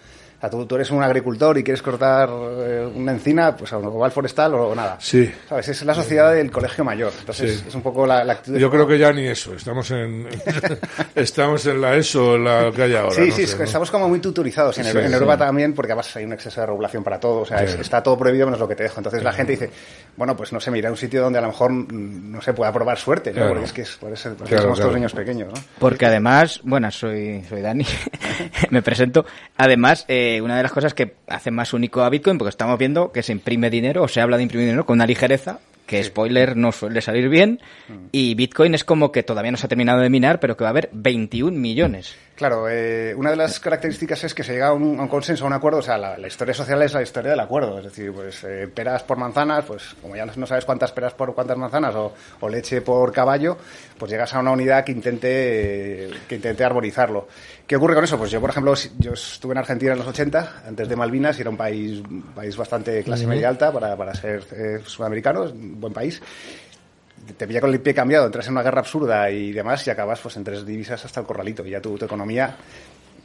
Sea, 0.43 0.49
tú, 0.49 0.65
tú 0.65 0.75
eres 0.75 0.91
un 0.91 1.01
agricultor 1.01 1.57
y 1.57 1.63
quieres 1.63 1.81
cortar 1.81 2.27
eh, 2.29 2.85
una 2.95 3.13
encina, 3.13 3.55
pues 3.55 3.71
o 3.71 3.97
va 3.97 4.05
al 4.07 4.11
forestal 4.11 4.53
o, 4.55 4.67
o 4.71 4.75
nada. 4.75 4.97
Sí. 4.99 5.31
¿Sabes? 5.47 5.69
Es 5.69 5.85
la 5.85 5.93
sociedad 5.93 6.33
del 6.33 6.51
colegio 6.51 6.83
mayor. 6.83 7.13
Entonces 7.17 7.59
Sí. 7.59 7.65
es 7.69 7.75
un 7.75 7.81
poco 7.81 8.05
la, 8.05 8.25
la 8.25 8.33
actitud... 8.33 8.57
Yo 8.57 8.69
creo 8.69 8.85
que 8.85 8.97
ya 8.99 9.13
ni 9.13 9.25
eso, 9.25 9.53
estamos 9.53 9.89
en 9.91 10.27
estamos 11.15 11.65
en 11.65 11.79
la 11.81 11.95
ESO, 11.95 12.35
en 12.35 12.43
la 12.43 12.71
que 12.75 12.83
hay 12.83 12.95
ahora. 12.95 13.11
Sí, 13.15 13.21
no 13.21 13.25
sí, 13.27 13.31
sé, 13.31 13.43
es 13.43 13.51
que 13.53 13.59
¿no? 13.59 13.63
estamos 13.65 13.91
como 13.91 14.09
muy 14.09 14.19
tuturizados. 14.19 14.77
En, 14.77 14.83
Sí, 14.83 14.97
en 14.97 15.07
sí. 15.07 15.13
Europa 15.13 15.37
también, 15.37 15.73
porque 15.73 15.93
además 15.93 16.13
hay 16.15 16.25
un 16.25 16.33
exceso 16.33 16.59
de 16.59 16.67
regulación 16.67 17.03
para 17.03 17.19
todo. 17.19 17.41
O 17.41 17.45
sea, 17.45 17.63
es- 17.63 17.75
está 17.75 18.03
todo 18.03 18.17
prohibido 18.17 18.45
menos 18.45 18.59
lo 18.59 18.67
que 18.67 18.75
te 18.75 18.83
dejo. 18.83 18.99
Entonces 18.99 19.23
la 19.23 19.31
gente 19.31 19.53
dice, 19.53 19.69
bueno, 20.17 20.35
pues 20.35 20.51
no 20.51 20.59
sé, 20.59 20.71
me 20.71 20.77
iré 20.79 20.87
a 20.87 20.91
un 20.91 20.97
sitio 20.97 21.21
donde 21.21 21.39
a 21.39 21.41
lo 21.41 21.47
mejor 21.47 21.71
mm, 21.71 22.31
no 22.31 22.41
se 22.41 22.53
pueda 22.53 22.71
probar 22.73 22.97
suerte, 22.97 23.29
¿no? 23.31 23.35
Claro. 23.37 23.49
Porque 23.51 23.65
es 23.65 23.73
que 23.73 23.81
es, 23.83 23.91
por 23.95 24.11
eso, 24.11 24.29
porque 24.35 24.49
Claro, 24.49 24.63
somos 24.63 24.77
claro. 24.77 24.89
todos 24.89 24.95
niños 24.99 25.13
pequeños, 25.13 25.53
¿no? 25.53 25.61
Porque 25.79 26.05
además, 26.05 26.59
bueno, 26.63 26.91
soy, 26.91 27.43
soy 27.47 27.61
Dani, 27.61 27.85
me 28.69 28.81
presento. 28.81 29.25
Además, 29.57 30.05
eh, 30.07 30.32
una 30.41 30.57
de 30.57 30.63
las 30.63 30.71
cosas 30.71 30.93
que 30.93 31.15
hace 31.27 31.51
más 31.51 31.73
único 31.73 32.01
a 32.01 32.09
Bitcoin, 32.09 32.37
porque 32.37 32.49
estamos 32.49 32.77
viendo 32.77 33.11
que 33.11 33.23
se 33.23 33.31
imprime 33.31 33.69
dinero, 33.69 34.03
o 34.03 34.07
se 34.07 34.21
habla 34.21 34.37
de 34.37 34.43
imprimir 34.43 34.67
dinero 34.67 34.85
con 34.85 34.95
una 34.95 35.05
ligereza, 35.05 35.59
que 35.85 36.03
spoiler 36.03 36.55
no 36.55 36.71
suele 36.71 37.01
salir 37.01 37.29
bien, 37.29 37.59
y 38.11 38.35
Bitcoin 38.35 38.73
es 38.73 38.83
como 38.83 39.11
que 39.11 39.23
todavía 39.23 39.51
no 39.51 39.57
se 39.57 39.65
ha 39.65 39.69
terminado 39.69 39.99
de 39.99 40.09
minar, 40.09 40.39
pero 40.39 40.55
que 40.55 40.63
va 40.63 40.69
a 40.69 40.71
haber 40.71 40.89
21 40.93 41.57
millones. 41.57 42.15
Claro, 42.35 42.67
eh, 42.67 43.13
una 43.15 43.29
de 43.29 43.35
las 43.35 43.59
características 43.59 44.23
es 44.23 44.33
que 44.33 44.43
se 44.43 44.53
llega 44.53 44.69
a 44.69 44.73
un, 44.73 44.99
a 44.99 45.03
un 45.03 45.07
consenso, 45.07 45.43
a 45.43 45.47
un 45.47 45.53
acuerdo. 45.53 45.77
O 45.79 45.81
sea, 45.83 45.99
la, 45.99 46.17
la 46.17 46.27
historia 46.27 46.53
social 46.55 46.81
es 46.81 46.91
la 46.93 47.03
historia 47.03 47.29
del 47.29 47.39
acuerdo. 47.39 47.77
Es 47.77 47.83
decir, 47.85 48.11
pues 48.11 48.43
eh, 48.43 48.67
peras 48.73 49.03
por 49.03 49.17
manzanas, 49.17 49.63
pues 49.65 49.95
como 50.01 50.15
ya 50.15 50.25
no, 50.25 50.47
sabes 50.47 50.65
cuántas 50.65 50.91
peras 50.91 51.13
por 51.13 51.35
cuántas 51.35 51.57
manzanas 51.57 51.93
o, 51.93 52.11
o 52.39 52.49
leche 52.49 52.81
por 52.81 53.11
caballo, 53.13 53.55
pues 53.99 54.11
llegas 54.11 54.33
a 54.33 54.39
una 54.39 54.51
unidad 54.51 54.83
que 54.83 54.91
intente, 54.91 56.05
eh, 56.07 56.11
que 56.27 56.35
intente 56.35 56.63
armonizarlo. 56.63 57.27
¿Qué 57.67 57.75
ocurre 57.75 57.93
con 57.93 58.03
eso? 58.03 58.17
Pues 58.17 58.31
yo, 58.31 58.41
por 58.41 58.49
ejemplo, 58.49 58.75
si- 58.75 58.91
yo 58.97 59.13
estuve 59.13 59.51
en 59.53 59.59
Argentina 59.59 59.91
en 59.93 59.99
los 59.99 60.07
80, 60.07 60.63
antes 60.67 60.89
de 60.89 60.95
Malvinas, 60.95 61.37
y 61.37 61.41
era 61.41 61.51
un 61.51 61.57
país, 61.57 61.99
un 62.09 62.23
país 62.35 62.57
bastante 62.57 63.03
clase 63.03 63.23
media 63.27 63.47
alta 63.49 63.71
para, 63.71 63.95
para 63.95 64.13
ser 64.15 64.43
eh, 64.53 64.79
sudamericano, 64.85 65.45
es 65.45 65.51
un 65.51 65.79
buen 65.79 65.93
país 65.93 66.19
te 67.37 67.47
pilla 67.47 67.61
con 67.61 67.71
el 67.71 67.79
pie 67.79 67.93
cambiado, 67.93 68.25
entras 68.25 68.47
en 68.47 68.53
una 68.53 68.63
guerra 68.63 68.79
absurda 68.79 69.29
y 69.31 69.51
demás 69.51 69.85
y 69.87 69.89
acabas 69.89 70.19
pues 70.19 70.35
en 70.37 70.43
tres 70.43 70.65
divisas 70.65 71.03
hasta 71.05 71.19
el 71.21 71.25
corralito 71.25 71.65
y 71.65 71.71
ya 71.71 71.81
tu, 71.81 71.97
tu 71.97 72.05
economía 72.05 72.55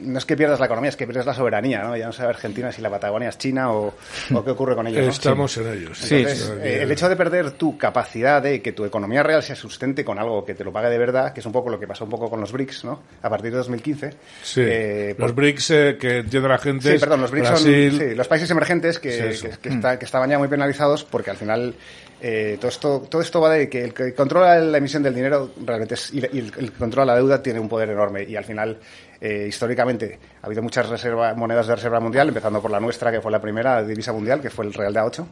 no 0.01 0.17
es 0.17 0.23
que 0.25 0.37
pierdas 0.37 0.61
la 0.61 0.67
economía, 0.67 0.91
es 0.91 0.95
que 0.95 1.05
pierdes 1.05 1.25
la 1.25 1.33
soberanía, 1.33 1.83
¿no? 1.83 1.97
Ya 1.97 2.05
no 2.05 2.13
sabe 2.13 2.29
Argentina 2.29 2.71
si 2.71 2.81
la 2.81 2.89
Patagonia 2.89 3.27
es 3.27 3.37
China 3.37 3.73
o, 3.73 3.93
o 4.33 4.43
qué 4.45 4.51
ocurre 4.51 4.73
con 4.73 4.87
ellos, 4.87 5.03
¿no? 5.03 5.11
Estamos 5.11 5.57
en 5.57 5.67
ellos. 5.73 6.09
Entonces, 6.09 6.39
Sí, 6.39 6.53
eh, 6.61 6.83
el 6.83 6.89
hecho 6.93 7.09
de 7.09 7.17
perder 7.17 7.51
tu 7.51 7.77
capacidad 7.77 8.41
de 8.41 8.61
que 8.61 8.71
tu 8.71 8.85
economía 8.85 9.23
real 9.23 9.43
se 9.43 9.57
sustente 9.57 10.05
con 10.05 10.17
algo 10.17 10.45
que 10.45 10.53
te 10.53 10.63
lo 10.63 10.71
pague 10.71 10.87
de 10.89 10.97
verdad, 10.97 11.33
que 11.33 11.41
es 11.41 11.45
un 11.45 11.51
poco 11.51 11.69
lo 11.69 11.77
que 11.77 11.85
pasó 11.85 12.05
un 12.05 12.11
poco 12.11 12.29
con 12.29 12.39
los 12.39 12.53
BRICS, 12.53 12.85
¿no? 12.85 13.01
A 13.21 13.29
partir 13.29 13.51
de 13.51 13.57
2015. 13.57 14.11
Sí. 14.41 14.61
eh, 14.63 15.15
los 15.17 15.31
por- 15.33 15.35
BRICS 15.35 15.69
eh, 15.71 15.97
que 15.99 16.19
entiende 16.19 16.47
la 16.47 16.59
gente. 16.59 16.93
Sí, 16.93 16.97
perdón, 16.97 17.19
los 17.19 17.31
BRICS 17.31 17.49
Brasil, 17.49 17.91
son 17.91 17.99
sí, 18.09 18.15
los 18.15 18.27
países 18.29 18.49
emergentes 18.51 18.99
que, 18.99 19.27
está- 19.31 19.99
que 19.99 20.05
estaban 20.05 20.29
ya 20.29 20.39
muy 20.39 20.47
penalizados 20.47 21.03
porque 21.03 21.31
al 21.31 21.35
final 21.35 21.75
eh, 22.21 22.57
todo 22.59 22.67
esto 22.69 23.07
todo 23.09 23.21
esto 23.21 23.39
va 23.41 23.49
de 23.51 23.69
que 23.69 23.83
el 23.83 23.93
que 23.93 24.13
controla 24.13 24.59
la 24.59 24.77
emisión 24.77 25.01
del 25.03 25.13
dinero 25.15 25.51
realmente 25.65 25.93
es, 25.95 26.13
y, 26.13 26.19
el 26.19 26.51
que 26.51 26.71
controla 26.77 27.13
la 27.13 27.15
deuda 27.19 27.41
tiene 27.41 27.59
un 27.59 27.69
poder 27.69 27.89
enorme 27.89 28.23
y 28.23 28.35
al 28.35 28.43
final 28.43 28.77
eh, 29.21 29.45
históricamente 29.47 30.19
ha 30.41 30.45
habido 30.47 30.61
muchas 30.61 30.89
reserva, 30.89 31.33
monedas 31.33 31.67
de 31.67 31.75
reserva 31.75 31.99
mundial, 31.99 32.27
empezando 32.29 32.61
por 32.61 32.71
la 32.71 32.79
nuestra, 32.79 33.11
que 33.11 33.21
fue 33.21 33.31
la 33.31 33.41
primera 33.41 33.83
divisa 33.83 34.11
mundial, 34.13 34.41
que 34.41 34.49
fue 34.49 34.65
el 34.65 34.73
Real 34.73 34.93
de 34.93 34.99
A8, 35.01 35.25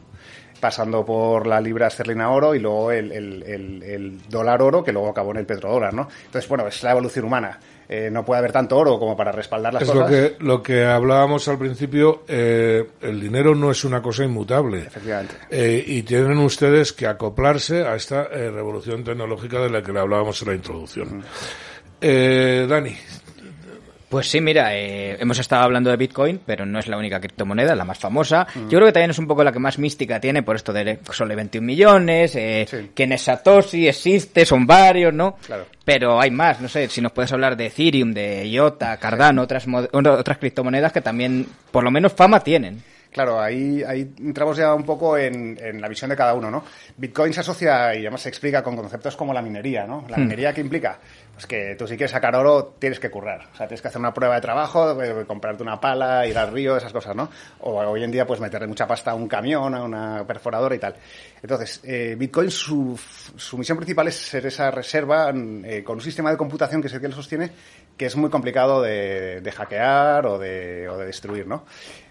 pasando 0.60 1.04
por 1.04 1.46
la 1.46 1.60
libra 1.60 1.86
esterlina 1.86 2.30
oro 2.30 2.54
y 2.54 2.58
luego 2.58 2.90
el, 2.92 3.12
el- 3.12 3.42
el- 3.44 3.82
el 3.82 4.28
dólar 4.28 4.60
oro, 4.62 4.82
que 4.84 4.92
luego 4.92 5.08
acabó 5.08 5.30
en 5.32 5.38
el 5.38 5.46
petrodólar, 5.46 5.94
¿no? 5.94 6.08
Entonces, 6.26 6.48
bueno, 6.48 6.66
es 6.66 6.82
la 6.82 6.90
evolución 6.92 7.24
humana. 7.24 7.58
Eh, 7.88 8.10
no 8.10 8.22
puede 8.24 8.40
haber 8.40 8.52
tanto 8.52 8.76
oro 8.76 8.98
como 8.98 9.16
para 9.16 9.32
respaldar 9.32 9.72
las 9.72 9.82
Es 9.82 9.88
lo 9.88 10.02
cosas. 10.02 10.10
que, 10.10 10.36
lo 10.40 10.62
que 10.62 10.84
hablábamos 10.84 11.48
al 11.48 11.58
principio, 11.58 12.22
eh, 12.28 12.86
el 13.00 13.18
dinero 13.18 13.54
no 13.54 13.70
es 13.70 13.82
una 13.84 14.02
cosa 14.02 14.24
inmutable. 14.24 14.80
Efectivamente. 14.80 15.34
Eh, 15.50 15.82
y 15.86 16.02
tienen 16.02 16.36
ustedes 16.38 16.92
que 16.92 17.06
acoplarse 17.06 17.84
a 17.86 17.94
esta 17.96 18.24
revolución 18.24 19.04
tecnológica 19.04 19.58
de 19.60 19.70
la 19.70 19.82
que 19.82 19.92
le 19.92 20.00
hablábamos 20.00 20.42
en 20.42 20.48
la 20.48 20.54
introducción. 20.54 21.24
Eh, 22.00 22.66
Dani. 22.68 22.94
Pues 24.08 24.30
sí, 24.30 24.40
mira, 24.40 24.74
eh, 24.74 25.18
hemos 25.20 25.38
estado 25.38 25.64
hablando 25.64 25.90
de 25.90 25.96
Bitcoin, 25.96 26.40
pero 26.46 26.64
no 26.64 26.78
es 26.78 26.88
la 26.88 26.96
única 26.96 27.20
criptomoneda, 27.20 27.74
la 27.74 27.84
más 27.84 27.98
famosa. 27.98 28.46
Yo 28.54 28.78
creo 28.78 28.86
que 28.86 28.92
también 28.92 29.10
es 29.10 29.18
un 29.18 29.26
poco 29.26 29.44
la 29.44 29.52
que 29.52 29.58
más 29.58 29.78
mística 29.78 30.18
tiene 30.18 30.42
por 30.42 30.56
esto 30.56 30.72
de 30.72 30.98
solo 31.12 31.36
21 31.36 31.66
millones, 31.66 32.34
eh, 32.34 32.66
quién 32.94 33.12
es 33.12 33.22
Satoshi, 33.22 33.86
existe, 33.86 34.46
son 34.46 34.66
varios, 34.66 35.12
¿no? 35.12 35.36
Claro. 35.44 35.66
Pero 35.84 36.18
hay 36.18 36.30
más, 36.30 36.60
no 36.60 36.68
sé, 36.68 36.88
si 36.88 37.02
nos 37.02 37.12
puedes 37.12 37.32
hablar 37.32 37.56
de 37.56 37.66
Ethereum, 37.66 38.14
de 38.14 38.46
IOTA, 38.48 38.96
Cardano, 38.96 39.42
otras, 39.42 39.66
otras 39.92 40.38
criptomonedas 40.38 40.92
que 40.92 41.02
también, 41.02 41.46
por 41.70 41.84
lo 41.84 41.90
menos, 41.90 42.12
fama 42.14 42.40
tienen. 42.40 42.82
Claro, 43.10 43.40
ahí, 43.40 43.82
ahí 43.82 44.12
entramos 44.18 44.56
ya 44.56 44.74
un 44.74 44.84
poco 44.84 45.16
en, 45.16 45.58
en 45.60 45.80
la 45.80 45.88
visión 45.88 46.10
de 46.10 46.16
cada 46.16 46.34
uno, 46.34 46.50
¿no? 46.50 46.62
Bitcoin 46.96 47.32
se 47.32 47.40
asocia 47.40 47.94
y 47.94 48.00
además 48.00 48.20
se 48.20 48.28
explica 48.28 48.62
con 48.62 48.76
conceptos 48.76 49.16
como 49.16 49.32
la 49.32 49.40
minería, 49.42 49.86
¿no? 49.86 50.04
La 50.08 50.18
Hmm. 50.18 50.22
minería 50.22 50.52
que 50.52 50.60
implica, 50.60 50.98
pues 51.32 51.46
que 51.46 51.74
tú 51.76 51.86
si 51.86 51.96
quieres 51.96 52.10
sacar 52.10 52.36
oro 52.36 52.74
tienes 52.78 53.00
que 53.00 53.10
currar, 53.10 53.48
o 53.52 53.56
sea, 53.56 53.66
tienes 53.66 53.80
que 53.80 53.88
hacer 53.88 53.98
una 53.98 54.12
prueba 54.12 54.34
de 54.34 54.40
trabajo, 54.42 55.02
eh, 55.02 55.24
comprarte 55.26 55.62
una 55.62 55.80
pala, 55.80 56.26
ir 56.26 56.36
al 56.36 56.52
río, 56.52 56.76
esas 56.76 56.92
cosas, 56.92 57.16
¿no? 57.16 57.30
O 57.60 57.78
hoy 57.78 58.04
en 58.04 58.10
día 58.10 58.26
pues 58.26 58.40
meterle 58.40 58.66
mucha 58.66 58.86
pasta 58.86 59.12
a 59.12 59.14
un 59.14 59.26
camión, 59.26 59.74
a 59.74 59.82
una 59.82 60.24
perforadora 60.26 60.74
y 60.74 60.78
tal. 60.78 60.94
Entonces, 61.42 61.80
eh, 61.84 62.14
Bitcoin 62.18 62.50
su, 62.50 62.98
su 63.36 63.56
misión 63.56 63.78
principal 63.78 64.08
es 64.08 64.16
ser 64.16 64.44
esa 64.46 64.70
reserva 64.70 65.32
eh, 65.64 65.82
con 65.82 65.96
un 65.96 66.02
sistema 66.02 66.30
de 66.30 66.36
computación 66.36 66.82
que 66.82 66.88
es 66.88 66.94
el 66.94 67.00
que 67.00 67.08
lo 67.08 67.14
sostiene, 67.14 67.50
que 67.96 68.06
es 68.06 68.16
muy 68.16 68.28
complicado 68.28 68.82
de, 68.82 69.40
de 69.40 69.52
hackear 69.52 70.26
o 70.26 70.38
de, 70.38 70.88
o 70.88 70.98
de 70.98 71.06
destruir, 71.06 71.46
¿no? 71.46 71.64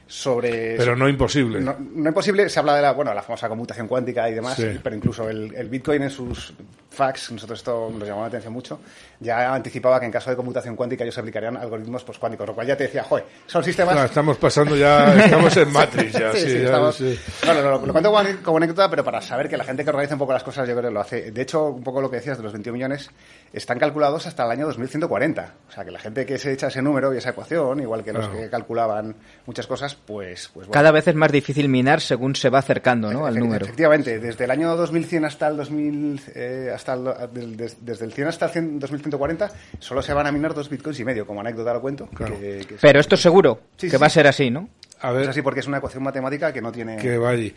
Sobre, 0.07 0.75
Pero 0.77 0.95
no 0.95 1.09
imposible. 1.09 1.59
no, 1.59 1.75
no 1.79 2.07
imposible, 2.09 2.47
se 2.49 2.59
habla 2.59 2.75
de 2.77 2.81
la, 2.81 2.93
bueno, 2.93 3.13
la 3.13 3.21
famosa 3.21 3.49
computación 3.49 3.87
cuántica 3.87 4.29
y 4.29 4.33
demás, 4.33 4.55
Sí. 4.55 4.79
pero 4.81 4.95
incluso 4.95 5.29
el, 5.29 5.53
el 5.53 5.67
Bitcoin 5.69 6.03
en 6.03 6.09
sus 6.09 6.53
fax, 6.97 7.31
nosotros 7.31 7.59
esto 7.59 7.89
nos 7.97 8.07
llamó 8.07 8.21
la 8.21 8.27
atención 8.27 8.51
mucho, 8.51 8.79
ya 9.19 9.53
anticipaba 9.53 9.99
que 9.99 10.07
en 10.07 10.11
caso 10.11 10.29
de 10.29 10.35
computación 10.35 10.75
cuántica 10.75 11.03
ellos 11.03 11.17
aplicarían 11.17 11.55
algoritmos 11.55 12.03
postcuánticos, 12.03 12.47
lo 12.47 12.55
cual 12.55 12.67
ya 12.67 12.75
te 12.75 12.83
decía, 12.85 13.03
joder, 13.03 13.25
son 13.45 13.63
sistemas... 13.63 13.93
Claro, 13.93 14.07
estamos 14.07 14.37
pasando 14.37 14.75
ya, 14.75 15.13
estamos 15.23 15.55
en 15.57 15.71
Matrix 15.71 16.13
ya, 16.13 16.31
sí, 16.33 16.39
Sí, 16.41 16.47
sí, 16.49 16.57
ya, 16.59 16.65
estamos- 16.65 16.95
sí. 16.95 17.19
Bueno, 17.45 17.61
lo, 17.61 17.85
lo 17.85 17.91
cuento 17.93 18.11
como, 18.43 18.57
anécdota, 18.57 18.89
pero 18.89 19.03
para 19.03 19.21
saber 19.21 19.47
que 19.47 19.55
la 19.57 19.63
gente 19.63 19.83
que 19.83 19.89
organiza 19.89 20.15
un 20.15 20.19
poco 20.19 20.33
las 20.33 20.43
cosas, 20.43 20.67
yo 20.67 20.75
creo 20.75 20.89
que 20.89 20.93
lo 20.93 20.99
hace. 21.01 21.31
De 21.31 21.41
hecho, 21.41 21.67
un 21.67 21.83
poco 21.83 22.01
lo 22.01 22.09
que 22.09 22.17
decías 22.17 22.37
de 22.37 22.43
los 22.43 22.51
21 22.53 22.73
millones, 22.73 23.09
están 23.53 23.77
calculados 23.79 24.25
hasta 24.27 24.43
el 24.45 24.51
año 24.51 24.65
2140. 24.65 25.53
O 25.67 25.71
sea, 25.71 25.85
que 25.85 25.91
la 25.91 25.99
gente 25.99 26.25
que 26.25 26.37
se 26.37 26.51
echa 26.51 26.67
ese 26.67 26.81
número 26.81 27.13
y 27.13 27.17
esa 27.17 27.29
ecuación, 27.29 27.79
igual 27.79 28.03
que 28.03 28.11
los 28.13 28.25
Claro. 28.27 28.41
que 28.41 28.49
calculaban 28.49 29.15
muchas 29.45 29.67
cosas, 29.67 29.95
pues... 29.95 30.49
pues 30.53 30.67
bueno. 30.67 30.71
Cada 30.73 30.91
vez 30.91 31.07
es 31.07 31.15
más 31.15 31.31
difícil 31.31 31.69
minar 31.69 32.01
según 32.01 32.35
se 32.35 32.49
va 32.49 32.59
acercando 32.59 33.11
¿no? 33.13 33.25
al 33.25 33.37
número. 33.37 33.65
Efectivamente, 33.65 34.19
desde 34.19 34.45
el 34.45 34.51
año 34.51 34.75
2100 34.75 35.25
hasta 35.25 35.47
el 35.47 35.57
2000, 35.57 36.21
eh, 36.35 36.71
hasta 36.73 36.86
el- 36.93 37.33
del- 37.33 37.57
des- 37.57 37.77
desde 37.85 38.05
el 38.05 38.13
100 38.13 38.27
hasta 38.27 38.45
el 38.45 38.51
100 38.51 38.79
2140, 38.79 39.51
solo 39.79 40.01
se 40.01 40.13
van 40.13 40.27
a 40.27 40.31
minar 40.31 40.53
dos 40.53 40.69
bitcoins 40.69 40.99
y 40.99 41.05
medio, 41.05 41.25
como 41.25 41.41
anécdota 41.41 41.73
lo 41.73 41.81
cuento. 41.81 42.09
que- 42.17 42.65
Pero 42.81 42.99
esto 42.99 43.15
es 43.15 43.21
seguro, 43.21 43.61
Sí, 43.77 43.88
que 43.88 43.97
sí. 43.97 44.01
va 44.01 44.07
a 44.07 44.09
ser 44.09 44.27
así, 44.27 44.49
¿no? 44.49 44.69
A 45.01 45.11
ver, 45.11 45.23
Es 45.23 45.27
así 45.29 45.41
porque 45.43 45.59
es 45.59 45.67
una 45.67 45.77
ecuación 45.77 46.01
matemática 46.03 46.51
que 46.51 46.61
no 46.61 46.71
tiene... 46.71 46.97
que 46.97 47.17
vaya. 47.19 47.51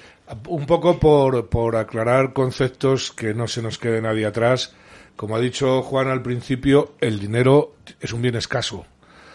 Un 0.49 0.67
poco 0.67 0.99
por, 0.99 1.49
por 1.49 1.77
aclarar 1.77 2.33
conceptos 2.35 3.13
que 3.13 3.33
no 3.33 3.49
se 3.49 3.63
nos 3.63 3.79
quede 3.79 4.03
nadie 4.03 4.27
atrás. 4.27 4.75
Como 5.17 5.37
ha 5.37 5.41
dicho 5.41 5.83
Juan 5.83 6.09
al 6.09 6.21
principio, 6.23 6.95
el 7.01 7.19
dinero 7.19 7.75
es 8.01 8.13
un 8.13 8.21
bien 8.23 8.37
escaso. 8.37 8.85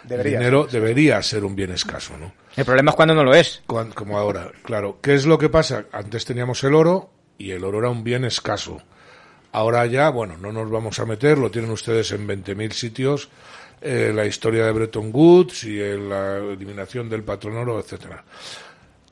Debería 0.03 0.33
el 0.33 0.37
dinero 0.39 0.67
debería 0.71 1.21
ser 1.23 1.43
un 1.43 1.55
bien 1.55 1.71
escaso, 1.71 2.15
¿no? 2.17 2.31
El 2.55 2.63
problema 2.63 2.91
es 2.91 2.95
cuando 2.95 3.15
no 3.15 3.23
lo 3.23 3.33
es. 3.33 3.63
Cuan- 3.65 3.91
como 3.91 4.19
ahora, 4.19 4.51
claro. 4.63 4.99
¿Qué 5.01 5.15
es 5.15 5.25
lo 5.25 5.39
que 5.39 5.49
pasa? 5.49 5.85
Antes 5.91 6.25
teníamos 6.25 6.63
el 6.63 6.75
oro 6.75 7.09
y 7.39 7.51
el 7.51 7.63
oro 7.63 7.79
era 7.79 7.89
un 7.89 8.03
bien 8.03 8.23
escaso. 8.23 8.81
Ahora 9.55 9.85
ya, 9.85 10.09
bueno, 10.09 10.35
no 10.37 10.51
nos 10.51 10.69
vamos 10.69 10.99
a 10.99 11.05
meter, 11.05 11.37
lo 11.37 11.49
tienen 11.49 11.71
ustedes 11.71 12.11
en 12.11 12.27
20.000 12.27 12.71
sitios, 12.71 13.29
eh, 13.79 14.11
la 14.13 14.25
historia 14.25 14.65
de 14.65 14.73
Bretton 14.73 15.11
Woods 15.13 15.63
y 15.63 15.79
eh, 15.79 15.97
la 15.97 16.39
eliminación 16.39 17.07
del 17.07 17.23
patrón 17.23 17.55
oro, 17.55 17.79
etcétera. 17.79 18.21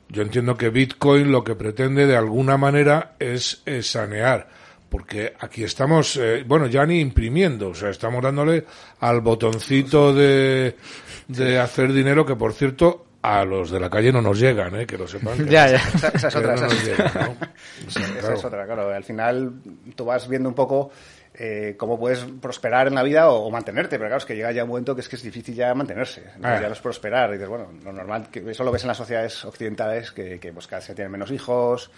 Yo 0.10 0.22
entiendo 0.22 0.58
que 0.58 0.68
Bitcoin 0.68 1.32
lo 1.32 1.46
que 1.46 1.56
pretende 1.56 2.06
de 2.06 2.18
alguna 2.18 2.58
manera 2.58 3.16
es, 3.20 3.62
eh, 3.66 3.82
sanear, 3.82 4.50
porque 4.90 5.34
aquí 5.40 5.64
estamos, 5.64 6.18
eh, 6.18 6.44
bueno, 6.46 6.68
ya 6.68 6.86
ni 6.86 7.00
imprimiendo, 7.00 7.70
o 7.70 7.74
sea, 7.74 7.90
estamos 7.90 8.22
dándole 8.22 8.66
al 9.00 9.22
botoncito 9.22 10.14
de, 10.14 10.76
de 11.30 11.58
hacer 11.58 11.94
dinero 11.94 12.26
que, 12.26 12.36
por 12.36 12.52
cierto, 12.52 13.06
a 13.24 13.44
los 13.46 13.72
de 13.72 13.80
la 13.80 13.90
calle 13.90 14.12
no 14.12 14.22
nos 14.22 14.38
llegan, 14.40 14.76
¿eh? 14.76 14.86
que 14.86 14.98
lo 14.98 15.08
sepan. 15.08 15.38
que- 15.38 15.46
Ya, 15.50 15.68
ya. 15.70 15.78
Esa, 15.78 16.10
esa 16.10 16.28
es 16.28 16.36
otra, 16.36 16.50
no 16.50 16.56
esa, 16.56 16.64
nos 16.66 16.74
es- 16.74 16.86
llegan, 16.86 17.12
¿no? 17.16 17.48
Esa 17.88 18.00
claro. 18.20 18.34
es 18.38 18.46
otra, 18.46 18.66
claro. 18.66 18.90
Al 18.94 19.04
final 19.04 19.54
tú 19.96 20.06
vas 20.06 20.28
viendo 20.28 20.50
un 20.50 20.56
poco 20.56 20.92
eh, 21.34 21.76
cómo 21.78 21.98
puedes 21.98 22.20
prosperar 22.42 22.88
en 22.88 22.96
la 22.96 23.02
vida 23.02 23.30
o, 23.30 23.46
o 23.46 23.50
mantenerte, 23.50 23.98
pero 23.98 24.10
claro, 24.10 24.18
es 24.20 24.26
que 24.26 24.36
llega 24.36 24.52
ya 24.52 24.64
un 24.64 24.70
momento 24.70 24.94
que 24.94 25.02
es 25.02 25.10
que 25.10 25.16
es 25.16 25.24
difícil 25.24 25.56
ya 25.56 25.74
mantenerse. 25.74 26.24
Ah. 26.44 26.60
Ya 26.62 26.68
no 26.68 26.74
es 26.74 26.80
prosperar. 26.82 27.30
Y 27.30 27.34
dices, 27.34 27.48
bueno, 27.50 27.70
lo 27.84 27.92
normal, 27.94 28.28
que 28.30 28.44
eso 28.52 28.64
lo 28.64 28.72
ves 28.72 28.84
en 28.84 28.90
las 28.90 28.98
sociedades 28.98 29.44
occidentales, 29.46 30.12
que, 30.12 30.40
que 30.40 30.52
pues, 30.54 30.68
cada 30.68 30.80
vez 30.80 30.86
se 30.88 30.94
tienen 30.94 31.12
menos 31.12 31.32
hijos, 31.32 31.90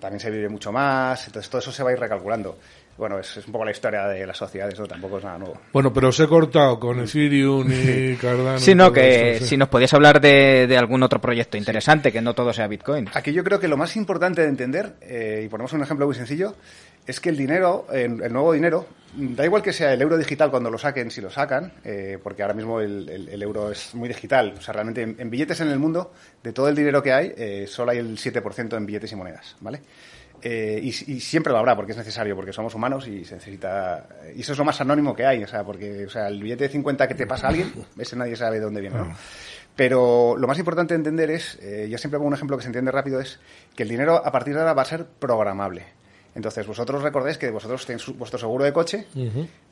también 0.00 0.20
se 0.20 0.30
vive 0.30 0.48
mucho 0.48 0.72
más, 0.72 1.26
entonces 1.28 1.48
todo 1.48 1.60
eso 1.60 1.72
se 1.72 1.82
va 1.82 1.90
a 1.90 1.92
ir 1.94 1.98
recalculando. 2.00 2.58
Bueno, 2.98 3.18
es, 3.18 3.36
es 3.36 3.46
un 3.46 3.52
poco 3.52 3.64
la 3.64 3.70
historia 3.72 4.06
de 4.06 4.26
las 4.26 4.36
sociedades, 4.36 4.74
eso 4.74 4.86
tampoco 4.86 5.18
es 5.18 5.24
nada 5.24 5.38
nuevo. 5.38 5.60
Bueno, 5.72 5.92
pero 5.92 6.08
os 6.08 6.18
he 6.20 6.26
cortado 6.26 6.78
con 6.80 6.98
Ethereum 7.00 7.66
y 7.70 8.16
Cardano. 8.20 8.58
Sí, 8.58 8.74
no, 8.74 8.92
que 8.92 9.32
esto, 9.32 9.44
sí. 9.44 9.50
si 9.50 9.56
nos 9.56 9.68
podías 9.68 9.92
hablar 9.94 10.20
de, 10.20 10.66
de 10.66 10.76
algún 10.78 11.02
otro 11.02 11.20
proyecto 11.20 11.56
interesante, 11.56 12.10
que 12.10 12.22
no 12.22 12.34
todo 12.34 12.52
sea 12.52 12.66
Bitcoin. 12.68 13.08
Aquí 13.14 13.32
yo 13.32 13.44
creo 13.44 13.60
que 13.60 13.68
lo 13.68 13.76
más 13.76 13.96
importante 13.96 14.42
de 14.42 14.48
entender, 14.48 14.94
eh, 15.02 15.42
y 15.44 15.48
ponemos 15.48 15.72
un 15.74 15.82
ejemplo 15.82 16.06
muy 16.06 16.14
sencillo, 16.14 16.54
es 17.06 17.20
que 17.20 17.28
el 17.28 17.36
dinero, 17.36 17.86
el, 17.92 18.20
el 18.22 18.32
nuevo 18.32 18.52
dinero, 18.52 18.86
da 19.14 19.44
igual 19.44 19.62
que 19.62 19.72
sea 19.72 19.92
el 19.92 20.02
euro 20.02 20.16
digital 20.18 20.50
cuando 20.50 20.70
lo 20.70 20.78
saquen, 20.78 21.10
si 21.10 21.20
lo 21.20 21.30
sacan, 21.30 21.72
eh, 21.84 22.18
porque 22.22 22.42
ahora 22.42 22.54
mismo 22.54 22.80
el, 22.80 23.08
el- 23.08 23.28
el 23.28 23.42
euro 23.42 23.70
es 23.70 23.94
muy 23.94 24.08
digital. 24.08 24.54
O 24.58 24.60
sea, 24.60 24.72
realmente 24.74 25.02
en, 25.02 25.14
en 25.18 25.30
billetes 25.30 25.60
en 25.60 25.68
el 25.68 25.78
mundo, 25.78 26.12
de 26.42 26.52
todo 26.52 26.68
el 26.68 26.74
dinero 26.74 27.02
que 27.02 27.12
hay, 27.12 27.32
eh, 27.36 27.66
solo 27.68 27.92
hay 27.92 27.98
el 27.98 28.16
7% 28.18 28.76
en 28.76 28.86
billetes 28.86 29.12
y 29.12 29.16
monedas, 29.16 29.54
¿vale? 29.60 29.80
Eh, 30.42 30.78
y, 30.82 30.88
y 30.88 31.20
siempre 31.20 31.52
lo 31.52 31.58
habrá 31.58 31.74
porque 31.74 31.92
es 31.92 31.98
necesario, 31.98 32.36
porque 32.36 32.52
somos 32.52 32.74
humanos 32.74 33.06
y 33.08 33.24
se 33.24 33.34
necesita. 33.36 34.06
Y 34.34 34.40
eso 34.42 34.52
es 34.52 34.58
lo 34.58 34.64
más 34.64 34.80
anónimo 34.80 35.14
que 35.14 35.24
hay, 35.26 35.42
o 35.42 35.46
sea, 35.48 35.64
porque 35.64 36.06
o 36.06 36.10
sea, 36.10 36.28
el 36.28 36.42
billete 36.42 36.64
de 36.64 36.70
50 36.70 37.08
que 37.08 37.14
te 37.14 37.26
pasa 37.26 37.46
a 37.46 37.50
alguien, 37.50 37.72
ese 37.98 38.16
nadie 38.16 38.36
sabe 38.36 38.56
de 38.58 38.64
dónde 38.64 38.80
viene, 38.80 38.96
¿no? 38.98 39.16
Pero 39.74 40.36
lo 40.38 40.46
más 40.46 40.58
importante 40.58 40.94
de 40.94 40.98
entender 40.98 41.30
es, 41.30 41.58
eh, 41.60 41.86
yo 41.90 41.98
siempre 41.98 42.18
pongo 42.18 42.28
un 42.28 42.34
ejemplo 42.34 42.56
que 42.56 42.62
se 42.62 42.68
entiende 42.68 42.90
rápido, 42.90 43.20
es 43.20 43.38
que 43.74 43.82
el 43.82 43.88
dinero 43.90 44.16
a 44.24 44.32
partir 44.32 44.54
de 44.54 44.60
ahora 44.60 44.72
va 44.72 44.82
a 44.82 44.86
ser 44.86 45.04
programable. 45.04 45.84
Entonces, 46.34 46.66
vosotros 46.66 47.02
recordáis 47.02 47.38
que 47.38 47.50
vosotros 47.50 47.84
tenéis 47.86 48.06
vuestro 48.16 48.38
seguro 48.38 48.64
de 48.64 48.72
coche 48.72 49.06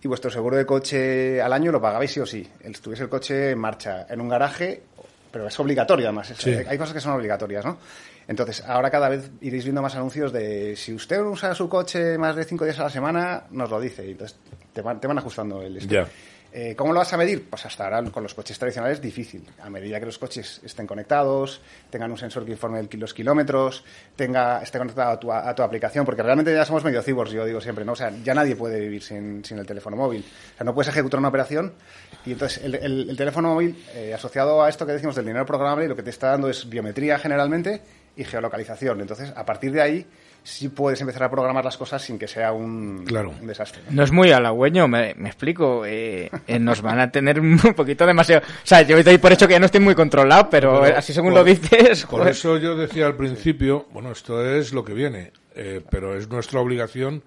y 0.02 0.08
vuestro 0.08 0.30
seguro 0.30 0.56
de 0.56 0.64
coche 0.66 1.40
al 1.40 1.52
año 1.52 1.70
lo 1.72 1.80
pagabais 1.80 2.10
sí 2.10 2.20
o 2.20 2.26
sí. 2.26 2.46
Estuviese 2.62 3.02
el 3.04 3.08
coche 3.08 3.50
en 3.50 3.58
marcha, 3.58 4.06
en 4.08 4.20
un 4.20 4.28
garaje, 4.30 4.82
pero 5.30 5.46
es 5.46 5.60
obligatorio 5.60 6.06
además. 6.06 6.30
es- 6.30 6.38
Sí. 6.38 6.50
Hay 6.66 6.78
cosas 6.78 6.94
que 6.94 7.00
son 7.00 7.12
obligatorias, 7.12 7.64
¿no? 7.64 7.78
Entonces, 8.28 8.62
ahora 8.66 8.90
cada 8.90 9.08
vez 9.08 9.30
iréis 9.40 9.64
viendo 9.64 9.82
más 9.82 9.94
anuncios 9.94 10.32
de 10.32 10.76
si 10.76 10.94
usted 10.94 11.20
usa 11.20 11.54
su 11.54 11.68
coche 11.68 12.16
más 12.18 12.36
de 12.36 12.44
cinco 12.44 12.64
días 12.64 12.78
a 12.80 12.84
la 12.84 12.90
semana, 12.90 13.44
nos 13.50 13.70
lo 13.70 13.80
dice. 13.80 14.06
Y 14.06 14.12
entonces 14.12 14.38
te 14.72 14.80
van, 14.80 15.00
te 15.00 15.06
van 15.06 15.18
ajustando 15.18 15.62
el. 15.62 15.78
Ya. 15.86 16.06
Eh, 16.56 16.76
¿Cómo 16.76 16.92
lo 16.92 17.00
vas 17.00 17.12
a 17.12 17.16
medir? 17.16 17.50
Pues 17.50 17.66
hasta 17.66 17.82
ahora 17.82 18.00
con 18.12 18.22
los 18.22 18.32
coches 18.32 18.56
tradicionales 18.56 19.00
difícil. 19.02 19.44
A 19.60 19.68
medida 19.68 19.98
que 19.98 20.06
los 20.06 20.18
coches 20.18 20.60
estén 20.64 20.86
conectados, 20.86 21.60
tengan 21.90 22.12
un 22.12 22.16
sensor 22.16 22.44
que 22.44 22.52
informe 22.52 22.88
los 22.92 23.12
kilómetros, 23.12 23.82
tenga, 24.14 24.62
esté 24.62 24.78
conectado 24.78 25.10
a 25.10 25.18
tu, 25.18 25.32
a 25.32 25.52
tu 25.52 25.64
aplicación, 25.64 26.04
porque 26.04 26.22
realmente 26.22 26.54
ya 26.54 26.64
somos 26.64 26.84
medio 26.84 27.02
cibors, 27.02 27.32
yo 27.32 27.44
digo 27.44 27.60
siempre, 27.60 27.84
¿no? 27.84 27.90
O 27.92 27.96
sea, 27.96 28.12
ya 28.22 28.34
nadie 28.34 28.54
puede 28.54 28.78
vivir 28.78 29.02
sin, 29.02 29.44
sin 29.44 29.58
el 29.58 29.66
teléfono 29.66 29.96
móvil. 29.96 30.24
O 30.54 30.56
sea, 30.58 30.64
no 30.64 30.72
puedes 30.72 30.90
ejecutar 30.90 31.18
una 31.18 31.28
operación 31.30 31.72
y 32.24 32.30
entonces 32.30 32.62
el, 32.62 32.76
el- 32.76 33.10
el 33.10 33.16
teléfono 33.16 33.52
móvil, 33.52 33.76
eh, 33.92 34.14
asociado 34.14 34.62
a 34.62 34.68
esto 34.68 34.86
que 34.86 34.92
decimos 34.92 35.16
del 35.16 35.24
dinero 35.24 35.44
programable, 35.44 35.88
lo 35.88 35.96
que 35.96 36.04
te 36.04 36.10
está 36.10 36.28
dando 36.28 36.48
es 36.48 36.68
biometría 36.68 37.18
generalmente 37.18 37.82
y 38.16 38.24
geolocalización. 38.24 39.00
Entonces, 39.00 39.32
a 39.36 39.44
partir 39.44 39.72
de 39.72 39.80
ahí, 39.82 40.06
sí 40.42 40.68
puedes 40.68 41.00
empezar 41.00 41.22
a 41.24 41.30
programar 41.30 41.64
las 41.64 41.76
cosas 41.76 42.02
sin 42.02 42.18
que 42.18 42.28
sea 42.28 42.52
un, 42.52 43.04
Claro. 43.06 43.30
un 43.40 43.46
desastre. 43.46 43.82
¿no? 43.88 43.96
No 43.96 44.02
es 44.04 44.12
muy 44.12 44.30
halagüeño, 44.30 44.86
me, 44.88 45.14
me 45.16 45.28
explico. 45.28 45.84
eh, 45.86 46.30
eh, 46.46 46.58
nos 46.58 46.82
van 46.82 47.00
a 47.00 47.10
tener 47.10 47.40
un 47.40 47.58
poquito 47.74 48.06
demasiado. 48.06 48.42
O 48.46 48.66
sea, 48.66 48.82
yo 48.82 49.02
doy 49.02 49.18
por 49.18 49.32
hecho 49.32 49.46
que 49.48 49.54
ya 49.54 49.58
no 49.60 49.66
estoy 49.66 49.80
muy 49.80 49.94
controlado, 49.94 50.48
pero, 50.50 50.80
Pero 50.82 50.98
así 50.98 51.12
según 51.12 51.30
por- 51.32 51.38
lo 51.40 51.44
dices. 51.44 52.02
Por 52.06 52.20
joder. 52.20 52.32
eso 52.32 52.58
yo 52.58 52.76
decía 52.76 53.06
al 53.06 53.16
principio, 53.16 53.86
bueno, 53.92 54.12
esto 54.12 54.44
es 54.54 54.72
lo 54.72 54.84
que 54.84 54.92
viene, 54.94 55.32
eh, 55.54 55.80
pero 55.90 56.16
es 56.16 56.28
nuestra 56.28 56.60
obligación 56.60 57.22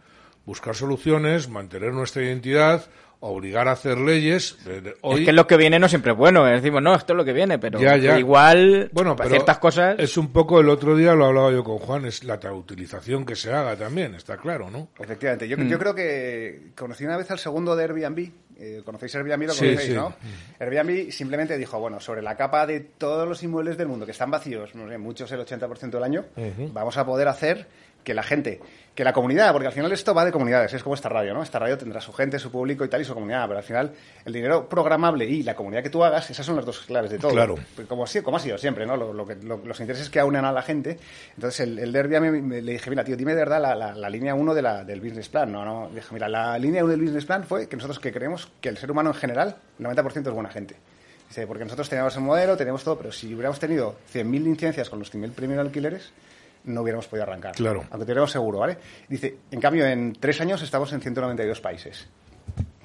buscar 0.46 0.76
soluciones, 0.76 1.50
mantener 1.50 1.92
nuestra 1.94 2.24
identidad, 2.24 2.86
obligar 3.20 3.68
a 3.68 3.72
hacer 3.72 3.98
leyes. 3.98 4.58
Hoy, 5.02 5.22
Es 5.22 5.26
que 5.26 5.34
lo 5.34 5.48
que 5.48 5.58
viene 5.58 5.80
no 5.80 5.90
siempre 5.90 6.12
es 6.12 6.18
bueno. 6.18 6.46
Decimos, 6.46 6.82
no, 6.82 6.94
esto 6.96 7.14
es 7.14 7.18
lo 7.18 7.26
que 7.26 7.34
viene, 7.34 7.58
pero 7.60 7.80
Ya, 7.80 7.98
ya. 7.98 8.18
igual 8.20 8.90
bueno, 8.94 9.16
para 9.16 9.28
pero 9.30 9.36
ciertas 9.40 9.58
cosas. 9.60 9.96
es 10.00 10.18
un 10.18 10.32
poco 10.32 10.60
el 10.60 10.70
otro 10.70 10.96
día 10.96 11.14
lo 11.16 11.26
hablaba 11.26 11.52
yo 11.52 11.64
con 11.64 11.78
Juan, 11.80 12.06
es 12.06 12.24
la 12.24 12.38
utilización 12.54 13.26
que 13.26 13.36
se 13.36 13.52
haga 13.52 13.76
también, 13.76 14.16
está 14.16 14.38
claro, 14.38 14.70
¿no? 14.70 14.90
Efectivamente. 15.00 15.48
Yo, 15.48 15.58
Mm. 15.58 15.68
yo 15.68 15.80
creo 15.80 15.96
que 15.96 16.72
conocí 16.76 17.06
una 17.06 17.18
vez 17.18 17.30
al 17.32 17.40
segundo 17.40 17.76
de 17.76 17.84
Airbnb. 17.84 18.30
Eh, 18.60 18.82
¿Conocéis 18.84 19.14
Airbnb? 19.16 19.42
Lo 19.48 19.54
conocéis, 19.54 19.82
sí. 19.82 19.94
¿no? 19.94 20.16
Airbnb 20.60 21.12
simplemente 21.12 21.58
dijo, 21.58 21.80
bueno, 21.80 22.00
sobre 22.00 22.22
la 22.24 22.36
capa 22.36 22.66
de 22.66 22.80
todos 22.80 23.28
los 23.28 23.42
inmuebles 23.44 23.78
del 23.78 23.88
mundo 23.88 24.06
que 24.06 24.14
están 24.14 24.32
vacíos, 24.32 24.74
no 24.74 24.90
sé, 24.90 24.98
muchos 24.98 25.32
el 25.32 25.40
80% 25.42 25.92
del 25.92 26.04
año, 26.04 26.26
vamos 26.74 26.98
a 26.98 27.06
poder 27.06 27.28
hacer 27.28 27.68
que 28.08 28.14
la 28.14 28.24
gente, 28.24 28.62
que 28.96 29.04
la 29.04 29.12
comunidad, 29.12 29.52
porque 29.52 29.68
al 29.68 29.74
final 29.74 29.92
esto 29.92 30.14
va 30.14 30.24
de 30.24 30.32
comunidades, 30.32 30.74
es 30.74 30.82
como 30.82 30.96
esta 30.96 31.10
radio, 31.10 31.34
¿no? 31.34 31.44
Esta 31.44 31.60
radio 31.60 31.78
tendrá 31.78 32.00
su 32.00 32.14
gente, 32.14 32.40
su 32.40 32.50
público 32.50 32.86
y 32.86 32.88
tal, 32.88 33.02
y 33.02 33.04
su 33.04 33.14
comunidad, 33.14 33.46
pero 33.46 33.58
al 33.58 33.66
final 33.66 33.92
el 34.24 34.32
dinero 34.32 34.70
programable 34.70 35.26
y 35.26 35.44
la 35.44 35.56
comunidad 35.58 35.84
que 35.84 35.90
tú 35.90 36.02
hagas, 36.06 36.30
esas 36.30 36.46
son 36.46 36.56
las 36.56 36.66
dos 36.66 36.80
claves 36.80 37.12
de 37.12 37.20
todo. 37.20 37.32
Claro. 37.32 37.56
Pues 37.76 37.86
Como, 37.86 38.06
ha 38.06 38.08
sido- 38.08 38.24
como 38.24 38.38
ha 38.38 38.40
sido 38.40 38.58
siempre, 38.58 38.86
¿no? 38.86 38.96
Lo- 38.96 39.12
lo 39.12 39.28
que- 39.28 39.36
lo- 39.36 39.58
los 39.58 39.78
intereses 39.82 40.10
que 40.10 40.22
aunan 40.22 40.46
a 40.46 40.54
la 40.54 40.62
gente. 40.62 40.98
Entonces, 41.36 41.60
el, 41.60 41.78
el 41.80 41.92
de 41.92 42.00
Airbnb 42.00 42.42
me- 42.42 42.62
le 42.62 42.72
dije, 42.72 42.90
mira, 42.90 43.04
tío, 43.04 43.18
dime 43.18 43.34
de 43.34 43.40
verdad 43.40 43.62
la, 43.62 43.76
la- 43.76 43.94
la 43.94 44.10
línea 44.10 44.34
1 44.34 44.54
de 44.54 44.62
la, 44.62 44.86
del 44.86 45.02
business 45.02 45.28
plan. 45.28 45.52
No, 45.52 45.66
no. 45.66 45.90
Dije, 45.94 46.08
mira, 46.14 46.30
la 46.30 46.58
línea 46.58 46.82
1 46.82 46.92
del 46.92 47.02
business 47.02 47.26
plan 47.26 47.44
fue 47.44 47.68
que 47.68 47.76
nosotros 47.76 48.00
que 48.00 48.14
creemos 48.14 48.48
que 48.62 48.70
el 48.70 48.78
ser 48.78 48.90
humano 48.90 49.10
en 49.10 49.16
general, 49.16 49.58
el 49.80 49.86
90% 49.86 50.30
es 50.30 50.34
buena 50.34 50.50
gente. 50.50 50.76
Dice, 51.28 51.46
porque 51.46 51.66
nosotros 51.66 51.90
teníamos 51.90 52.16
el 52.16 52.22
modelo, 52.22 52.56
teníamos 52.56 52.86
todo, 52.86 52.98
pero 52.98 53.12
si 53.12 53.28
hubiéramos 53.34 53.60
tenido 53.60 53.98
100.000 54.14 54.44
licencias 54.46 54.90
con 54.90 55.00
los 55.00 55.14
100.000 55.14 55.34
primeros 55.34 55.66
alquileres, 55.66 56.14
no 56.68 56.82
hubiéramos 56.82 57.08
podido 57.08 57.24
arrancar. 57.24 57.56
Claro. 57.56 57.80
Aunque 57.90 58.06
tuviéramos 58.06 58.32
seguro, 58.32 58.60
¿vale? 58.60 58.78
Dice, 59.10 59.38
en 59.52 59.60
cambio, 59.60 59.86
en 59.86 60.14
tres 60.14 60.40
años 60.42 60.62
estamos 60.62 60.92
en 60.94 61.02
192 61.02 61.60
países. 61.62 62.08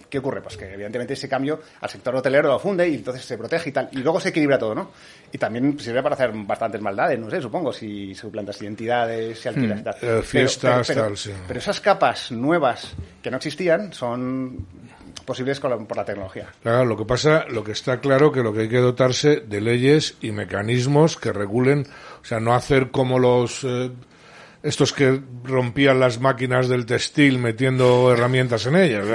¿Qué 0.08 0.18
ocurre? 0.18 0.42
Pues 0.42 0.58
que 0.58 0.70
evidentemente 0.70 1.14
ese 1.14 1.26
cambio 1.26 1.58
al 1.80 1.88
sector 1.88 2.14
hotelero 2.14 2.46
lo 2.48 2.58
funde 2.58 2.86
y 2.86 2.96
entonces 2.96 3.24
se 3.24 3.38
protege 3.38 3.70
y 3.70 3.72
tal. 3.72 3.88
Y 3.92 3.98
luego 3.98 4.20
se 4.20 4.28
equilibra 4.28 4.58
todo, 4.58 4.74
¿no? 4.74 4.90
Y 5.32 5.38
también 5.38 5.78
sirve 5.80 6.02
para 6.02 6.14
hacer 6.16 6.32
bastantes 6.34 6.82
maldades, 6.82 7.18
no 7.18 7.30
sé, 7.30 7.40
supongo, 7.40 7.72
si 7.72 8.14
suplantas 8.14 8.60
identidades, 8.60 9.40
si 9.40 9.48
alquilas 9.48 9.80
y 9.80 9.82
tal. 9.84 9.94
Eh, 9.94 9.98
Pero- 10.02 10.22
fiestas, 10.22 10.86
pero, 10.88 11.02
tal, 11.04 11.16
sí. 11.16 11.32
pero 11.48 11.58
esas 11.58 11.80
capas 11.80 12.30
nuevas 12.30 12.94
que 13.22 13.30
no 13.30 13.38
existían 13.38 13.94
son 13.94 14.66
posibles 15.24 15.58
con 15.60 15.70
la- 15.70 15.78
por 15.78 15.96
la 15.96 16.04
tecnología. 16.04 16.48
Claro, 16.62 16.84
lo 16.84 16.96
que 16.98 17.06
pasa, 17.06 17.46
lo 17.48 17.64
que 17.64 17.72
está 17.72 17.98
claro 18.00 18.30
que 18.32 18.42
lo 18.42 18.52
que 18.52 18.60
hay 18.60 18.68
que 18.68 18.78
dotarse 18.80 19.36
de 19.40 19.60
leyes 19.62 20.16
y 20.20 20.32
mecanismos 20.32 21.16
que 21.16 21.32
regulen, 21.32 21.86
o 22.22 22.24
sea, 22.24 22.38
no 22.40 22.54
hacer 22.54 22.90
como 22.90 23.18
los 23.18 23.64
eh, 23.64 23.90
estos 24.62 24.92
que 24.92 25.20
rompían 25.44 25.98
las 25.98 26.20
máquinas 26.20 26.68
del 26.68 26.86
textil 26.86 27.38
metiendo 27.38 28.12
herramientas 28.12 28.64
en 28.66 28.76
ellas. 28.76 29.04
o 29.04 29.08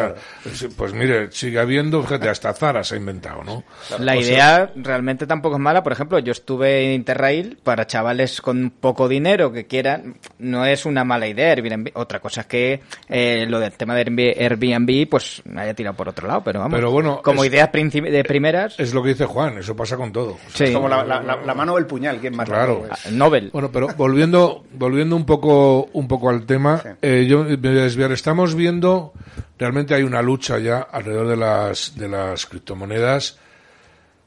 sea, 0.56 0.70
pues, 0.76 0.94
mire, 0.94 1.32
sigue 1.32 1.60
habiendo, 1.60 2.02
fíjate, 2.04 2.28
hasta 2.30 2.54
Zara 2.54 2.84
se 2.84 2.96
ha 2.96 2.98
inventado, 2.98 3.44
¿no? 3.44 3.64
La 4.00 4.14
O 4.18 4.22
sea, 4.22 4.34
idea 4.34 4.72
realmente 4.76 5.26
tampoco 5.26 5.56
es 5.56 5.62
mala. 5.62 5.84
Por 5.84 5.94
ejemplo, 5.94 6.20
yo 6.20 6.32
estuve 6.34 6.86
en 6.86 6.92
Interrail 6.94 7.58
para 7.64 7.88
chavales 7.88 8.42
con 8.42 8.72
poco 8.72 9.08
dinero 9.08 9.52
que 9.54 9.66
quieran. 9.68 10.18
No 10.40 10.66
es 10.66 10.86
una 10.86 11.04
mala 11.04 11.28
idea 11.28 11.52
Airbnb. 11.52 11.92
Otra 11.94 12.20
cosa 12.20 12.42
es 12.42 12.48
que 12.48 12.82
eh, 13.08 13.46
lo 13.48 13.60
del 13.60 13.72
tema 13.72 13.96
de 13.96 14.06
Airbnb- 14.06 15.08
pues 15.10 15.42
haya 15.56 15.74
tirado 15.74 15.96
por 15.96 16.10
otro 16.10 16.28
lado. 16.28 16.44
Pero 16.44 16.60
vamos, 16.60 16.76
Pero 16.78 16.92
bueno, 16.92 17.22
como 17.24 17.44
es- 17.44 17.50
idea 17.52 17.72
princi- 17.72 18.10
de 18.10 18.24
primeras... 18.24 18.80
Es 18.80 18.94
lo 18.94 19.02
que 19.02 19.10
dice 19.10 19.26
Juan, 19.26 19.58
eso 19.58 19.76
pasa 19.76 19.96
con 19.98 20.12
todo. 20.12 20.38
Sí. 20.54 20.66
Es 20.66 20.72
como 20.72 20.90
la, 20.90 21.04
la- 21.04 21.22
la- 21.22 21.38
la 21.42 21.54
mano 21.54 21.74
o 21.74 21.78
el 21.78 21.86
puñal, 21.86 22.20
¿quién 22.20 22.36
más 22.36 22.48
Claro. 22.50 22.86
es? 23.06 23.12
Nobel. 23.12 23.50
Bueno, 23.54 23.72
pero 23.72 23.88
volviendo, 23.96 24.64
volviendo 24.74 25.16
un 25.16 25.26
poco, 25.42 25.90
un 25.94 26.08
poco 26.08 26.30
al 26.30 26.46
tema, 26.46 26.82
eh, 27.02 27.26
yo 27.28 27.44
me 27.44 27.56
voy 27.56 27.80
a 27.80 27.84
desviar. 27.84 28.12
Estamos 28.12 28.56
viendo, 28.56 29.14
realmente 29.58 29.94
hay 29.96 30.04
una 30.04 30.22
lucha 30.22 30.58
ya 30.60 30.80
alrededor 30.82 31.28
de 31.28 31.38
las, 31.38 31.96
de 31.98 32.08
las 32.10 32.46
criptomonedas, 32.46 33.38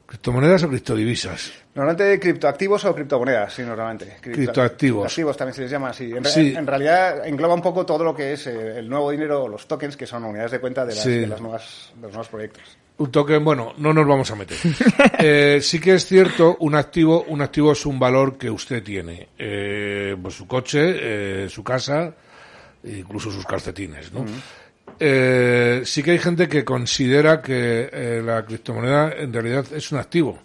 criptomonedas 0.05 0.63
o 0.63 0.69
criptodivisas. 0.69 1.51
Normalmente 1.73 2.19
criptoactivos 2.19 2.83
o 2.83 2.93
criptomonedas, 2.93 3.53
sí, 3.53 3.61
normalmente. 3.61 4.17
Cripto- 4.21 4.33
Criptoactivos. 4.35 5.05
Activos 5.07 5.37
también 5.37 5.55
se 5.55 5.61
les 5.61 5.71
llama 5.71 5.89
así. 5.89 6.11
En, 6.11 6.25
Sí. 6.25 6.53
en 6.55 6.67
realidad 6.67 7.25
engloba 7.25 7.53
un 7.53 7.61
poco 7.61 7.85
todo 7.85 8.03
lo 8.03 8.13
que 8.13 8.33
es 8.33 8.45
eh, 8.47 8.79
el 8.79 8.89
nuevo 8.89 9.09
dinero, 9.11 9.47
los 9.47 9.67
tokens, 9.67 9.95
que 9.95 10.05
son 10.05 10.25
unidades 10.25 10.51
de 10.51 10.59
cuenta 10.59 10.85
de, 10.85 10.95
las, 10.95 11.03
Sí. 11.03 11.11
de 11.19 11.27
las 11.27 11.39
nuevas, 11.39 11.91
de 11.95 12.01
los 12.01 12.11
nuevos 12.11 12.27
proyectos. 12.27 12.63
Un 12.97 13.11
token, 13.11 13.43
bueno, 13.43 13.73
no 13.77 13.93
nos 13.93 14.05
vamos 14.05 14.29
a 14.31 14.35
meter. 14.35 14.57
Eh, 15.23 15.59
sí 15.61 15.79
que 15.79 15.93
es 15.93 16.05
cierto, 16.05 16.57
un 16.61 16.73
activo, 16.73 17.23
un 17.27 17.41
activo 17.41 17.71
es 17.73 17.85
un 17.85 17.99
valor 17.99 18.37
que 18.37 18.49
usted 18.49 18.81
tiene. 18.83 19.29
Eh, 19.37 20.15
pues 20.19 20.33
su 20.33 20.47
coche, 20.47 21.43
eh, 21.43 21.49
su 21.49 21.63
casa, 21.63 22.13
incluso 22.83 23.31
sus 23.31 23.45
calcetines, 23.45 24.11
¿no? 24.11 24.25
Eh, 24.99 25.81
sí 25.83 26.03
que 26.03 26.11
hay 26.11 26.19
gente 26.19 26.47
que 26.47 26.63
considera 26.63 27.41
que 27.41 27.89
eh, 27.91 28.21
la 28.23 28.45
criptomoneda 28.45 29.11
en 29.13 29.33
realidad 29.33 29.65
es 29.73 29.91
un 29.91 29.97
activo, 29.97 30.39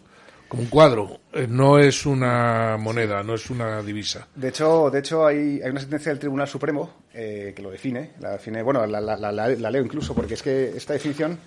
como 0.48 0.62
un 0.62 0.68
cuadro. 0.68 1.20
No 1.48 1.78
es 1.78 2.06
una 2.06 2.76
moneda, 2.78 3.22
no 3.22 3.34
es 3.34 3.50
una 3.50 3.82
divisa. 3.82 4.28
De 4.34 4.48
hecho, 4.48 4.88
de 4.90 5.00
hecho 5.00 5.26
hay, 5.26 5.60
hay 5.62 5.70
una 5.70 5.80
sentencia 5.80 6.10
del 6.10 6.18
Tribunal 6.18 6.48
Supremo 6.48 7.05
eh, 7.18 7.54
que 7.56 7.62
lo 7.62 7.70
define. 7.70 8.10
La 8.20 8.32
define, 8.32 8.62
bueno, 8.62 8.86
la, 8.86 9.70
leo 9.70 9.82
incluso 9.82 10.14
porque 10.14 10.34
es 10.34 10.42
que 10.42 10.76
esta 10.76 10.92
definición, 10.92 11.38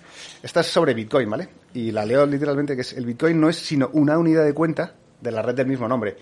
esta 0.42 0.60
es 0.60 0.66
sobre 0.66 0.94
Bitcoin, 0.94 1.30
¿vale? 1.30 1.48
Y 1.74 1.92
la 1.92 2.04
leo 2.04 2.26
literalmente 2.26 2.74
que 2.74 2.80
es 2.80 2.92
el 2.94 3.06
Bitcoin 3.06 3.40
no 3.40 3.48
es 3.48 3.56
sino 3.56 3.88
una 3.92 4.18
unidad 4.18 4.44
de 4.44 4.52
cuenta 4.52 4.94
de 5.20 5.30
la 5.30 5.42
red 5.42 5.54
del 5.54 5.68
mismo 5.68 5.86
nombre. 5.86 6.16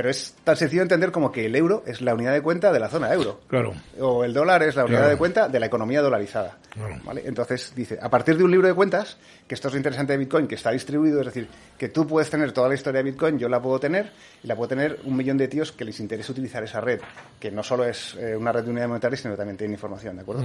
Pero 0.00 0.08
es 0.08 0.34
tan 0.44 0.56
sencillo 0.56 0.80
de 0.80 0.84
entender 0.84 1.12
como 1.12 1.30
que 1.30 1.44
el 1.44 1.54
euro 1.54 1.82
es 1.86 2.00
la 2.00 2.14
unidad 2.14 2.32
de 2.32 2.40
cuenta 2.40 2.72
de 2.72 2.80
la 2.80 2.88
zona 2.88 3.12
euro. 3.12 3.42
Claro. 3.48 3.74
O 4.00 4.24
el 4.24 4.32
dólar 4.32 4.62
es 4.62 4.74
la 4.74 4.84
unidad 4.86 5.00
Claro. 5.00 5.10
de 5.10 5.18
cuenta 5.18 5.48
de 5.50 5.60
la 5.60 5.66
economía 5.66 6.00
dolarizada. 6.00 6.56
Claro. 6.70 6.96
¿vale? 7.04 7.22
Entonces 7.26 7.74
dice, 7.76 7.98
a 8.00 8.08
partir 8.08 8.38
de 8.38 8.44
un 8.44 8.50
libro 8.50 8.66
de 8.66 8.72
cuentas, 8.72 9.18
que 9.46 9.54
esto 9.54 9.68
es 9.68 9.74
lo 9.74 9.76
interesante 9.78 10.14
de 10.14 10.18
Bitcoin, 10.20 10.48
que 10.48 10.54
está 10.54 10.70
distribuido, 10.70 11.20
es 11.20 11.26
decir, 11.26 11.48
que 11.76 11.90
tú 11.90 12.06
puedes 12.06 12.30
tener 12.30 12.50
toda 12.52 12.70
la 12.70 12.76
historia 12.76 13.02
de 13.02 13.10
Bitcoin, 13.10 13.38
yo 13.38 13.50
la 13.50 13.60
puedo 13.60 13.78
tener, 13.78 14.10
y 14.42 14.46
la 14.46 14.56
puedo 14.56 14.68
tener 14.68 15.00
un 15.04 15.14
millón 15.18 15.36
de 15.36 15.48
tíos 15.48 15.70
que 15.70 15.84
les 15.84 16.00
interesa 16.00 16.32
utilizar 16.32 16.64
esa 16.64 16.80
red, 16.80 17.00
que 17.38 17.50
no 17.50 17.62
solo 17.62 17.84
es 17.84 18.14
eh, 18.18 18.34
una 18.34 18.52
red 18.52 18.64
de 18.64 18.70
unidad 18.70 18.88
monetaria, 18.88 19.18
sino 19.18 19.36
también 19.36 19.58
tiene 19.58 19.74
información, 19.74 20.16
¿de 20.16 20.22
acuerdo? 20.22 20.44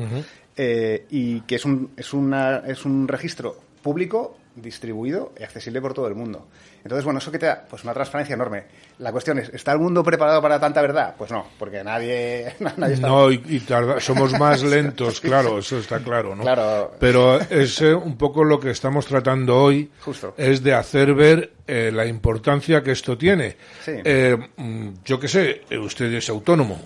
Eh, 0.58 1.06
y 1.12 1.40
que 1.44 1.56
es 1.56 1.64
un, 1.64 1.92
es, 1.96 2.12
una, 2.12 2.58
es 2.68 2.84
un 2.84 3.08
registro 3.08 3.56
público, 3.86 4.36
distribuido 4.56 5.32
y 5.40 5.44
accesible 5.44 5.80
por 5.80 5.94
todo 5.94 6.08
el 6.08 6.16
mundo. 6.16 6.48
Entonces, 6.84 7.04
bueno, 7.06 7.20
eso 7.20 7.32
que 7.32 7.38
te 7.38 7.46
da 7.46 7.66
pues 7.70 7.84
una 7.84 7.94
transparencia 7.94 8.34
enorme. 8.34 8.64
La 8.98 9.12
cuestión 9.12 9.38
es, 9.38 9.50
¿está 9.50 9.74
el 9.74 9.80
mundo 9.80 10.04
preparado 10.04 10.42
para 10.42 10.60
tanta 10.60 10.82
verdad? 10.82 11.14
Pues 11.18 11.30
no, 11.30 11.46
porque 11.60 11.84
nadie, 11.84 12.56
nadie 12.78 12.96
está... 12.96 13.08
No, 13.08 13.32
y, 13.32 13.36
y 13.48 13.60
tarda- 13.60 14.00
somos 14.00 14.32
más 14.40 14.64
lentos, 14.64 15.22
claro, 15.22 15.60
eso 15.60 15.78
está 15.78 16.00
claro, 16.00 16.36
¿no? 16.36 16.42
Claro. 16.42 16.96
Pero 17.00 17.40
es 17.42 17.80
eh, 17.82 17.94
un 17.94 18.18
poco 18.18 18.44
lo 18.44 18.60
que 18.60 18.72
estamos 18.72 19.06
tratando 19.06 19.56
hoy, 19.62 19.92
Justo. 20.02 20.34
es 20.36 20.64
de 20.64 20.74
hacer 20.74 21.14
ver 21.14 21.52
eh, 21.68 21.92
la 21.94 22.08
importancia 22.08 22.82
que 22.82 22.92
esto 22.92 23.16
tiene. 23.18 23.56
Sí. 23.84 23.92
Eh, 24.04 24.36
mm, 24.58 24.88
yo 25.06 25.20
qué 25.20 25.28
sé, 25.28 25.62
eh, 25.70 25.78
usted 25.78 26.12
es 26.12 26.28
autónomo. 26.30 26.80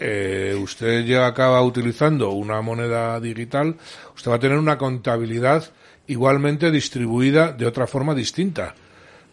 eh, 0.00 0.56
usted 0.58 1.04
ya 1.04 1.26
acaba 1.26 1.60
utilizando 1.62 2.30
una 2.30 2.62
moneda 2.62 3.18
digital, 3.18 3.74
usted 4.14 4.30
va 4.30 4.36
a 4.36 4.38
tener 4.38 4.56
una 4.56 4.78
contabilidad 4.78 5.64
igualmente 6.08 6.70
distribuida 6.70 7.52
de 7.52 7.66
otra 7.66 7.86
forma 7.86 8.14
distinta. 8.14 8.74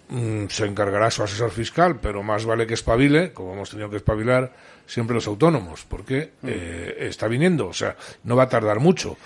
Mm, 0.07 0.45
se 0.49 0.65
encargará 0.65 1.09
su 1.09 1.23
asesor 1.23 1.49
fiscal, 1.49 1.99
pero 1.99 2.21
más 2.21 2.45
vale 2.45 2.67
que 2.67 2.75
espabile, 2.75 3.33
como 3.33 3.53
hemos 3.53 3.71
tenido 3.71 3.89
que 3.89 3.95
espabilar 3.97 4.53
siempre 4.85 5.15
los 5.15 5.25
autónomos, 5.25 5.83
porque 5.89 6.33
eh, 6.43 6.95
está 7.09 7.27
viniendo, 7.27 7.67
o 7.67 7.73
sea, 7.73 7.95
no 8.23 8.35
va 8.35 8.43
a 8.43 8.49
tardar 8.49 8.79
mucho. 8.79 9.17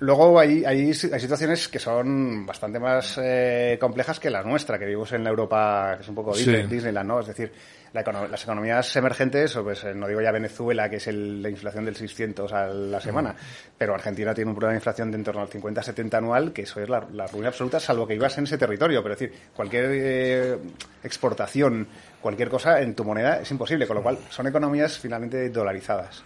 Luego 0.00 0.40
hay, 0.40 0.64
hay, 0.64 0.92
si- 0.92 1.12
hay 1.12 1.20
situaciones 1.20 1.68
que 1.68 1.78
son 1.78 2.44
bastante 2.44 2.80
más 2.80 3.18
eh, 3.22 3.78
complejas 3.80 4.18
que 4.18 4.28
la 4.28 4.42
nuestra, 4.42 4.76
que 4.78 4.86
vivimos 4.86 5.12
en 5.12 5.22
la 5.22 5.30
Europa, 5.30 5.94
que 5.96 6.02
es 6.02 6.08
un 6.08 6.14
poco 6.16 6.34
Sí. 6.34 6.40
Disney- 6.50 6.66
Disneyland, 6.66 7.08
¿no? 7.08 7.20
Es 7.20 7.28
decir, 7.28 7.52
la 7.94 8.04
econo- 8.04 8.28
las 8.28 8.42
economías 8.42 8.94
emergentes, 8.96 9.54
pues, 9.62 9.84
no 9.94 10.06
digo 10.06 10.20
ya 10.20 10.30
Venezuela, 10.32 10.90
que 10.90 10.96
es 10.96 11.06
el- 11.06 11.40
la 11.42 11.48
inflación 11.48 11.84
del 11.86 11.96
600 11.96 12.52
a 12.52 12.66
la 12.66 13.00
semana, 13.00 13.34
pero 13.78 13.94
Argentina 13.94 14.34
tiene 14.34 14.50
un 14.50 14.56
problema 14.56 14.72
de 14.72 14.78
inflación 14.78 15.10
de 15.12 15.16
en 15.16 15.24
torno 15.24 15.40
al 15.40 15.48
50-70 15.48 16.18
anual, 16.18 16.52
que 16.52 16.62
eso 16.62 16.80
es 16.80 16.88
la, 16.88 17.06
la 17.12 17.26
ruina 17.28 17.48
absoluta, 17.48 17.78
salvo 17.80 18.06
que 18.06 18.14
vivas 18.14 18.36
en 18.36 18.44
ese 18.44 18.58
territorio. 18.58 19.00
Pero 19.02 19.14
es 19.14 19.20
decir, 19.20 19.38
cualquier 19.54 19.84
eh, 19.92 20.58
exportación, 21.04 21.86
cualquier 22.20 22.48
cosa 22.48 22.80
en 22.80 22.94
tu 22.94 23.04
moneda 23.04 23.40
es 23.40 23.50
imposible, 23.50 23.86
con 23.86 23.96
lo 23.96 24.02
cual 24.02 24.18
son 24.28 24.46
economías 24.46 24.98
finalmente 24.98 25.48
dolarizadas. 25.50 26.24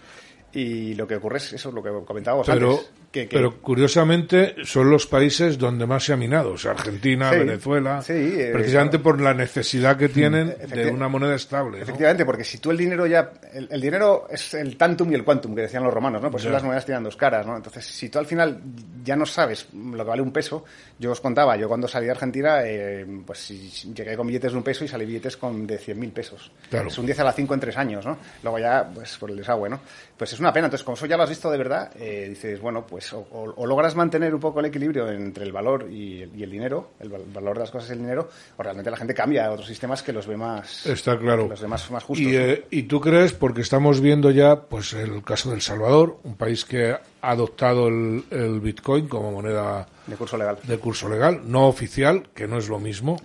Y 0.52 0.94
lo 0.94 1.06
que 1.06 1.16
ocurre 1.16 1.36
es 1.36 1.52
eso, 1.52 1.70
lo 1.70 1.82
que 1.82 1.90
comentábamos 2.06 2.46
Pero, 2.46 2.70
antes. 2.78 2.90
Que- 3.22 3.28
que- 3.28 3.36
pero 3.36 3.60
curiosamente 3.60 4.54
son 4.64 4.90
los 4.90 5.06
países 5.06 5.58
donde 5.58 5.86
más 5.86 6.04
se 6.04 6.12
ha 6.12 6.16
minado, 6.16 6.52
o 6.52 6.58
sea, 6.58 6.72
Argentina, 6.72 7.30
Sí, 7.32 7.38
Venezuela, 7.38 8.02
sí, 8.02 8.12
eh, 8.12 8.50
precisamente 8.52 8.98
por 8.98 9.20
la 9.20 9.34
necesidad 9.34 9.96
que 9.96 10.08
tienen 10.08 10.54
de 10.68 10.90
una 10.90 11.08
moneda 11.08 11.34
estable. 11.34 11.78
¿no? 11.78 11.82
Efectivamente, 11.84 12.24
porque 12.24 12.44
si 12.44 12.58
tú 12.58 12.70
el 12.70 12.76
dinero 12.76 13.06
ya. 13.06 13.30
El, 13.52 13.68
el 13.70 13.80
dinero 13.80 14.26
es 14.30 14.54
el 14.54 14.76
tantum 14.76 15.10
y 15.10 15.14
el 15.14 15.24
quantum 15.24 15.54
que 15.54 15.62
decían 15.62 15.82
los 15.82 15.92
romanos, 15.92 16.20
¿no? 16.22 16.30
Pues 16.30 16.42
Ya. 16.44 16.50
las 16.50 16.62
monedas 16.62 16.84
tienen 16.84 17.02
dos 17.04 17.16
caras, 17.16 17.46
¿no? 17.46 17.56
Entonces, 17.56 17.84
si 17.84 18.08
tú 18.08 18.18
al 18.18 18.26
final 18.26 18.60
ya 19.04 19.16
no 19.16 19.24
sabes 19.26 19.68
lo 19.72 20.04
que 20.04 20.08
vale 20.10 20.22
un 20.22 20.32
peso, 20.32 20.64
yo 20.98 21.10
os 21.12 21.20
contaba, 21.20 21.56
yo 21.56 21.66
cuando 21.68 21.88
salí 21.88 22.06
de 22.06 22.12
Argentina, 22.12 22.60
eh, 22.64 23.06
pues 23.26 23.48
llegué 23.94 24.16
con 24.16 24.26
billetes 24.26 24.52
de 24.52 24.58
un 24.58 24.64
peso 24.64 24.84
y 24.84 24.88
salí 24.88 25.06
billetes 25.06 25.36
con 25.36 25.66
de 25.66 25.78
100.000 25.78 26.12
pesos. 26.12 26.52
Claro. 26.70 26.88
Es 26.88 26.98
un 26.98 27.06
10 27.06 27.18
a 27.20 27.24
la 27.24 27.32
5 27.32 27.54
en 27.54 27.60
tres 27.60 27.76
años, 27.76 28.04
¿no? 28.04 28.18
Luego 28.42 28.58
ya, 28.58 28.88
pues 28.94 29.16
por 29.16 29.30
el 29.30 29.36
desagüe, 29.38 29.68
¿no? 29.70 29.80
Pues 30.16 30.32
es 30.32 30.40
una 30.40 30.52
pena. 30.52 30.66
Entonces, 30.66 30.84
como 30.84 30.96
eso 30.96 31.06
ya 31.06 31.16
lo 31.16 31.22
has 31.22 31.28
visto 31.30 31.50
de 31.50 31.58
verdad, 31.58 31.90
eh, 31.98 32.26
dices, 32.28 32.60
bueno, 32.60 32.86
pues 32.86 33.07
o, 33.12 33.18
o- 33.30 33.54
o 33.56 33.66
logras 33.66 33.94
mantener 33.96 34.34
un 34.34 34.40
poco 34.40 34.61
el 34.61 34.66
equilibrio 34.66 35.11
entre 35.11 35.44
el 35.44 35.52
valor 35.52 35.88
y 35.90 36.22
el, 36.22 36.36
y 36.36 36.42
el 36.42 36.50
dinero, 36.50 36.90
el 37.00 37.09
val- 37.09 37.24
valor 37.32 37.54
de 37.54 37.61
las 37.61 37.70
cosas 37.70 37.90
y 37.90 37.92
el 37.92 37.98
dinero, 38.00 38.28
o 38.56 38.62
realmente 38.62 38.90
la 38.90 38.96
gente 38.96 39.14
cambia 39.14 39.46
a 39.46 39.50
otros 39.52 39.66
sistemas 39.66 40.02
que 40.02 40.12
los 40.12 40.26
ve 40.26 40.36
más. 40.36 40.86
Está 40.86 41.18
claro. 41.18 41.48
los 41.48 41.61
ve 41.61 41.68
más, 41.68 41.90
más 41.90 42.04
justos. 42.04 42.26
Y, 42.26 42.36
eh, 42.36 42.66
y 42.70 42.84
tú 42.84 43.00
crees, 43.00 43.32
porque 43.32 43.61
estamos 43.62 44.00
viendo 44.00 44.30
ya 44.30 44.61
pues 44.62 44.92
el 44.92 45.22
caso 45.22 45.50
del 45.50 45.61
Salvador, 45.61 46.18
un 46.24 46.36
país 46.36 46.64
que 46.64 46.92
ha 46.92 47.00
adoptado 47.30 47.88
el, 47.88 48.24
el 48.30 48.61
Bitcoin 48.61 49.09
como 49.09 49.32
moneda 49.32 49.86
de 50.06 50.14
curso 50.16 50.36
legal. 50.38 50.59
de 50.62 50.78
curso 50.78 51.09
legal, 51.09 51.40
no 51.46 51.66
oficial, 51.68 52.28
que 52.34 52.46
no 52.46 52.59
es 52.59 52.68
lo 52.68 52.78
mismo, 52.78 53.20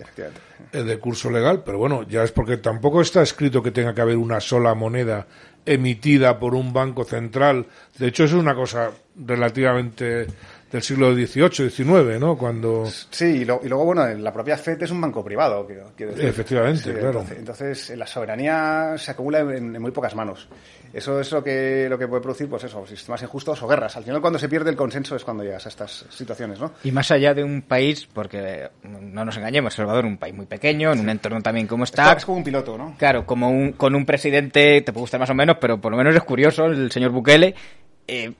eh, 0.72 0.82
de 0.82 0.98
curso 0.98 1.30
legal, 1.30 1.62
pero 1.64 1.78
bueno, 1.78 2.02
ya 2.02 2.24
es 2.24 2.32
porque 2.32 2.56
tampoco 2.56 3.00
está 3.00 3.22
escrito 3.22 3.62
que 3.62 3.70
tenga 3.70 3.94
que 3.94 4.00
haber 4.00 4.16
una 4.16 4.40
sola 4.40 4.74
moneda 4.74 5.26
emitida 5.66 6.38
por 6.38 6.54
un 6.54 6.72
banco 6.72 7.04
central. 7.04 7.66
De 7.98 8.08
hecho, 8.08 8.24
eso 8.24 8.36
es 8.36 8.42
una 8.42 8.54
cosa 8.54 8.90
relativamente 9.16 10.26
del 10.72 10.82
siglo 10.82 11.14
XVIII, 11.14 11.70
XIX, 11.70 12.18
¿no? 12.18 12.36
Cuando... 12.36 12.84
Sí, 13.10 13.24
y, 13.26 13.44
lo- 13.44 13.60
y 13.62 13.68
luego, 13.68 13.84
bueno, 13.84 14.06
la 14.08 14.32
propia 14.32 14.56
FED 14.56 14.82
es 14.82 14.90
un 14.90 15.00
banco 15.00 15.24
privado, 15.24 15.64
quiero, 15.66 15.92
quiero 15.96 16.12
decir. 16.12 16.28
Efectivamente, 16.28 16.92
claro. 16.92 17.20
Entonces, 17.20 17.38
entonces, 17.38 17.98
la 17.98 18.06
soberanía 18.06 18.94
se 18.98 19.12
acumula 19.12 19.40
en, 19.40 19.76
en 19.76 19.80
muy 19.82 19.92
pocas 19.92 20.14
manos. 20.16 20.48
Eso 20.92 21.20
es 21.20 21.30
lo 21.32 21.42
que, 21.42 21.86
lo 21.88 21.98
que 21.98 22.06
puede 22.08 22.22
producir, 22.22 22.48
pues 22.48 22.64
eso, 22.64 22.84
sistemas 22.86 23.22
injustos 23.22 23.60
o 23.62 23.68
guerras. 23.68 23.96
Al 23.96 24.04
final, 24.04 24.20
cuando 24.20 24.38
se 24.38 24.48
pierde 24.48 24.70
el 24.70 24.76
consenso 24.76 25.14
es 25.16 25.24
cuando 25.24 25.42
llegas 25.44 25.64
a 25.66 25.68
estas 25.68 26.06
situaciones, 26.10 26.58
¿no? 26.60 26.72
Y 26.84 26.90
más 26.92 27.10
allá 27.10 27.34
de 27.34 27.42
un 27.44 27.62
país, 27.62 28.08
porque 28.12 28.68
no 28.84 29.24
nos 29.24 29.36
engañemos, 29.36 29.74
Salvador 29.74 30.04
es 30.04 30.10
un 30.10 30.18
país 30.18 30.34
muy 30.34 30.46
pequeño, 30.46 30.92
en 30.92 31.00
un 31.00 31.08
entorno 31.08 31.40
también 31.40 31.66
como 31.66 31.84
está. 31.84 32.12
Es 32.12 32.24
como 32.24 32.38
un 32.38 32.44
piloto, 32.44 32.76
¿no? 32.78 32.94
Claro, 32.98 33.26
como 33.26 33.50
un, 33.50 33.72
con 33.72 33.94
un 33.94 34.04
presidente, 34.06 34.82
te 34.82 34.92
puede 34.92 35.02
gustar 35.02 35.20
más 35.20 35.30
o 35.30 35.34
menos, 35.34 35.56
pero 35.60 35.80
por 35.80 35.90
lo 35.92 35.98
menos 35.98 36.14
es 36.14 36.22
curioso, 36.22 36.66
el 36.66 36.90
señor 36.92 37.10
Bukele. 37.10 37.54
eh, 38.06 38.28
mm, 38.30 38.34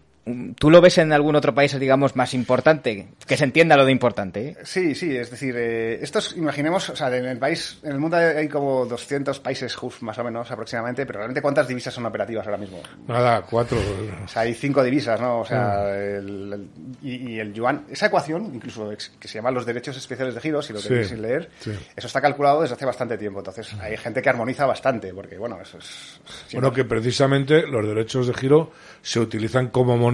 ¿tú 0.59 0.71
lo 0.71 0.81
ves 0.81 0.99
en 0.99 1.13
algún 1.13 1.37
otro 1.37 1.55
país, 1.55 1.79
digamos, 1.79 2.17
más 2.17 2.33
importante? 2.35 3.09
Que 3.27 3.37
se 3.37 3.45
entienda 3.45 3.77
lo 3.77 3.85
de 3.85 3.93
importante. 3.93 4.49
¿eh? 4.49 4.57
Sí, 4.65 4.95
sí, 4.95 5.15
es 5.17 5.31
decir, 5.31 5.55
eh, 5.57 5.99
estos, 6.03 6.37
imaginemos, 6.37 6.89
o 6.91 6.97
sea, 6.97 7.15
en 7.15 7.27
el 7.27 7.39
país, 7.39 7.79
en 7.83 7.93
el 7.93 7.99
mundo 7.99 8.17
hay 8.17 8.49
como 8.49 8.87
200 8.87 9.41
países 9.41 9.77
más 10.01 10.19
o 10.19 10.25
menos 10.25 10.51
aproximadamente, 10.51 11.05
pero 11.07 11.19
realmente 11.19 11.43
¿cuántas 11.43 11.69
divisas 11.69 11.93
son 11.93 12.07
operativas 12.07 12.47
ahora 12.47 12.59
mismo? 12.59 12.81
Nada, 13.07 13.43
cuatro. 13.43 13.77
O 14.25 14.29
sea, 14.29 14.43
hay 14.43 14.55
cinco 14.55 14.83
divisas, 14.83 15.21
¿no? 15.21 15.41
O 15.41 15.45
sea, 15.45 15.85
Mm. 15.85 15.89
el- 16.19 16.53
el- 16.53 16.69
y, 17.03 17.33
y 17.35 17.39
el 17.41 17.53
yuan, 17.53 17.85
esa 17.91 18.07
ecuación, 18.07 18.51
incluso 18.55 18.91
que 19.21 19.29
se 19.29 19.35
llama 19.35 19.51
los 19.51 19.67
derechos 19.67 19.97
especiales 19.97 20.35
de 20.35 20.41
giro, 20.41 20.63
si 20.63 20.73
lo 20.73 20.79
Sí, 20.79 20.89
tenéis 20.89 21.09
sin 21.09 21.21
leer, 21.23 21.51
sí. 21.61 21.73
eso 21.97 22.07
está 22.07 22.21
calculado 22.21 22.63
desde 22.63 22.75
hace 22.77 22.87
bastante 22.87 23.19
tiempo. 23.19 23.41
Entonces, 23.41 23.75
hay 23.81 23.97
gente 23.97 24.23
que 24.23 24.29
armoniza 24.31 24.65
bastante, 24.67 25.13
porque, 25.13 25.37
bueno, 25.37 25.59
eso 25.61 25.79
es... 25.79 26.21
Bueno, 26.53 26.73
que 26.73 26.85
precisamente 26.85 27.67
los 27.67 27.87
derechos 27.87 28.27
de 28.27 28.35
giro 28.35 28.73
se 29.03 29.21
utilizan 29.21 29.69
como 29.69 29.97
moneda 29.99 30.14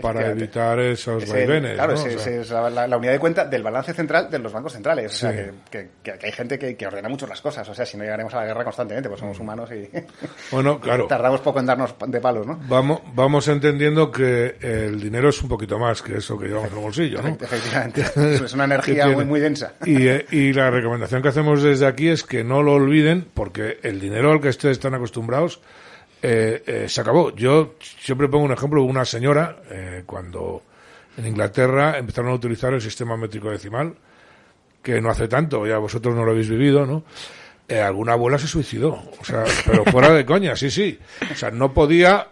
para 0.00 0.20
Efectivamente. 0.20 0.30
evitar 0.44 0.78
esos 0.80 1.28
vaivenes. 1.28 1.74
claro, 1.74 1.92
¿no? 1.94 1.98
ese- 1.98 2.16
O 2.16 2.18
sea, 2.18 2.32
ese 2.32 2.40
es 2.42 2.50
la, 2.50 2.96
unidad 2.96 3.12
de 3.12 3.18
cuenta 3.18 3.44
del 3.44 3.62
balance 3.62 3.92
central 3.92 4.30
de 4.30 4.38
los 4.38 4.52
bancos 4.52 4.72
centrales. 4.72 5.12
O 5.12 5.16
sea, 5.16 5.32
que, 5.32 5.50
que- 5.70 5.88
que 6.18 6.26
hay 6.26 6.32
gente 6.32 6.58
que, 6.58 6.76
que 6.76 6.86
ordena 6.86 7.08
mucho 7.08 7.26
las 7.26 7.40
cosas. 7.40 7.68
O 7.68 7.74
sea, 7.74 7.84
si 7.86 7.96
no 7.96 8.04
llegaremos 8.04 8.32
a 8.34 8.38
la 8.38 8.46
guerra 8.46 8.64
constantemente, 8.64 9.08
pues 9.08 9.20
somos 9.20 9.38
humanos 9.40 9.70
y 9.72 9.88
Bueno, 10.52 10.80
claro. 10.80 11.06
tardamos 11.06 11.40
poco 11.40 11.60
en 11.60 11.66
darnos 11.66 11.94
de 12.06 12.20
palos, 12.20 12.46
¿no? 12.46 12.60
Vamos, 12.68 13.00
vamos 13.14 13.48
entendiendo 13.48 14.10
que 14.10 14.56
el 14.60 15.00
dinero 15.00 15.28
es 15.30 15.42
un 15.42 15.48
poquito 15.48 15.78
más 15.78 16.02
que 16.02 16.16
eso 16.18 16.38
que 16.38 16.46
llevamos 16.48 16.70
en 16.70 16.76
el 16.78 16.82
bolsillo, 16.84 17.22
¿no? 17.22 17.28
Efectivamente. 17.28 18.04
Es 18.44 18.52
una 18.54 18.64
energía 18.64 19.08
muy, 19.08 19.24
muy 19.24 19.40
densa. 19.40 19.74
Y, 19.84 20.06
eh, 20.08 20.26
y 20.30 20.52
la 20.52 20.70
recomendación 20.70 21.22
que 21.22 21.28
hacemos 21.28 21.62
desde 21.62 21.86
aquí 21.86 22.08
es 22.08 22.24
que 22.24 22.44
no 22.44 22.62
lo 22.62 22.74
olviden, 22.74 23.26
porque 23.34 23.78
el 23.82 24.00
dinero 24.00 24.30
al 24.32 24.40
que 24.40 24.48
ustedes 24.48 24.76
están 24.78 24.94
acostumbrados 24.94 25.60
eh, 26.22 26.62
eh, 26.66 26.88
se 26.88 27.00
acabó. 27.00 27.34
Yo 27.34 27.74
siempre 27.80 28.28
pongo 28.28 28.44
un 28.44 28.52
ejemplo, 28.52 28.82
una 28.84 29.04
señora, 29.04 29.56
eh, 29.70 30.04
cuando 30.06 30.62
en 31.16 31.26
Inglaterra 31.26 31.98
empezaron 31.98 32.30
a 32.30 32.34
utilizar 32.34 32.72
el 32.72 32.80
sistema 32.80 33.16
métrico 33.16 33.50
decimal, 33.50 33.94
que 34.82 35.00
no 35.00 35.10
hace 35.10 35.28
tanto, 35.28 35.66
ya 35.66 35.78
vosotros 35.78 36.14
no 36.14 36.24
lo 36.24 36.30
habéis 36.30 36.48
vivido, 36.48 36.86
¿no? 36.86 37.02
Eh, 37.68 37.80
alguna 37.80 38.12
abuela 38.12 38.38
se 38.38 38.46
suicidó, 38.46 39.02
o 39.20 39.24
sea, 39.24 39.44
pero 39.66 39.84
fuera 39.84 40.10
de 40.10 40.24
coña, 40.24 40.56
sí, 40.56 40.70
sí. 40.70 40.98
O 41.30 41.34
sea, 41.34 41.50
no 41.50 41.72
podía, 41.72 42.28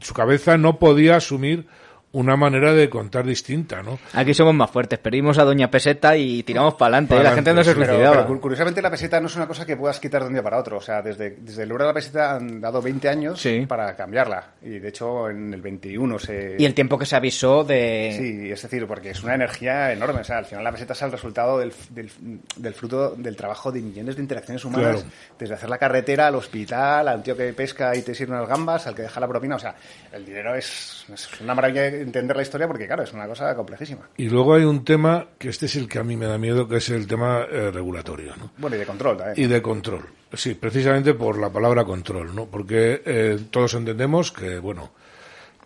su 0.00 0.14
cabeza 0.14 0.56
no 0.56 0.78
podía 0.78 1.16
asumir 1.16 1.66
una 2.14 2.36
manera 2.36 2.72
de 2.72 2.88
contar 2.88 3.26
distinta, 3.26 3.82
¿no? 3.82 3.98
Aquí 4.12 4.34
somos 4.34 4.54
más 4.54 4.70
fuertes. 4.70 4.98
Pedimos 5.00 5.36
a 5.38 5.44
Doña 5.44 5.68
Peseta 5.70 6.16
y 6.16 6.44
tiramos 6.44 6.74
para 6.74 6.96
adelante. 6.96 7.14
Pa'lante, 7.16 7.28
La 7.28 7.34
gente 7.34 7.52
no 7.54 7.64
se 7.64 7.74
suicidaba. 7.74 8.24
pero 8.26 8.40
curiosamente 8.40 8.80
la 8.80 8.90
peseta 8.90 9.20
no 9.20 9.26
es 9.26 9.34
una 9.36 9.48
cosa 9.48 9.66
que 9.66 9.76
puedas 9.76 9.98
quitar 9.98 10.22
de 10.22 10.28
un 10.28 10.34
día 10.34 10.42
para 10.42 10.58
otro. 10.58 10.76
O 10.78 10.80
sea, 10.80 11.02
desde, 11.02 11.30
desde 11.30 11.64
el 11.64 11.70
euro 11.72 11.84
de 11.84 11.88
la 11.88 11.94
peseta 11.94 12.36
han 12.36 12.60
dado 12.60 12.80
20 12.80 13.08
años 13.08 13.44
para 13.66 13.96
cambiarla. 13.96 14.52
Y 14.62 14.78
de 14.78 14.88
hecho 14.88 15.28
en 15.28 15.52
el 15.52 15.60
21 15.60 16.18
se... 16.20 16.56
Y 16.58 16.64
el 16.64 16.72
tiempo 16.74 16.96
que 16.96 17.04
se 17.04 17.16
avisó 17.16 17.64
de... 17.64 18.14
Sí, 18.16 18.50
es 18.50 18.62
decir, 18.62 18.86
porque 18.86 19.10
es 19.10 19.22
una 19.24 19.34
energía 19.34 19.92
enorme. 19.92 20.20
O 20.20 20.24
sea, 20.24 20.38
al 20.38 20.44
final 20.46 20.62
la 20.62 20.70
peseta 20.70 20.92
es 20.92 21.02
el 21.02 21.10
resultado 21.10 21.58
del, 21.58 21.72
del, 21.90 22.10
del 22.56 22.74
fruto 22.74 23.16
del 23.16 23.34
trabajo 23.34 23.72
de 23.72 23.80
millones 23.82 24.14
de 24.14 24.22
interacciones 24.22 24.64
humanas. 24.64 25.02
Claro. 25.02 25.08
Desde 25.36 25.54
hacer 25.54 25.68
la 25.68 25.78
carretera 25.78 26.28
al 26.28 26.36
hospital, 26.36 27.08
al 27.08 27.24
tío 27.24 27.36
que 27.36 27.52
pesca 27.52 27.96
y 27.96 28.02
te 28.02 28.14
sirve 28.14 28.36
unas 28.36 28.48
gambas, 28.48 28.86
al 28.86 28.94
que 28.94 29.02
deja 29.02 29.18
la 29.18 29.26
propina. 29.26 29.56
O 29.56 29.58
sea, 29.58 29.74
el 30.12 30.24
dinero 30.24 30.54
es, 30.54 31.04
es 31.12 31.40
una 31.40 31.56
maravilla 31.56 32.03
entender 32.04 32.36
la 32.36 32.42
historia 32.42 32.66
porque, 32.66 32.86
claro, 32.86 33.02
es 33.02 33.12
una 33.12 33.26
cosa 33.26 33.54
complejísima. 33.56 34.08
Y 34.16 34.28
luego 34.28 34.54
hay 34.54 34.64
un 34.64 34.84
tema, 34.84 35.26
que 35.38 35.48
este 35.48 35.66
es 35.66 35.76
el 35.76 35.88
que 35.88 35.98
a 35.98 36.04
mí 36.04 36.16
me 36.16 36.26
da 36.26 36.38
miedo, 36.38 36.68
que 36.68 36.76
es 36.76 36.88
el 36.90 37.06
tema 37.06 37.46
eh, 37.50 37.70
regulatorio, 37.72 38.34
¿no? 38.36 38.52
Bueno, 38.58 38.76
y 38.76 38.78
de 38.78 38.86
control 38.86 39.16
también. 39.16 39.44
Y 39.44 39.48
de 39.52 39.60
control. 39.60 40.04
Sí, 40.32 40.54
precisamente 40.54 41.14
por 41.14 41.38
la 41.38 41.50
palabra 41.50 41.84
control, 41.84 42.34
¿no? 42.34 42.46
Porque 42.46 43.02
eh, 43.04 43.38
todos 43.50 43.74
entendemos 43.74 44.32
que, 44.32 44.58
bueno, 44.58 44.92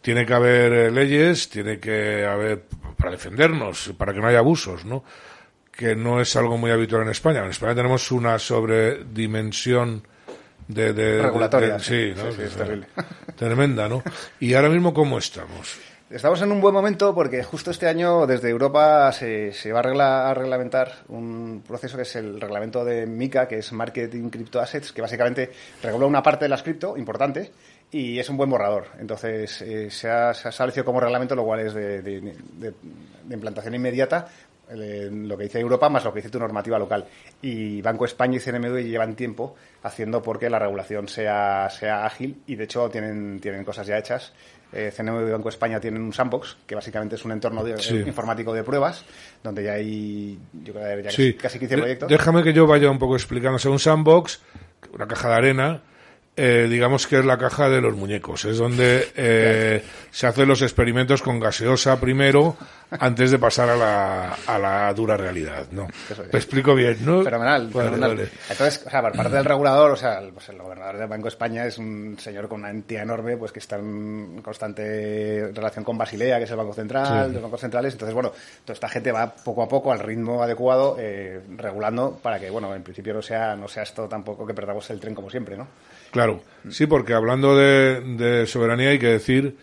tiene 0.02 0.24
que 0.26 0.34
haber 0.34 0.72
eh, 0.72 0.90
leyes, 0.90 1.48
tiene 1.48 1.78
que 1.80 2.24
haber, 2.24 2.64
para 2.96 3.10
defendernos, 3.12 3.92
para 3.96 4.12
que 4.12 4.20
no 4.20 4.26
haya 4.28 4.38
abusos, 4.38 4.84
¿no? 4.84 5.04
Que 5.72 5.94
no 5.94 6.20
es 6.20 6.34
algo 6.36 6.56
muy 6.58 6.70
habitual 6.70 7.02
en 7.02 7.08
España. 7.10 7.40
En 7.44 7.50
España 7.50 7.74
tenemos 7.74 8.10
una 8.10 8.38
sobredimensión 8.38 10.02
de... 10.66 10.92
de 10.92 11.22
Regulatoria, 11.22 11.74
de- 11.74 11.80
sí. 11.80 12.12
sí, 12.14 12.14
¿no? 12.16 12.30
Sí, 12.30 12.36
sí, 12.36 12.42
es 12.42 12.56
terrible. 12.56 12.86
Tremenda, 13.36 13.88
¿no? 13.88 14.02
Y 14.40 14.54
ahora 14.54 14.68
mismo, 14.68 14.92
¿cómo 14.92 15.18
estamos? 15.18 15.78
Estamos 16.10 16.40
en 16.40 16.50
un 16.50 16.60
buen 16.62 16.72
momento 16.72 17.14
porque 17.14 17.42
justo 17.42 17.70
este 17.70 17.86
año 17.86 18.26
desde 18.26 18.48
Europa 18.48 19.12
se, 19.12 19.52
se 19.52 19.72
va 19.72 19.80
a, 19.80 19.82
regla- 19.82 20.30
a 20.30 20.34
reglamentar 20.34 20.90
un 21.08 21.62
proceso 21.66 21.96
que 21.98 22.04
es 22.04 22.16
el 22.16 22.40
reglamento 22.40 22.82
de 22.82 23.06
MICA, 23.06 23.46
que 23.46 23.58
es 23.58 23.72
Marketing 23.72 24.30
Crypto 24.30 24.58
Assets, 24.58 24.92
que 24.92 25.02
básicamente 25.02 25.50
regula 25.82 26.06
una 26.06 26.22
parte 26.22 26.46
de 26.46 26.48
las 26.48 26.62
cripto 26.62 26.96
importante 26.96 27.50
y 27.90 28.18
es 28.18 28.28
un 28.30 28.38
buen 28.38 28.48
borrador. 28.48 28.86
Entonces 28.98 29.60
eh, 29.60 29.90
se, 29.90 30.08
ha, 30.08 30.30
establecido 30.30 30.86
como 30.86 30.98
reglamento, 30.98 31.34
lo 31.34 31.44
cual 31.44 31.60
es 31.60 31.74
de- 31.74 32.00
de 32.00 32.72
implantación 33.30 33.74
inmediata 33.74 34.28
eh, 34.70 35.08
lo 35.10 35.36
que 35.38 35.44
dice 35.44 35.60
Europa 35.60 35.88
más 35.88 36.04
lo 36.04 36.12
que 36.12 36.18
dice 36.20 36.30
tu 36.30 36.38
normativa 36.38 36.78
local. 36.78 37.04
Y 37.42 37.80
Banco 37.82 38.04
España 38.06 38.36
y 38.36 38.40
CNMV 38.40 38.78
llevan 38.84 39.14
tiempo 39.14 39.56
haciendo 39.82 40.20
porque 40.22 40.48
la 40.50 40.58
regulación 40.58 41.08
sea, 41.08 41.68
sea 41.70 42.04
ágil 42.04 42.42
y 42.46 42.56
de 42.56 42.64
hecho 42.64 42.88
tienen, 42.90 43.40
tienen 43.40 43.64
cosas 43.64 43.86
ya 43.86 43.96
hechas. 43.98 44.32
Eh, 44.72 44.92
CNMV 44.94 45.28
y 45.28 45.30
Banco 45.32 45.48
España 45.48 45.80
tienen 45.80 46.02
un 46.02 46.12
sandbox, 46.12 46.58
que 46.66 46.74
básicamente 46.74 47.14
es 47.16 47.24
un 47.24 47.32
entorno 47.32 47.64
de- 47.64 47.78
Sí. 47.78 47.96
informático 47.96 48.52
de 48.52 48.62
pruebas, 48.64 49.04
donde 49.42 49.64
ya 49.64 49.72
hay 49.72 50.38
yo 50.62 50.74
creo 50.74 50.96
que 50.98 51.02
ya 51.04 51.10
Sí. 51.10 51.34
casi 51.34 51.58
15 51.58 51.76
De- 51.76 51.80
proyectos. 51.82 52.08
Déjame 52.10 52.42
que 52.42 52.52
yo 52.52 52.66
vaya 52.66 52.90
un 52.90 52.98
poco 52.98 53.16
explicándose. 53.16 53.68
Un 53.70 53.78
sandbox, 53.78 54.42
una 54.92 55.06
caja 55.08 55.28
de 55.30 55.34
arena, 55.36 55.82
eh, 56.38 56.66
digamos 56.70 57.06
que 57.06 57.18
es 57.18 57.24
la 57.24 57.36
caja 57.36 57.68
de 57.68 57.80
los 57.80 57.94
muñecos. 57.96 58.44
Es 58.44 58.56
donde 58.58 59.08
eh, 59.16 59.82
se 60.10 60.26
hacen 60.26 60.48
los 60.48 60.62
experimentos 60.62 61.20
con 61.22 61.40
gaseosa 61.40 61.98
primero 62.00 62.56
antes 62.90 63.30
de 63.30 63.38
pasar 63.38 63.68
a 63.68 63.76
la, 63.76 64.32
a 64.46 64.58
la 64.58 64.94
dura 64.94 65.16
realidad. 65.16 65.66
¿no? 65.72 65.86
Me 66.32 66.38
explico 66.38 66.74
bien, 66.74 66.96
¿no? 67.04 67.22
Fenomenal, 67.22 67.68
Vale, 67.68 67.88
fenomenal. 67.90 68.16
vale. 68.16 68.28
Entonces, 68.48 68.82
o 68.86 68.88
sea, 68.90 69.02
por 69.02 69.12
parte 69.12 69.36
del 69.36 69.44
regulador, 69.44 69.90
o 69.90 69.96
sea, 69.96 70.20
el, 70.20 70.32
pues 70.32 70.48
el 70.48 70.56
gobernador 70.58 70.96
del 70.96 71.08
Banco 71.08 71.24
de 71.24 71.28
España 71.28 71.66
es 71.66 71.76
un 71.76 72.16
señor 72.18 72.48
con 72.48 72.60
una 72.60 72.70
entidad 72.70 73.02
enorme, 73.02 73.36
pues 73.36 73.52
que 73.52 73.58
está 73.58 73.76
en 73.76 74.40
constante 74.42 75.50
relación 75.54 75.84
con 75.84 75.98
Basilea, 75.98 76.38
que 76.38 76.44
es 76.44 76.50
el 76.50 76.56
Banco 76.56 76.72
Central, 76.72 77.26
Sí. 77.28 77.32
los 77.34 77.42
bancos 77.42 77.60
centrales. 77.60 77.92
Entonces, 77.92 78.14
bueno, 78.14 78.32
toda 78.64 78.74
esta 78.74 78.88
gente 78.88 79.12
va 79.12 79.34
poco 79.34 79.62
a 79.62 79.68
poco 79.68 79.92
al 79.92 79.98
ritmo 79.98 80.42
adecuado, 80.42 80.96
eh, 80.98 81.40
regulando 81.56 82.18
para 82.22 82.38
que, 82.38 82.48
bueno, 82.48 82.74
en 82.74 82.82
principio 82.82 83.12
no 83.12 83.22
sea, 83.22 83.54
no 83.56 83.68
sea 83.68 83.82
esto 83.82 84.08
tampoco 84.08 84.46
que 84.46 84.54
perdamos 84.54 84.88
el 84.90 85.00
tren 85.00 85.14
como 85.14 85.28
siempre, 85.28 85.56
¿no? 85.56 85.66
Claro, 86.10 86.42
sí, 86.70 86.86
porque 86.86 87.14
hablando 87.14 87.56
de, 87.56 88.00
de 88.00 88.46
soberanía 88.46 88.90
hay 88.90 88.98
que 88.98 89.08
decir 89.08 89.56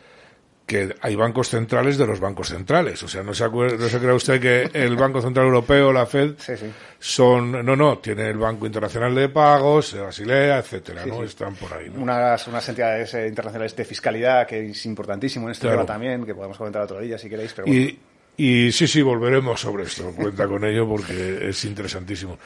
que 0.65 0.95
hay 1.01 1.15
bancos 1.15 1.49
centrales 1.49 1.95
de 1.99 2.07
los 2.07 2.19
bancos 2.19 2.49
centrales. 2.49 3.01
O 3.03 3.07
sea, 3.07 3.21
no 3.21 3.35
se, 3.35 3.45
acuer- 3.45 3.77
no 3.77 3.87
se 3.87 3.99
crea 3.99 4.15
usted 4.15 4.41
que 4.41 4.69
el 4.73 4.95
Banco 4.95 5.21
Central 5.21 5.45
Europeo, 5.45 5.93
la 5.93 6.07
Fed, 6.07 6.33
Sí, 6.39 6.57
sí. 6.57 6.65
son... 6.97 7.63
No, 7.63 7.75
no, 7.75 7.99
tiene 7.99 8.29
el 8.29 8.37
Banco 8.39 8.65
Internacional 8.65 9.13
de 9.13 9.29
Pagos, 9.29 9.93
eh, 9.93 9.99
Basilea, 9.99 10.57
etcétera, 10.57 11.03
Sí, 11.03 11.09
¿no? 11.11 11.23
Están 11.23 11.53
por 11.55 11.71
ahí, 11.71 11.91
¿no? 11.91 12.01
Unas, 12.01 12.47
unas 12.47 12.67
entidades 12.67 13.13
eh, 13.13 13.27
internacionales 13.27 13.75
de 13.75 13.85
fiscalidad 13.85 14.47
que 14.47 14.69
es 14.71 14.85
importantísimo 14.87 15.45
en 15.47 15.51
este 15.51 15.67
Claro. 15.67 15.81
tema 15.81 15.85
también, 15.93 16.25
que 16.25 16.33
podemos 16.33 16.57
comentar 16.57 16.81
otro 16.81 16.99
día 16.99 17.19
si 17.19 17.29
queréis, 17.29 17.53
pero 17.53 17.67
bueno. 17.67 17.79
Y, 17.81 17.99
y 18.37 18.71
sí, 18.71 18.87
sí, 18.87 19.01
volveremos 19.01 19.59
sobre 19.61 19.83
esto. 19.85 20.11
Cuenta 20.15 20.47
con 20.47 20.63
ello 20.65 20.87
porque 20.87 21.49
es 21.49 21.65
interesantísimo. 21.65 22.37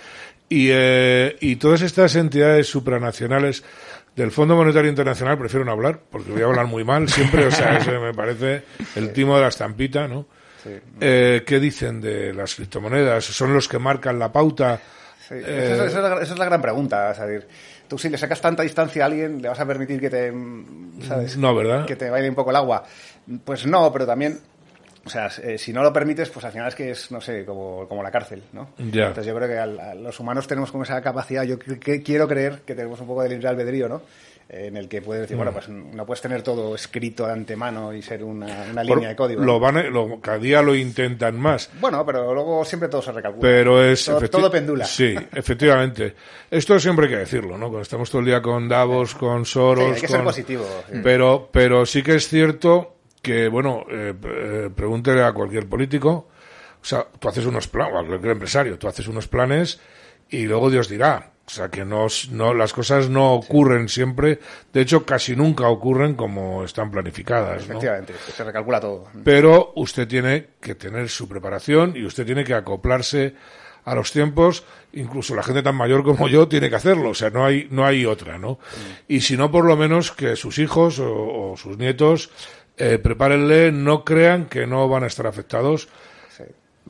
Y, 0.48 0.70
eh, 0.72 1.38
y 1.42 1.56
todas 1.58 1.82
estas 1.82 2.16
entidades 2.16 2.68
supranacionales 2.68 3.64
del 4.16 4.32
Fondo 4.32 4.56
Monetario 4.56 4.90
Internacional 4.90 5.38
prefiero 5.38 5.64
no 5.66 5.72
hablar 5.72 6.00
porque 6.12 6.32
voy 6.32 6.42
a 6.42 6.46
hablar 6.46 6.66
muy 6.66 6.84
mal 6.84 7.08
siempre. 7.10 7.46
O 7.46 7.52
sea, 7.52 7.78
eso 7.78 7.92
me 8.02 8.14
parece 8.14 8.64
el 8.96 9.14
timo 9.14 9.36
de 9.36 9.42
la 9.44 9.48
estampita, 9.50 10.08
¿no? 10.08 10.26
Sí. 10.64 10.72
Eh, 11.00 11.44
¿Qué 11.46 11.60
dicen 11.60 12.02
de 12.02 12.34
las 12.34 12.56
criptomonedas? 12.56 13.24
¿Son 13.26 13.54
los 13.54 13.68
que 13.68 13.80
marcan 13.80 14.20
la 14.20 14.32
pauta? 14.32 14.82
Sí, 15.28 15.36
Eh, 15.36 15.72
esa, 15.74 15.86
es- 15.86 15.92
esa 15.92 15.98
es 16.00 16.04
la, 16.04 16.22
esa 16.24 16.34
es 16.34 16.40
la 16.40 16.46
gran 16.46 16.62
pregunta. 16.62 17.16
Tú 17.88 17.98
si 17.98 18.10
le 18.10 18.18
sacas 18.18 18.42
tanta 18.42 18.62
distancia 18.64 19.04
a 19.04 19.06
alguien, 19.06 19.42
¿le 19.42 19.48
vas 19.48 19.60
a 19.60 19.66
permitir 19.66 20.00
que 20.00 20.10
te, 20.10 20.32
mm, 20.32 21.04
¿sabes? 21.08 21.38
No, 21.38 21.56
¿verdad? 21.56 21.86
Que 21.86 21.96
te 21.96 22.10
baile 22.10 22.28
un 22.30 22.36
poco 22.36 22.50
el 22.50 22.56
agua. 22.58 22.84
Pues 23.46 23.66
no, 23.66 23.92
pero 23.94 24.06
también, 24.06 24.40
o 25.06 25.10
sea, 25.10 25.28
eh, 25.44 25.58
si 25.58 25.72
no 25.74 25.82
lo 25.84 25.92
permites, 25.94 26.30
pues 26.30 26.46
al 26.46 26.52
final 26.52 26.68
es 26.68 26.76
que 26.76 26.92
es, 26.92 27.12
no 27.12 27.22
sé, 27.22 27.46
como, 27.46 27.88
como 27.88 28.04
la 28.04 28.12
cárcel, 28.12 28.44
¿no? 28.54 28.70
Entonces 28.78 29.26
yo 29.26 29.36
creo 29.36 29.48
que 29.48 29.58
al- 29.58 29.80
a 29.80 29.96
los 29.96 30.20
humanos 30.20 30.48
tenemos 30.48 30.72
como 30.72 30.84
esa 30.84 31.02
capacidad, 31.02 31.44
yo 31.44 31.58
que 31.58 32.02
quiero 32.04 32.28
creer 32.28 32.62
que 32.66 32.76
tenemos 32.76 33.00
un 33.00 33.08
poco 33.08 33.24
de 33.24 33.30
libre 33.30 33.48
albedrío, 33.48 33.88
¿no? 33.90 34.02
Eh, 34.52 34.66
En 34.66 34.78
el 34.78 34.90
que 34.90 35.00
puedes 35.04 35.22
decir, 35.22 35.36
Mm. 35.36 35.40
bueno, 35.40 35.52
pues 35.54 35.70
no 35.70 36.06
puedes 36.08 36.22
tener 36.22 36.42
todo 36.42 36.74
escrito 36.74 37.28
de 37.28 37.34
antemano 37.34 37.94
y 37.94 38.02
ser 38.02 38.24
una, 38.24 38.66
línea 38.84 39.10
de 39.10 39.16
código. 39.16 39.44
Lo 39.44 39.60
van, 39.60 39.78
a- 39.78 39.84
lo- 39.84 40.20
cada 40.20 40.40
día 40.40 40.62
lo 40.64 40.74
intentan 40.76 41.40
más. 41.40 41.70
Bueno, 41.80 42.04
pero 42.04 42.34
luego 42.34 42.66
siempre 42.66 42.90
todo 42.90 43.02
se 43.04 43.12
recalcula. 43.12 43.42
Pero 43.44 43.84
es... 43.84 44.06
Todo, 44.32 44.50
pendula. 44.50 44.86
Sí, 44.86 45.14
efectivamente. 45.36 46.16
Esto 46.50 46.80
siempre 46.80 47.06
hay 47.06 47.12
que 47.12 47.18
decirlo, 47.20 47.58
¿no? 47.60 47.68
Cuando 47.68 47.82
estamos 47.82 48.10
todo 48.10 48.22
el 48.22 48.26
día 48.26 48.42
con 48.42 48.68
Davos, 48.68 49.14
con 49.14 49.46
Soros... 49.46 49.86
Sí, 49.86 49.92
hay 49.96 50.02
que 50.02 50.08
ser 50.08 50.24
positivo, 50.24 50.66
sí. 50.92 51.00
Pero, 51.04 51.48
pero 51.52 51.86
sí 51.86 52.02
que 52.02 52.16
es 52.16 52.28
cierto 52.28 52.96
que, 53.22 53.48
bueno, 53.48 53.86
eh, 53.90 54.14
eh, 54.24 54.70
pregúntele 54.74 55.24
a 55.24 55.34
cualquier 55.34 55.68
político, 55.68 56.30
o 56.82 56.86
sea, 56.86 57.06
tú 57.20 57.28
haces 57.28 57.46
unos 57.46 57.68
planes, 57.68 57.94
o 57.94 58.00
a 58.00 58.06
cualquier 58.06 58.32
empresario, 58.32 58.78
tú 58.78 58.88
haces 58.88 59.08
unos 59.08 59.28
planes 59.28 59.80
y 60.30 60.46
luego 60.46 60.70
Dios 60.70 60.88
dirá. 60.88 61.32
O 61.46 61.52
sea 61.52 61.70
que 61.70 61.84
no, 61.84 62.06
no, 62.30 62.54
las 62.54 62.74
cosas 62.74 63.10
no 63.10 63.34
ocurren 63.34 63.90
siempre, 63.90 64.40
de 64.72 64.82
hecho 64.82 65.04
casi 65.04 65.36
nunca 65.36 65.68
ocurren 65.68 66.14
como 66.14 66.64
están 66.64 66.92
planificadas. 66.92 67.68
¿no? 67.68 67.74
Efectivamente, 67.74 68.14
se 68.36 68.44
recalcula 68.44 68.80
todo. 68.80 69.08
Pero 69.24 69.74
usted 69.76 70.08
tiene 70.08 70.50
que 70.62 70.76
tener 70.76 71.10
su 71.10 71.28
preparación 71.28 71.94
y 71.96 72.06
usted 72.06 72.24
tiene 72.24 72.44
que 72.44 72.54
acoplarse 72.54 73.34
a 73.84 73.96
los 73.96 74.12
tiempos, 74.12 74.64
incluso 74.94 75.34
la 75.34 75.42
gente 75.42 75.64
tan 75.64 75.76
mayor 75.76 76.04
como 76.04 76.28
yo 76.28 76.48
tiene 76.48 76.70
que 76.70 76.76
hacerlo, 76.76 77.10
o 77.10 77.14
sea, 77.16 77.32
no 77.32 77.44
hay, 77.44 77.68
no 77.72 77.84
hay 77.84 78.06
otra, 78.06 78.38
¿no? 78.38 78.60
Y 79.08 79.22
si 79.22 79.36
no, 79.36 79.50
por 79.50 79.66
lo 79.66 79.76
menos 79.76 80.12
que 80.12 80.36
sus 80.36 80.60
hijos 80.60 81.00
o, 81.00 81.52
o 81.52 81.58
sus 81.58 81.80
nietos 81.80 82.30
eh, 82.80 82.98
prepárenle, 82.98 83.72
no 83.72 84.04
crean 84.04 84.46
que 84.46 84.66
no 84.66 84.88
van 84.88 85.04
a 85.04 85.08
estar 85.08 85.28
afectados, 85.28 85.90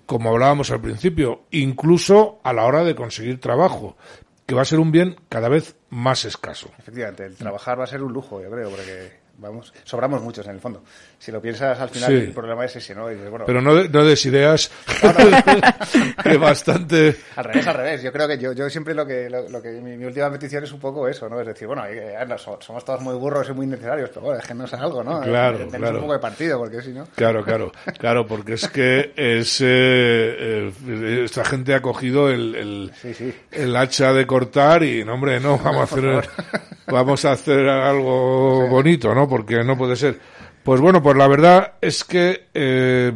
como 0.05 0.29
hablábamos 0.29 0.71
al 0.71 0.81
principio, 0.81 1.43
incluso 1.51 2.39
a 2.43 2.53
la 2.53 2.65
hora 2.65 2.83
de 2.83 2.95
conseguir 2.95 3.39
trabajo, 3.39 3.97
que 4.45 4.55
va 4.55 4.61
a 4.61 4.65
ser 4.65 4.79
un 4.79 4.91
bien 4.91 5.15
cada 5.29 5.49
vez 5.49 5.75
más 5.89 6.25
escaso. 6.25 6.71
Efectivamente, 6.79 7.25
el 7.25 7.35
trabajar 7.35 7.79
va 7.79 7.83
a 7.83 7.87
ser 7.87 8.01
un 8.01 8.13
lujo, 8.13 8.41
yo 8.41 8.49
creo, 8.49 8.69
porque 8.69 9.18
vamos, 9.39 9.73
sobramos 9.83 10.21
muchos 10.21 10.45
en 10.47 10.53
el 10.55 10.59
fondo. 10.61 10.83
Si 11.17 11.31
lo 11.31 11.41
piensas, 11.41 11.79
al 11.79 11.89
final 11.89 12.09
Sí. 12.11 12.15
el 12.17 12.31
problema 12.31 12.65
es 12.65 12.75
ese, 12.75 12.93
¿no? 12.95 13.09
Y 13.11 13.15
dices, 13.15 13.29
bueno, 13.29 13.45
Pero 13.45 13.61
no, 13.61 13.75
de- 13.75 13.89
no 13.89 14.05
des 14.05 14.25
ideas 14.25 14.71
que 16.23 16.37
bastante... 16.37 17.15
Al 17.35 17.45
revés, 17.45 17.67
al 17.67 17.73
revés. 17.75 18.03
Yo 18.03 18.11
creo 18.11 18.27
que 18.27 18.37
yo, 18.37 18.53
yo 18.53 18.69
siempre 18.69 18.93
lo 18.93 19.05
que, 19.05 19.29
lo, 19.29 19.47
lo 19.49 19.61
que 19.61 19.69
mi, 19.71 19.97
mi 19.97 20.05
última 20.05 20.29
petición 20.31 20.63
es 20.63 20.71
un 20.71 20.79
poco 20.79 21.07
eso, 21.07 21.27
¿no? 21.29 21.39
Es 21.41 21.47
decir, 21.47 21.67
bueno, 21.67 21.85
eh, 21.87 22.15
so- 22.37 22.59
somos 22.61 22.83
todos 22.85 23.01
muy 23.01 23.15
burros 23.15 23.47
y 23.49 23.53
muy 23.53 23.67
necesarios, 23.67 24.09
pero 24.09 24.21
bueno, 24.21 24.37
déjenos 24.39 24.73
algo, 24.73 25.03
¿no? 25.03 25.21
Claro, 25.21 25.57
Tenemos 25.57 25.77
claro. 25.79 25.95
un 25.95 26.01
poco 26.01 26.13
de 26.13 26.19
partido, 26.19 26.59
porque 26.59 26.81
si 26.81 26.91
no... 26.91 27.07
Claro, 27.15 27.43
claro, 27.43 27.71
claro, 27.97 28.25
porque 28.27 28.53
es 28.53 28.67
que 28.67 29.13
es, 29.15 29.61
eh, 29.61 29.65
eh, 30.87 31.21
esta 31.25 31.43
gente 31.45 31.73
ha 31.73 31.81
cogido 31.81 32.29
el, 32.29 32.55
el, 32.55 32.91
el 33.51 33.75
hacha 33.75 34.13
de 34.13 34.25
cortar 34.25 34.83
y, 34.83 35.03
no, 35.03 35.13
hombre, 35.13 35.39
no, 35.39 35.57
vamos 35.57 35.81
a 35.81 35.83
hacer, 35.95 36.29
vamos 36.87 37.25
a 37.25 37.31
hacer 37.31 37.67
algo 37.69 38.67
bonito, 38.67 39.13
¿no? 39.13 39.27
Porque 39.29 39.63
no 39.63 39.77
puede 39.77 39.95
ser. 39.95 40.19
Pues 40.63 40.81
bueno, 40.81 41.01
pues 41.01 41.15
la 41.15 41.27
verdad 41.27 41.73
es 41.81 42.03
que 42.03 42.47
eh, 42.53 43.13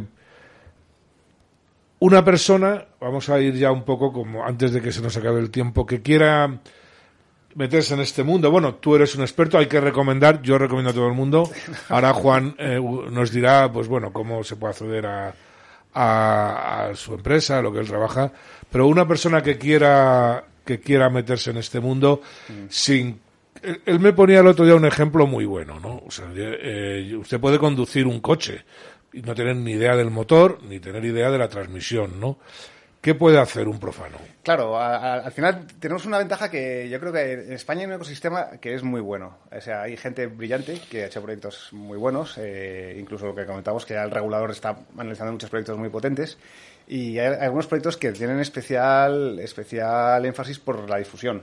una 1.98 2.24
persona, 2.24 2.86
vamos 3.00 3.28
a 3.28 3.40
ir 3.40 3.54
ya 3.54 3.70
un 3.70 3.84
poco 3.84 4.12
como 4.12 4.44
antes 4.44 4.72
de 4.72 4.80
que 4.80 4.92
se 4.92 5.02
nos 5.02 5.16
acabe 5.16 5.40
el 5.40 5.50
tiempo, 5.50 5.84
que 5.84 6.02
quiera 6.02 6.60
meterse 7.54 7.94
en 7.94 8.00
este 8.00 8.22
mundo. 8.22 8.50
Bueno, 8.50 8.76
tú 8.76 8.96
eres 8.96 9.14
un 9.14 9.22
experto, 9.22 9.58
hay 9.58 9.66
que 9.66 9.80
recomendar, 9.80 10.42
yo 10.42 10.58
recomiendo 10.58 10.90
a 10.90 10.94
todo 10.94 11.06
el 11.06 11.14
mundo. 11.14 11.50
Ahora 11.88 12.12
Juan 12.12 12.54
eh, 12.58 12.80
nos 13.10 13.30
dirá, 13.30 13.70
pues 13.72 13.88
bueno, 13.88 14.12
cómo 14.12 14.42
se 14.42 14.56
puede 14.56 14.72
acceder 14.72 15.06
a, 15.06 15.34
a, 15.92 16.86
a 16.86 16.94
su 16.94 17.14
empresa, 17.14 17.58
a 17.58 17.62
lo 17.62 17.72
que 17.72 17.80
él 17.80 17.86
trabaja. 17.86 18.32
Pero 18.70 18.86
una 18.86 19.06
persona 19.06 19.42
que 19.42 19.58
quiera 19.58 20.44
que 20.64 20.80
quiera 20.80 21.10
meterse 21.10 21.50
en 21.50 21.58
este 21.58 21.80
mundo 21.80 22.22
sin 22.68 23.20
él, 23.64 23.82
él 23.86 24.00
me 24.00 24.12
ponía 24.12 24.40
el 24.40 24.46
otro 24.46 24.64
día 24.64 24.74
un 24.74 24.86
ejemplo 24.86 25.26
muy 25.26 25.44
bueno, 25.44 25.80
¿no? 25.80 26.02
O 26.06 26.10
sea, 26.10 26.26
eh, 26.34 27.14
usted 27.16 27.40
puede 27.40 27.58
conducir 27.58 28.06
un 28.06 28.20
coche 28.20 28.64
y 29.12 29.22
no 29.22 29.34
tener 29.34 29.56
ni 29.56 29.72
idea 29.72 29.96
del 29.96 30.10
motor 30.10 30.62
ni 30.62 30.80
tener 30.80 31.04
idea 31.04 31.30
de 31.30 31.38
la 31.38 31.48
transmisión, 31.48 32.20
¿no? 32.20 32.38
¿Qué 33.04 33.14
puede 33.14 33.38
hacer 33.38 33.68
un 33.68 33.78
profano? 33.78 34.16
Claro, 34.42 34.80
al 34.80 35.30
final 35.30 35.66
tenemos 35.78 36.06
una 36.06 36.16
ventaja 36.16 36.50
que 36.50 36.88
yo 36.88 36.98
creo 36.98 37.12
que 37.12 37.32
en 37.32 37.52
España 37.52 37.80
hay 37.80 37.86
un 37.88 37.92
ecosistema 37.92 38.52
que 38.62 38.72
es 38.72 38.82
muy 38.82 39.02
bueno. 39.02 39.40
O 39.54 39.60
sea, 39.60 39.82
hay 39.82 39.98
gente 39.98 40.26
brillante 40.26 40.80
que 40.90 41.02
ha 41.02 41.06
hecho 41.08 41.20
proyectos 41.20 41.68
muy 41.72 41.98
buenos, 41.98 42.38
eh, 42.38 42.96
incluso 42.98 43.26
lo 43.26 43.34
que 43.34 43.44
comentamos, 43.44 43.84
que 43.84 43.92
ya 43.92 44.04
el 44.04 44.10
regulador 44.10 44.52
está 44.52 44.78
analizando 44.96 45.32
muchos 45.32 45.50
proyectos 45.50 45.76
muy 45.76 45.90
potentes. 45.90 46.38
Y 46.88 47.18
hay 47.18 47.34
algunos 47.34 47.66
proyectos 47.66 47.98
que 47.98 48.10
tienen 48.12 48.40
especial, 48.40 49.38
especial 49.38 50.24
énfasis 50.24 50.58
por 50.58 50.88
la 50.88 50.96
difusión. 50.96 51.42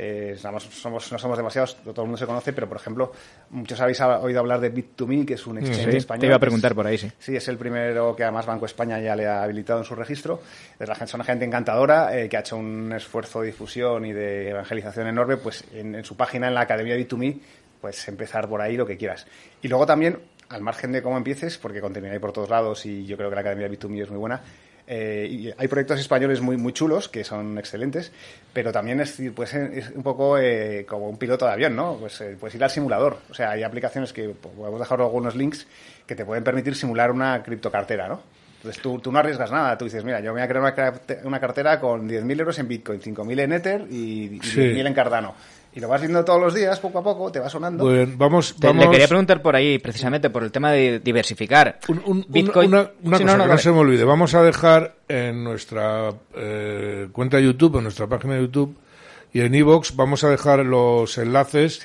Eh, 0.00 0.36
somos, 0.38 0.62
somos- 0.62 1.10
no 1.10 1.18
somos 1.18 1.36
demasiados, 1.36 1.74
todo 1.82 2.02
el 2.02 2.06
mundo 2.06 2.16
se 2.18 2.24
conoce, 2.26 2.52
pero 2.52 2.68
por 2.68 2.76
ejemplo, 2.76 3.10
muchos 3.50 3.80
habéis 3.80 4.00
ha- 4.00 4.20
oído 4.20 4.38
hablar 4.38 4.60
de 4.60 4.72
Bit2Me, 4.72 5.26
que 5.26 5.34
es 5.34 5.44
un 5.44 5.58
exchange 5.58 5.90
Sí, 5.90 5.96
español. 5.96 6.20
te 6.20 6.26
iba 6.26 6.36
a 6.36 6.38
preguntar 6.38 6.72
por 6.72 6.86
ahí, 6.86 6.96
sí. 6.96 7.10
Sí, 7.18 7.34
es 7.34 7.48
el 7.48 7.58
primero 7.58 8.14
que 8.14 8.22
además 8.22 8.46
Banco 8.46 8.64
España 8.66 9.00
ya 9.00 9.16
le 9.16 9.26
ha 9.26 9.42
habilitado 9.42 9.80
en 9.80 9.84
su 9.84 9.96
registro. 9.96 10.40
Es 10.78 10.88
la 10.88 10.94
gente, 10.94 11.10
son 11.10 11.24
gente 11.24 11.44
encantadora 11.44 12.16
eh, 12.16 12.28
que 12.28 12.36
ha 12.36 12.40
hecho 12.40 12.56
un 12.56 12.92
esfuerzo 12.92 13.40
de 13.40 13.48
difusión 13.48 14.06
y 14.06 14.12
de 14.12 14.50
evangelización 14.50 15.08
enorme, 15.08 15.36
pues 15.36 15.64
en, 15.74 15.96
en 15.96 16.04
su 16.04 16.16
página, 16.16 16.46
en 16.46 16.54
la 16.54 16.60
Academia 16.60 16.96
B2Me, 16.96 17.36
pues 17.80 18.06
empezar 18.06 18.48
por 18.48 18.60
ahí 18.60 18.76
lo 18.76 18.86
que 18.86 18.96
quieras. 18.96 19.26
Y 19.62 19.66
luego 19.66 19.84
también, 19.84 20.20
al 20.48 20.62
margen 20.62 20.92
de 20.92 21.02
cómo 21.02 21.16
empieces, 21.16 21.58
porque 21.58 21.80
contenido 21.80 22.12
hay 22.12 22.20
por 22.20 22.32
todos 22.32 22.50
lados 22.50 22.86
y 22.86 23.04
yo 23.04 23.16
creo 23.16 23.30
que 23.30 23.34
la 23.34 23.40
Academia 23.40 23.66
B2Me 23.68 24.02
es 24.04 24.10
muy 24.10 24.18
buena, 24.20 24.40
eh, 24.88 25.28
y 25.30 25.52
hay 25.56 25.68
proyectos 25.68 26.00
españoles 26.00 26.40
muy, 26.40 26.56
muy 26.56 26.72
chulos 26.72 27.08
que 27.08 27.22
son 27.22 27.58
excelentes, 27.58 28.10
pero 28.52 28.72
también 28.72 29.00
es, 29.00 29.20
pues, 29.34 29.52
es 29.54 29.90
un 29.90 30.02
poco 30.02 30.38
eh, 30.38 30.86
como 30.88 31.08
un 31.08 31.18
piloto 31.18 31.44
de 31.44 31.52
avión, 31.52 31.76
¿no? 31.76 31.96
Pues 32.00 32.20
eh, 32.22 32.36
puedes 32.40 32.54
ir 32.54 32.64
al 32.64 32.70
simulador. 32.70 33.18
O 33.30 33.34
sea, 33.34 33.50
hay 33.50 33.62
aplicaciones 33.62 34.12
que 34.12 34.30
pues, 34.30 34.54
podemos 34.54 34.80
dejar 34.80 35.00
algunos 35.00 35.36
links 35.36 35.66
que 36.06 36.14
te 36.14 36.24
pueden 36.24 36.42
permitir 36.42 36.74
simular 36.74 37.10
una 37.10 37.42
criptocartera, 37.42 38.08
¿no? 38.08 38.22
Entonces 38.56 38.82
tú, 38.82 38.98
tú 38.98 39.12
no 39.12 39.20
arriesgas 39.20 39.52
nada, 39.52 39.78
tú 39.78 39.84
dices, 39.84 40.02
mira, 40.02 40.18
yo 40.18 40.32
me 40.34 40.40
voy 40.40 40.42
a 40.42 40.48
crear 40.48 40.62
una, 40.62 40.94
una 41.28 41.38
cartera 41.38 41.78
con 41.78 42.08
10.000 42.08 42.40
euros 42.40 42.58
en 42.58 42.66
Bitcoin, 42.66 43.00
5.000 43.00 43.40
en 43.40 43.52
Ether 43.52 43.86
y, 43.88 44.36
y 44.36 44.40
Sí. 44.42 44.58
10.000 44.60 44.86
en 44.86 44.94
Cardano. 44.94 45.34
Y 45.74 45.80
lo 45.80 45.88
vas 45.88 46.00
viendo 46.00 46.24
todos 46.24 46.40
los 46.40 46.54
días, 46.54 46.80
poco 46.80 46.98
a 46.98 47.02
poco, 47.04 47.30
te 47.30 47.38
va 47.40 47.48
sonando. 47.48 47.86
Bien, 47.86 48.16
vamos, 48.18 48.54
Te- 48.58 48.66
vamos. 48.66 48.84
Le 48.86 48.90
quería 48.90 49.06
preguntar 49.06 49.40
por 49.42 49.54
ahí, 49.54 49.78
precisamente 49.78 50.30
por 50.30 50.42
el 50.42 50.50
tema 50.50 50.72
de 50.72 50.98
diversificar. 50.98 51.78
Bitcoin. 52.28 52.68
Una, 52.70 52.90
una 53.02 53.18
Sí, 53.18 53.24
cosa 53.24 53.36
no, 53.36 53.38
no, 53.38 53.44
que 53.44 53.44
no 53.44 53.48
dale. 53.48 53.58
se 53.62 53.70
me 53.72 53.78
olvide, 53.78 54.04
vamos 54.04 54.34
a 54.34 54.42
dejar 54.42 54.94
en 55.08 55.44
nuestra 55.44 56.10
eh, 56.34 57.08
cuenta 57.12 57.36
de 57.36 57.44
YouTube, 57.44 57.76
en 57.76 57.82
nuestra 57.84 58.06
página 58.06 58.34
de 58.34 58.40
YouTube 58.42 58.74
y 59.32 59.40
en 59.40 59.54
iVoox, 59.54 59.94
vamos 59.94 60.24
a 60.24 60.30
dejar 60.30 60.60
los 60.64 61.16
enlaces 61.18 61.80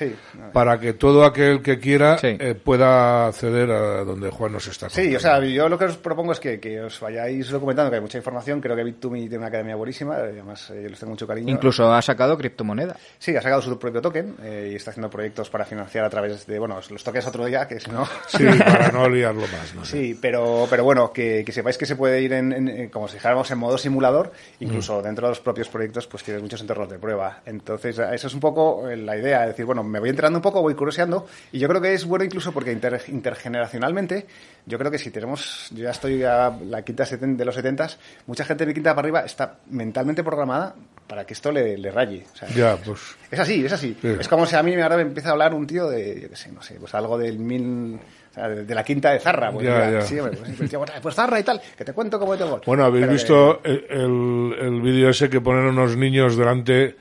para 0.52 0.78
que 0.80 0.92
todo 0.94 1.24
aquel 1.24 1.62
que 1.62 1.78
quiera 1.78 2.16
eh, 2.22 2.54
pueda 2.54 3.26
acceder 3.26 3.70
a 3.70 4.04
donde 4.04 4.30
Juan 4.30 4.52
nos 4.52 4.66
está 4.66 4.88
Sí, 4.88 5.14
o 5.14 5.20
sea, 5.20 5.40
yo 5.44 5.68
lo 5.68 5.78
que 5.78 5.84
os 5.86 5.96
propongo 5.96 6.32
es 6.32 6.40
que, 6.40 6.58
que 6.58 6.80
os 6.80 6.98
vayáis 7.00 7.48
documentando, 7.50 7.90
que 7.90 7.96
hay 7.96 8.02
mucha 8.02 8.18
información. 8.18 8.60
Creo 8.60 8.74
que 8.76 8.82
Bit2Me 8.84 9.18
tiene 9.20 9.38
una 9.38 9.46
academia 9.48 9.76
buenísima, 9.76 10.16
eh, 10.18 10.30
además 10.32 10.70
eh, 10.70 10.80
yo 10.84 10.88
les 10.88 10.98
tengo 10.98 11.10
mucho 11.10 11.26
cariño. 11.26 11.50
Incluso 11.52 11.92
ha 11.92 12.00
sacado 12.02 12.36
criptomoneda. 12.38 12.96
Sí, 13.18 13.36
ha 13.36 13.42
sacado 13.42 13.60
su 13.62 13.78
propio 13.78 14.00
token 14.00 14.36
eh, 14.42 14.70
y 14.72 14.76
está 14.76 14.90
haciendo 14.90 15.10
proyectos 15.10 15.50
para 15.50 15.64
financiar 15.64 16.04
a 16.04 16.10
través 16.10 16.46
de, 16.46 16.58
bueno, 16.58 16.76
os 16.76 16.90
los 16.90 17.04
toques 17.04 17.26
otro 17.26 17.44
día, 17.44 17.66
que 17.68 17.78
si 17.80 17.90
no... 17.90 18.06
Sí, 18.28 18.44
para 18.58 18.90
no 18.90 19.08
liarlo 19.08 19.42
más. 19.42 19.74
¿no? 19.74 19.84
Sí, 19.84 20.18
pero, 20.20 20.66
pero 20.70 20.84
bueno, 20.84 21.12
que, 21.12 21.42
que 21.44 21.52
sepáis 21.52 21.76
que 21.78 21.86
se 21.86 21.96
puede 21.96 22.20
ir 22.22 22.32
en, 22.32 22.52
en- 22.52 22.68
en- 22.68 22.88
como 22.90 23.06
si 23.08 23.14
dijéramos, 23.14 23.50
en 23.50 23.58
modo 23.58 23.76
simulador, 23.78 24.32
incluso 24.60 25.00
Mm. 25.00 25.02
dentro 25.02 25.26
de 25.26 25.30
los 25.32 25.40
propios 25.40 25.68
proyectos, 25.68 26.06
pues 26.06 26.22
tienes 26.22 26.42
muchos 26.42 26.60
entornos 26.60 26.88
de 26.88 26.98
prueba. 26.98 27.33
Entonces, 27.46 27.98
eso 27.98 28.26
es 28.26 28.34
un 28.34 28.40
poco 28.40 28.88
eh, 28.88 28.96
la 28.96 29.16
idea, 29.16 29.42
es 29.42 29.48
decir, 29.48 29.64
bueno, 29.64 29.82
me 29.82 30.00
voy 30.00 30.08
enterando 30.10 30.38
un 30.38 30.42
poco, 30.42 30.62
voy 30.62 30.74
curioseando, 30.74 31.26
y 31.52 31.58
yo 31.58 31.68
creo 31.68 31.80
que 31.80 31.94
es 31.94 32.04
bueno 32.04 32.24
incluso 32.24 32.52
porque 32.52 32.72
inter- 32.72 33.00
intergeneracionalmente, 33.08 34.26
yo 34.66 34.78
creo 34.78 34.90
que 34.90 34.98
si 34.98 35.10
tenemos, 35.10 35.68
yo 35.72 35.84
ya 35.84 35.90
estoy 35.90 36.22
a 36.24 36.50
la 36.66 36.82
quinta 36.82 37.04
seten- 37.04 37.36
de 37.36 37.44
los 37.44 37.54
setentas, 37.54 37.98
mucha 38.26 38.44
gente 38.44 38.64
de 38.64 38.68
mi 38.68 38.74
quinta 38.74 38.94
para 38.94 39.06
arriba 39.06 39.20
está 39.20 39.56
mentalmente 39.70 40.22
programada 40.24 40.74
para 41.06 41.26
que 41.26 41.34
esto 41.34 41.52
le, 41.52 41.76
le 41.76 41.90
raye. 41.90 42.24
O 42.32 42.36
sea, 42.36 42.48
Ya, 42.48 42.76
pues. 42.76 43.00
es 43.30 43.38
así, 43.38 43.64
es 43.64 43.72
así. 43.72 43.96
Sí. 44.00 44.16
Es 44.18 44.26
como 44.28 44.46
si 44.46 44.56
a 44.56 44.62
mí 44.62 44.74
ahora 44.80 44.96
me 44.96 45.02
empieza 45.02 45.28
a 45.28 45.32
hablar 45.32 45.52
un 45.54 45.66
tío 45.66 45.88
de, 45.88 46.22
yo 46.22 46.30
qué 46.30 46.36
sé, 46.36 46.50
no 46.50 46.62
sé, 46.62 46.76
pues 46.80 46.94
algo 46.94 47.18
del 47.18 47.38
mil, 47.38 47.98
o 48.30 48.34
sea, 48.34 48.48
de, 48.48 48.74
la 48.74 48.82
quinta 48.82 49.10
de 49.10 49.20
Zarra. 49.20 49.52
Pues, 49.52 49.66
Ya, 49.66 49.74
mira, 49.74 49.90
ya. 49.90 50.00
sí, 50.00 50.16
pues, 50.56 50.70
tío, 50.70 50.78
bueno, 50.78 50.94
pues 51.02 51.14
Zarra 51.14 51.38
y 51.38 51.42
tal, 51.42 51.60
que 51.76 51.84
te 51.84 51.92
cuento 51.92 52.18
cómo 52.18 52.34
te 52.36 52.44
gol. 52.44 52.62
Bueno, 52.64 52.84
habéis 52.84 53.02
Pero 53.04 53.12
visto 53.12 53.60
el, 53.64 53.84
el, 53.90 54.56
el 54.60 54.80
vídeo 54.80 55.10
ese 55.10 55.28
que 55.28 55.42
ponen 55.42 55.66
unos 55.66 55.94
niños 55.94 56.36
delante 56.38 56.96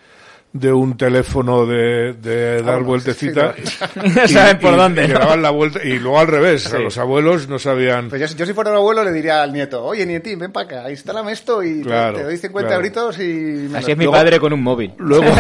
de 0.54 0.72
un 0.72 0.96
teléfono 0.96 1.66
de, 1.66 2.14
de 2.14 2.58
dar 2.58 2.66
Vámonos, 2.66 2.86
vueltecita 2.88 3.56
sí, 3.58 3.78
Ya 4.16 4.28
saben 4.28 4.60
por 4.60 4.78
dónde, 4.78 5.06
y 5.06 5.08
¿no? 5.08 5.18
daban 5.20 5.42
la 5.42 5.50
vuelta 5.50 5.84
y 5.84 5.98
luego 5.98 6.20
al 6.20 6.28
revés 6.28 6.64
Sí. 6.64 6.76
a 6.76 6.80
los 6.80 6.96
abuelos 7.00 7.48
no 7.50 7.58
sabían 7.58 8.08
Pues 8.10 8.22
yo, 8.32 8.38
yo 8.38 8.46
si 8.46 8.54
fuera 8.54 8.70
un 8.70 8.78
abuelo 8.78 9.04
le 9.04 9.12
diría 9.12 9.42
al 9.42 9.52
nieto, 9.52 9.84
oye 9.84 10.06
nietín, 10.06 10.38
ven 10.38 10.52
para 10.52 10.66
acá, 10.82 10.92
instálame 10.92 11.32
esto 11.32 11.64
y 11.64 11.80
te- 11.80 11.88
Claro, 11.88 12.18
te, 12.18 12.24
doy 12.26 12.38
50 12.38 12.68
claro. 12.68 12.76
euritos 12.84 13.20
y... 13.20 13.68
me 13.72 13.80
Así 13.80 13.88
lo- 13.88 13.92
es 13.94 13.98
mi 13.98 14.04
Luego- 14.06 14.12
padre 14.14 14.40
con 14.40 14.54
un 14.54 14.62
móvil. 14.62 14.94
luego 15.00 15.26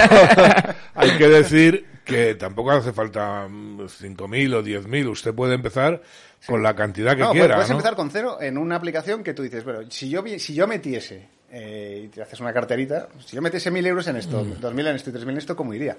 hay 0.95 1.11
que 1.11 1.28
decir 1.28 1.86
que 2.03 2.34
tampoco 2.36 2.72
hace 2.72 2.91
falta 2.91 3.47
mm, 3.47 3.82
5.000 3.82 4.53
o 4.55 4.64
10.000 4.64 5.07
usted 5.09 5.34
puede 5.34 5.53
empezar 5.55 6.01
con 6.47 6.61
la 6.64 6.76
cantidad 6.76 7.16
que 7.16 7.22
no, 7.22 7.32
quiera 7.32 7.53
puedes 7.55 7.70
¿no? 7.70 7.76
empezar 7.76 7.95
con 7.95 8.09
cero 8.09 8.38
en 8.41 8.57
una 8.57 8.76
aplicación 8.76 9.24
que 9.24 9.34
tú 9.34 9.43
dices, 9.43 9.64
bueno, 9.64 9.82
si 9.89 10.09
yo, 10.09 10.22
vi- 10.24 10.39
si 10.39 10.53
yo 10.55 10.68
metiese 10.68 11.28
eh, 11.54 12.01
y 12.06 12.08
te 12.08 12.22
haces 12.22 12.39
una 12.39 12.51
carterita, 12.51 13.08
si 13.24 13.36
yo 13.36 13.41
metiese 13.41 13.72
1.000 13.72 13.86
euros 13.88 14.08
en 14.08 14.16
esto, 14.18 14.43
Mm. 14.43 14.54
2.000 14.60 14.88
en 14.89 14.95
esto 14.95 15.10
y 15.12 15.14
3.000 15.14 15.30
en 15.30 15.38
esto, 15.38 15.56
¿cómo 15.56 15.74
iría? 15.74 15.97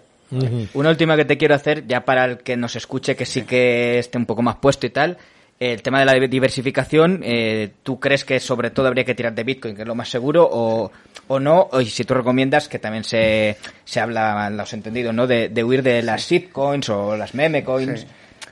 Una 0.74 0.90
última 0.90 1.16
que 1.16 1.24
te 1.24 1.38
quiero 1.38 1.54
hacer, 1.54 1.86
ya 1.86 2.04
para 2.04 2.24
el 2.24 2.38
que 2.38 2.56
nos 2.56 2.74
escuche, 2.76 3.14
que 3.14 3.24
sí 3.24 3.42
que 3.42 3.98
esté 4.00 4.18
un 4.18 4.26
poco 4.26 4.42
más 4.42 4.56
puesto 4.56 4.86
y 4.86 4.90
tal. 4.90 5.16
El 5.60 5.80
tema 5.82 6.00
de 6.00 6.04
la 6.06 6.14
diversificación, 6.26 7.20
eh, 7.22 7.70
¿tú 7.84 8.00
crees 8.00 8.24
que 8.24 8.40
sobre 8.40 8.70
todo 8.70 8.88
habría 8.88 9.04
que 9.04 9.14
tirar 9.14 9.32
de 9.34 9.44
Bitcoin, 9.44 9.76
que 9.76 9.82
es 9.82 9.88
lo 9.88 9.94
más 9.94 10.08
seguro, 10.08 10.48
o, 10.50 10.90
o 11.28 11.38
no? 11.40 11.68
O 11.70 11.80
y 11.80 11.86
si 11.86 12.04
tú 12.04 12.14
recomiendas, 12.14 12.68
que 12.68 12.80
también 12.80 13.04
se, 13.04 13.56
se 13.84 14.00
habla, 14.00 14.50
los 14.50 14.72
entendidos, 14.72 15.14
¿no? 15.14 15.28
De, 15.28 15.48
de 15.50 15.62
huir 15.62 15.84
de 15.84 16.02
las 16.02 16.22
shitcoins 16.28 16.88
o 16.88 17.16
las 17.16 17.34
meme 17.34 17.62
coins. 17.62 18.00
Sí. 18.00 18.06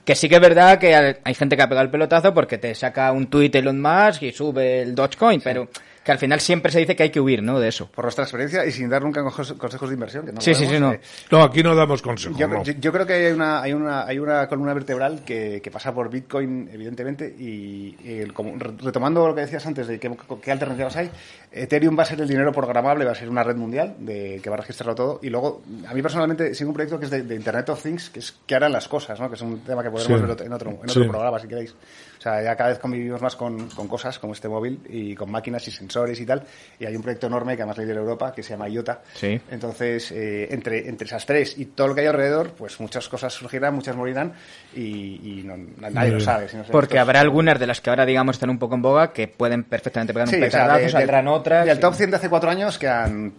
Que 0.04 0.14
sí 0.14 0.28
que 0.28 0.36
es 0.36 0.40
verdad 0.40 0.78
que 0.78 0.94
hay 0.94 1.14
hay 1.24 1.34
gente 1.34 1.56
que 1.56 1.62
ha 1.62 1.68
pegado 1.68 1.84
el 1.84 1.90
pelotazo 1.90 2.32
porque 2.32 2.58
te 2.58 2.74
saca 2.74 3.10
un 3.12 3.26
tuit 3.26 3.54
Elon 3.54 3.80
Musk 3.80 4.22
y 4.22 4.32
sube 4.32 4.82
el 4.82 4.94
Dogecoin, 4.94 5.40
pero 5.40 5.68
Que 6.04 6.10
al 6.10 6.18
final 6.18 6.40
siempre 6.40 6.72
se 6.72 6.80
dice 6.80 6.96
que 6.96 7.04
hay 7.04 7.10
que 7.10 7.20
huir, 7.20 7.42
¿no? 7.44 7.60
De 7.60 7.68
eso. 7.68 7.88
Por 7.90 8.04
nuestra 8.04 8.24
experiencia 8.24 8.66
y 8.66 8.72
sin 8.72 8.88
dar 8.88 9.02
nunca 9.02 9.22
consejos, 9.22 9.88
de 9.88 9.94
inversión. 9.94 10.26
Que 10.26 10.32
no 10.32 10.40
Sí, 10.40 10.52
sí, 10.54 10.66
sí, 10.66 10.74
eh, 10.74 11.00
No, 11.30 11.42
aquí 11.42 11.62
no 11.62 11.76
damos 11.76 12.02
consejos. 12.02 12.36
Yo, 12.36 12.48
no. 12.48 12.62
yo- 12.64 12.72
yo 12.72 12.92
creo 12.92 13.06
que 13.06 13.12
hay 13.12 13.32
una, 13.32 13.62
hay 13.62 13.72
una, 13.72 14.04
hay 14.04 14.18
una 14.18 14.48
columna 14.48 14.74
vertebral 14.74 15.22
que, 15.24 15.60
que 15.62 15.70
pasa 15.70 15.94
por 15.94 16.10
Bitcoin, 16.10 16.68
evidentemente, 16.72 17.32
y, 17.38 17.96
y 18.02 18.18
el- 18.20 18.32
como- 18.32 18.54
retomando 18.58 19.28
lo 19.28 19.34
que 19.34 19.42
decías 19.42 19.64
antes 19.64 19.86
de 19.86 20.00
qué, 20.00 20.10
qué 20.42 20.50
alternativas 20.50 20.96
hay, 20.96 21.10
Ethereum 21.52 21.96
va 21.96 22.02
a 22.02 22.06
ser 22.06 22.20
el 22.20 22.26
dinero 22.28 22.50
programable, 22.52 23.04
va 23.04 23.12
a 23.12 23.14
ser 23.14 23.28
una 23.28 23.44
red 23.44 23.54
mundial 23.56 23.94
de, 24.00 24.40
que 24.42 24.50
va 24.50 24.56
a 24.56 24.60
registrarlo 24.60 24.94
todo, 24.96 25.20
y 25.22 25.30
luego, 25.30 25.62
a 25.86 25.94
mí 25.94 26.02
personalmente 26.02 26.54
sigo 26.54 26.70
un 26.70 26.74
proyecto 26.74 26.98
que 26.98 27.04
es 27.04 27.10
de, 27.12 27.22
de 27.22 27.34
Internet 27.36 27.68
of 27.68 27.80
Things, 27.82 28.10
que 28.10 28.18
es 28.18 28.34
que 28.44 28.54
harán 28.56 28.72
las 28.72 28.88
cosas, 28.88 29.20
¿no? 29.20 29.28
que 29.28 29.36
es 29.36 29.42
un 29.42 29.60
tema 29.60 29.82
que 29.84 29.90
podremos 29.90 30.16
Sí. 30.18 30.22
ver 30.22 30.30
otro- 30.32 30.46
en 30.46 30.52
otro, 30.52 30.70
en 30.70 30.76
otro 30.90 31.02
Sí. 31.04 31.08
programa, 31.08 31.38
si 31.38 31.46
queréis. 31.46 31.74
O 32.22 32.24
sea, 32.24 32.40
ya 32.40 32.54
cada 32.54 32.70
vez 32.70 32.78
convivimos 32.78 33.20
más 33.20 33.34
con, 33.34 33.68
con 33.70 33.88
cosas 33.88 34.16
como 34.20 34.32
este 34.32 34.46
móvil 34.48 34.78
y 34.88 35.12
con 35.16 35.28
máquinas 35.28 35.66
y 35.66 35.72
sensores 35.72 36.20
y 36.20 36.24
tal, 36.24 36.44
y 36.78 36.86
hay 36.86 36.94
un 36.94 37.02
proyecto 37.02 37.26
enorme 37.26 37.56
que 37.56 37.62
además 37.62 37.78
lidera 37.78 37.98
Europa, 37.98 38.30
que 38.32 38.44
se 38.44 38.50
llama 38.50 38.68
IOTA, 38.68 39.02
Sí. 39.14 39.40
entonces, 39.50 40.12
eh, 40.12 40.46
entre, 40.52 40.88
entre 40.88 41.06
esas 41.08 41.26
tres 41.26 41.58
y 41.58 41.64
todo 41.66 41.88
lo 41.88 41.94
que 41.96 42.02
hay 42.02 42.06
alrededor, 42.06 42.52
pues 42.52 42.78
muchas 42.78 43.08
cosas 43.08 43.32
surgirán, 43.32 43.74
muchas 43.74 43.96
morirán 43.96 44.34
y, 44.72 45.40
y 45.40 45.42
no- 45.44 45.56
nadie 45.90 46.12
lo 46.12 46.20
sabe. 46.20 46.48
si 46.48 46.56
no 46.56 46.64
sé, 46.64 46.70
Porque 46.70 46.94
estos- 46.94 47.00
habrá 47.08 47.18
algunas 47.18 47.58
de 47.58 47.66
las 47.66 47.80
que 47.80 47.90
ahora, 47.90 48.06
digamos, 48.06 48.36
están 48.36 48.50
un 48.50 48.60
poco 48.60 48.76
en 48.76 48.82
boga 48.82 49.12
que 49.12 49.26
pueden 49.26 49.64
perfectamente 49.64 50.12
pegar 50.14 50.28
Sí, 50.28 50.36
un 50.36 50.44
o 50.44 50.48
sea, 50.48 50.60
petardazo, 50.60 50.80
de- 50.84 50.90
saldrán 50.90 51.26
otras. 51.26 51.66
Del 51.66 51.78
y- 51.78 51.80
top 51.80 51.94
100 51.94 52.10
de 52.10 52.16
hace 52.18 52.28
cuatro 52.28 52.50
años 52.50 52.78
quedan 52.78 53.32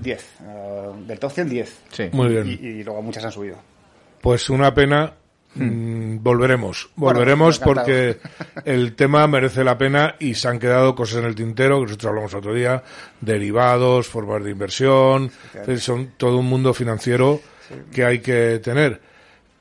10. 0.00 0.24
eh, 0.44 0.90
del 1.08 1.18
top 1.18 1.32
100, 1.32 1.48
10. 1.48 1.76
Sí. 1.90 2.08
Muy 2.12 2.28
bien. 2.28 2.46
Y, 2.46 2.52
y 2.66 2.84
luego 2.84 3.02
muchas 3.02 3.24
han 3.24 3.32
subido. 3.32 3.56
Pues 4.20 4.48
una 4.48 4.72
pena. 4.72 5.12
Mm, 5.64 6.22
volveremos, 6.22 6.88
Bueno, 6.96 7.18
volveremos 7.18 7.56
encantado. 7.60 7.74
porque 7.86 8.18
el 8.64 8.94
tema 8.94 9.26
merece 9.26 9.64
la 9.64 9.76
pena 9.78 10.14
y 10.18 10.34
se 10.34 10.48
han 10.48 10.58
quedado 10.58 10.94
cosas 10.94 11.18
en 11.18 11.24
el 11.24 11.34
tintero 11.34 11.76
que 11.78 11.82
nosotros 11.86 12.08
hablamos 12.10 12.34
otro 12.34 12.54
día, 12.54 12.82
derivados, 13.20 14.06
formas 14.08 14.42
de 14.44 14.50
inversión, 14.50 15.30
son 15.78 16.10
todo 16.16 16.38
un 16.38 16.46
mundo 16.46 16.72
financiero 16.74 17.40
que 17.92 18.04
hay 18.04 18.18
que 18.20 18.60
tener. 18.62 19.00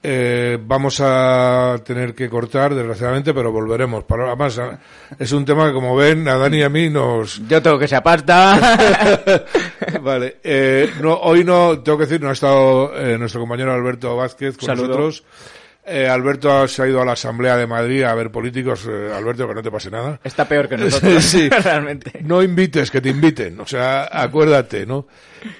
Eh, 0.08 0.60
vamos 0.62 1.00
a 1.02 1.78
tener 1.84 2.14
que 2.14 2.30
cortar, 2.30 2.76
desgraciadamente, 2.76 3.34
pero 3.34 3.52
volveremos. 3.52 4.04
Para, 4.04 4.28
además, 4.28 4.60
a- 4.60 4.78
es 5.18 5.32
un 5.32 5.44
tema 5.46 5.66
que, 5.66 5.74
como 5.74 5.96
ven, 5.96 6.28
a 6.28 6.38
Dani 6.38 6.58
y 6.60 6.62
a 6.62 6.70
mí 6.70 6.92
nos, 6.92 7.42
Yo 7.48 7.60
tengo 7.60 7.80
que 7.80 7.88
se 7.88 7.96
aparta. 7.96 8.78
vale. 10.04 10.38
Eh, 10.44 10.92
no, 11.02 11.16
hoy 11.16 11.44
no, 11.44 11.80
tengo 11.80 11.98
que 11.98 12.06
decir, 12.06 12.22
no 12.22 12.30
ha 12.30 12.34
estado 12.34 12.96
eh, 12.96 13.18
nuestro 13.18 13.42
compañero 13.42 13.74
Alberto 13.74 14.16
Vázquez 14.16 14.58
con 14.58 14.68
Saludo. 14.68 14.88
nosotros. 14.90 15.24
Eh, 15.88 16.08
Alberto 16.08 16.68
se 16.68 16.82
ha 16.82 16.88
ido 16.88 17.02
a 17.02 17.06
la 17.06 17.12
Asamblea 17.12 17.58
de 17.58 17.68
Madrid 17.68 18.04
a 18.04 18.16
ver 18.16 18.32
políticos. 18.32 18.88
Eh, 18.90 19.12
Alberto, 19.16 19.48
que 19.48 19.54
no 19.54 19.62
te 19.62 19.70
pase 19.72 19.92
nada. 19.92 20.20
Está 20.24 20.48
peor 20.48 20.68
que 20.68 20.78
nosotros, 20.78 21.24
Sí. 21.24 21.48
realmente. 21.64 22.12
No 22.24 22.42
invites, 22.42 22.90
que 22.90 23.02
te 23.02 23.10
inviten. 23.10 23.60
O 23.60 23.68
sea, 23.68 24.10
acuérdate, 24.12 24.86
¿no? 24.86 25.08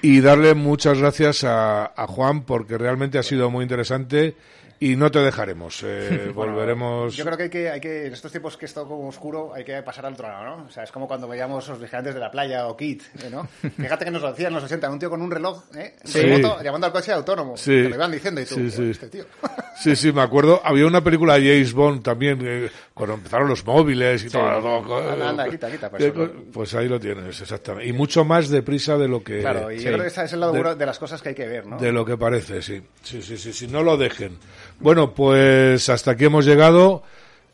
Y 0.02 0.20
darle 0.20 0.54
muchas 0.54 0.98
gracias 0.98 1.44
a, 1.44 1.86
a 1.86 2.06
Juan 2.08 2.42
porque 2.44 2.76
realmente 2.76 3.18
ha 3.18 3.22
sido 3.22 3.50
muy 3.50 3.62
interesante 3.62 4.34
y 4.80 4.96
no 4.96 5.10
te 5.10 5.18
dejaremos. 5.20 5.82
Eh, 5.84 6.30
Bueno, 6.34 6.52
volveremos. 6.52 7.14
Yo 7.16 7.24
creo 7.24 7.36
que 7.36 7.42
hay 7.44 7.50
que, 7.50 7.70
hay 7.70 7.80
que, 7.80 8.06
en 8.06 8.12
estos 8.12 8.30
tiempos 8.30 8.56
que 8.56 8.66
es 8.66 8.74
todo 8.74 8.86
como 8.88 9.08
oscuro, 9.08 9.52
hay 9.54 9.64
que 9.64 9.82
pasar 9.82 10.06
al 10.06 10.14
otro 10.14 10.28
lado, 10.28 10.44
¿no? 10.44 10.64
O 10.66 10.70
sea, 10.70 10.82
es 10.84 10.92
como 10.92 11.06
cuando 11.08 11.26
veíamos 11.28 11.66
los 11.68 11.80
vigilantes 11.80 12.14
de 12.14 12.20
la 12.20 12.30
playa 12.30 12.66
o 12.68 12.76
Kit, 12.76 13.02
¿eh, 13.22 13.30
¿no? 13.30 13.46
Fíjate 13.76 14.04
que 14.04 14.10
nos 14.10 14.22
lo 14.22 14.30
decían 14.30 14.48
en 14.48 14.54
los 14.54 14.64
80, 14.64 14.90
un 14.90 14.98
tío 14.98 15.10
con 15.10 15.22
un 15.22 15.30
reloj, 15.30 15.62
¿eh? 15.76 15.96
Sí. 16.04 16.20
Remoto, 16.20 16.62
llamando 16.62 16.86
al 16.88 16.92
coche 16.92 17.12
autónomo. 17.12 17.56
Sí. 17.56 17.82
Lo 17.82 17.94
iban 17.94 18.10
diciendo 18.12 18.40
y 18.40 18.44
tú, 18.44 18.54
Sí, 18.56 18.70
sí. 18.70 18.90
este 18.90 19.08
tío. 19.08 19.24
Sí, 19.78 19.94
sí, 19.94 20.10
me 20.10 20.22
acuerdo. 20.22 20.62
Había 20.64 20.86
una 20.86 21.04
película 21.04 21.34
de 21.38 21.40
James 21.52 21.74
Bond 21.74 22.02
también, 22.02 22.38
eh, 22.42 22.70
cuando 22.94 23.12
empezaron 23.16 23.46
los 23.46 23.62
móviles 23.66 24.24
y 24.24 24.30
todo. 24.30 24.42
todo- 24.58 25.10
Anda, 25.12 25.28
anda, 25.28 25.48
quita, 25.50 25.70
quita, 25.70 25.90
pues 25.90 26.02
Eh. 26.02 26.12
Pues 26.50 26.74
ahí 26.74 26.88
lo 26.88 26.98
tienes, 26.98 27.38
exactamente. 27.42 27.86
Y 27.86 27.92
mucho 27.92 28.24
más 28.24 28.48
deprisa 28.48 28.96
de 28.96 29.06
lo 29.06 29.22
que... 29.22 29.40
Claro, 29.40 29.70
y 29.70 29.76
yo 29.78 29.90
creo 29.90 30.00
que 30.00 30.06
ese 30.06 30.24
es 30.24 30.32
el 30.32 30.40
lado 30.40 30.74
de 30.74 30.86
las 30.86 30.98
cosas 30.98 31.20
que 31.20 31.28
hay 31.28 31.34
que 31.34 31.46
ver, 31.46 31.66
¿no? 31.66 31.76
De 31.76 31.92
lo 31.92 32.06
que 32.06 32.16
parece, 32.16 32.62
sí. 32.62 32.82
Sí, 33.02 33.20
sí, 33.20 33.36
sí, 33.36 33.52
sí. 33.52 33.66
No 33.68 33.82
lo 33.82 33.98
dejen. 33.98 34.38
Bueno, 34.80 35.12
pues 35.14 35.88
hasta 35.88 36.12
aquí 36.12 36.24
hemos 36.26 36.44
llegado. 36.44 37.02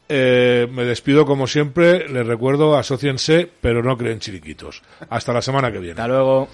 Eh, 0.08 0.68
me 0.70 0.84
despido 0.84 1.24
como 1.24 1.46
siempre. 1.46 2.08
Les 2.08 2.26
recuerdo, 2.26 2.76
asóciense, 2.76 3.48
pero 3.60 3.82
no 3.82 3.96
creen 3.96 4.18
chiriquitos. 4.18 4.82
Hasta 5.08 5.32
la 5.32 5.42
semana 5.42 5.72
que 5.72 5.78
viene. 5.78 5.92
Hasta 6.00 6.08
luego. 6.08 6.48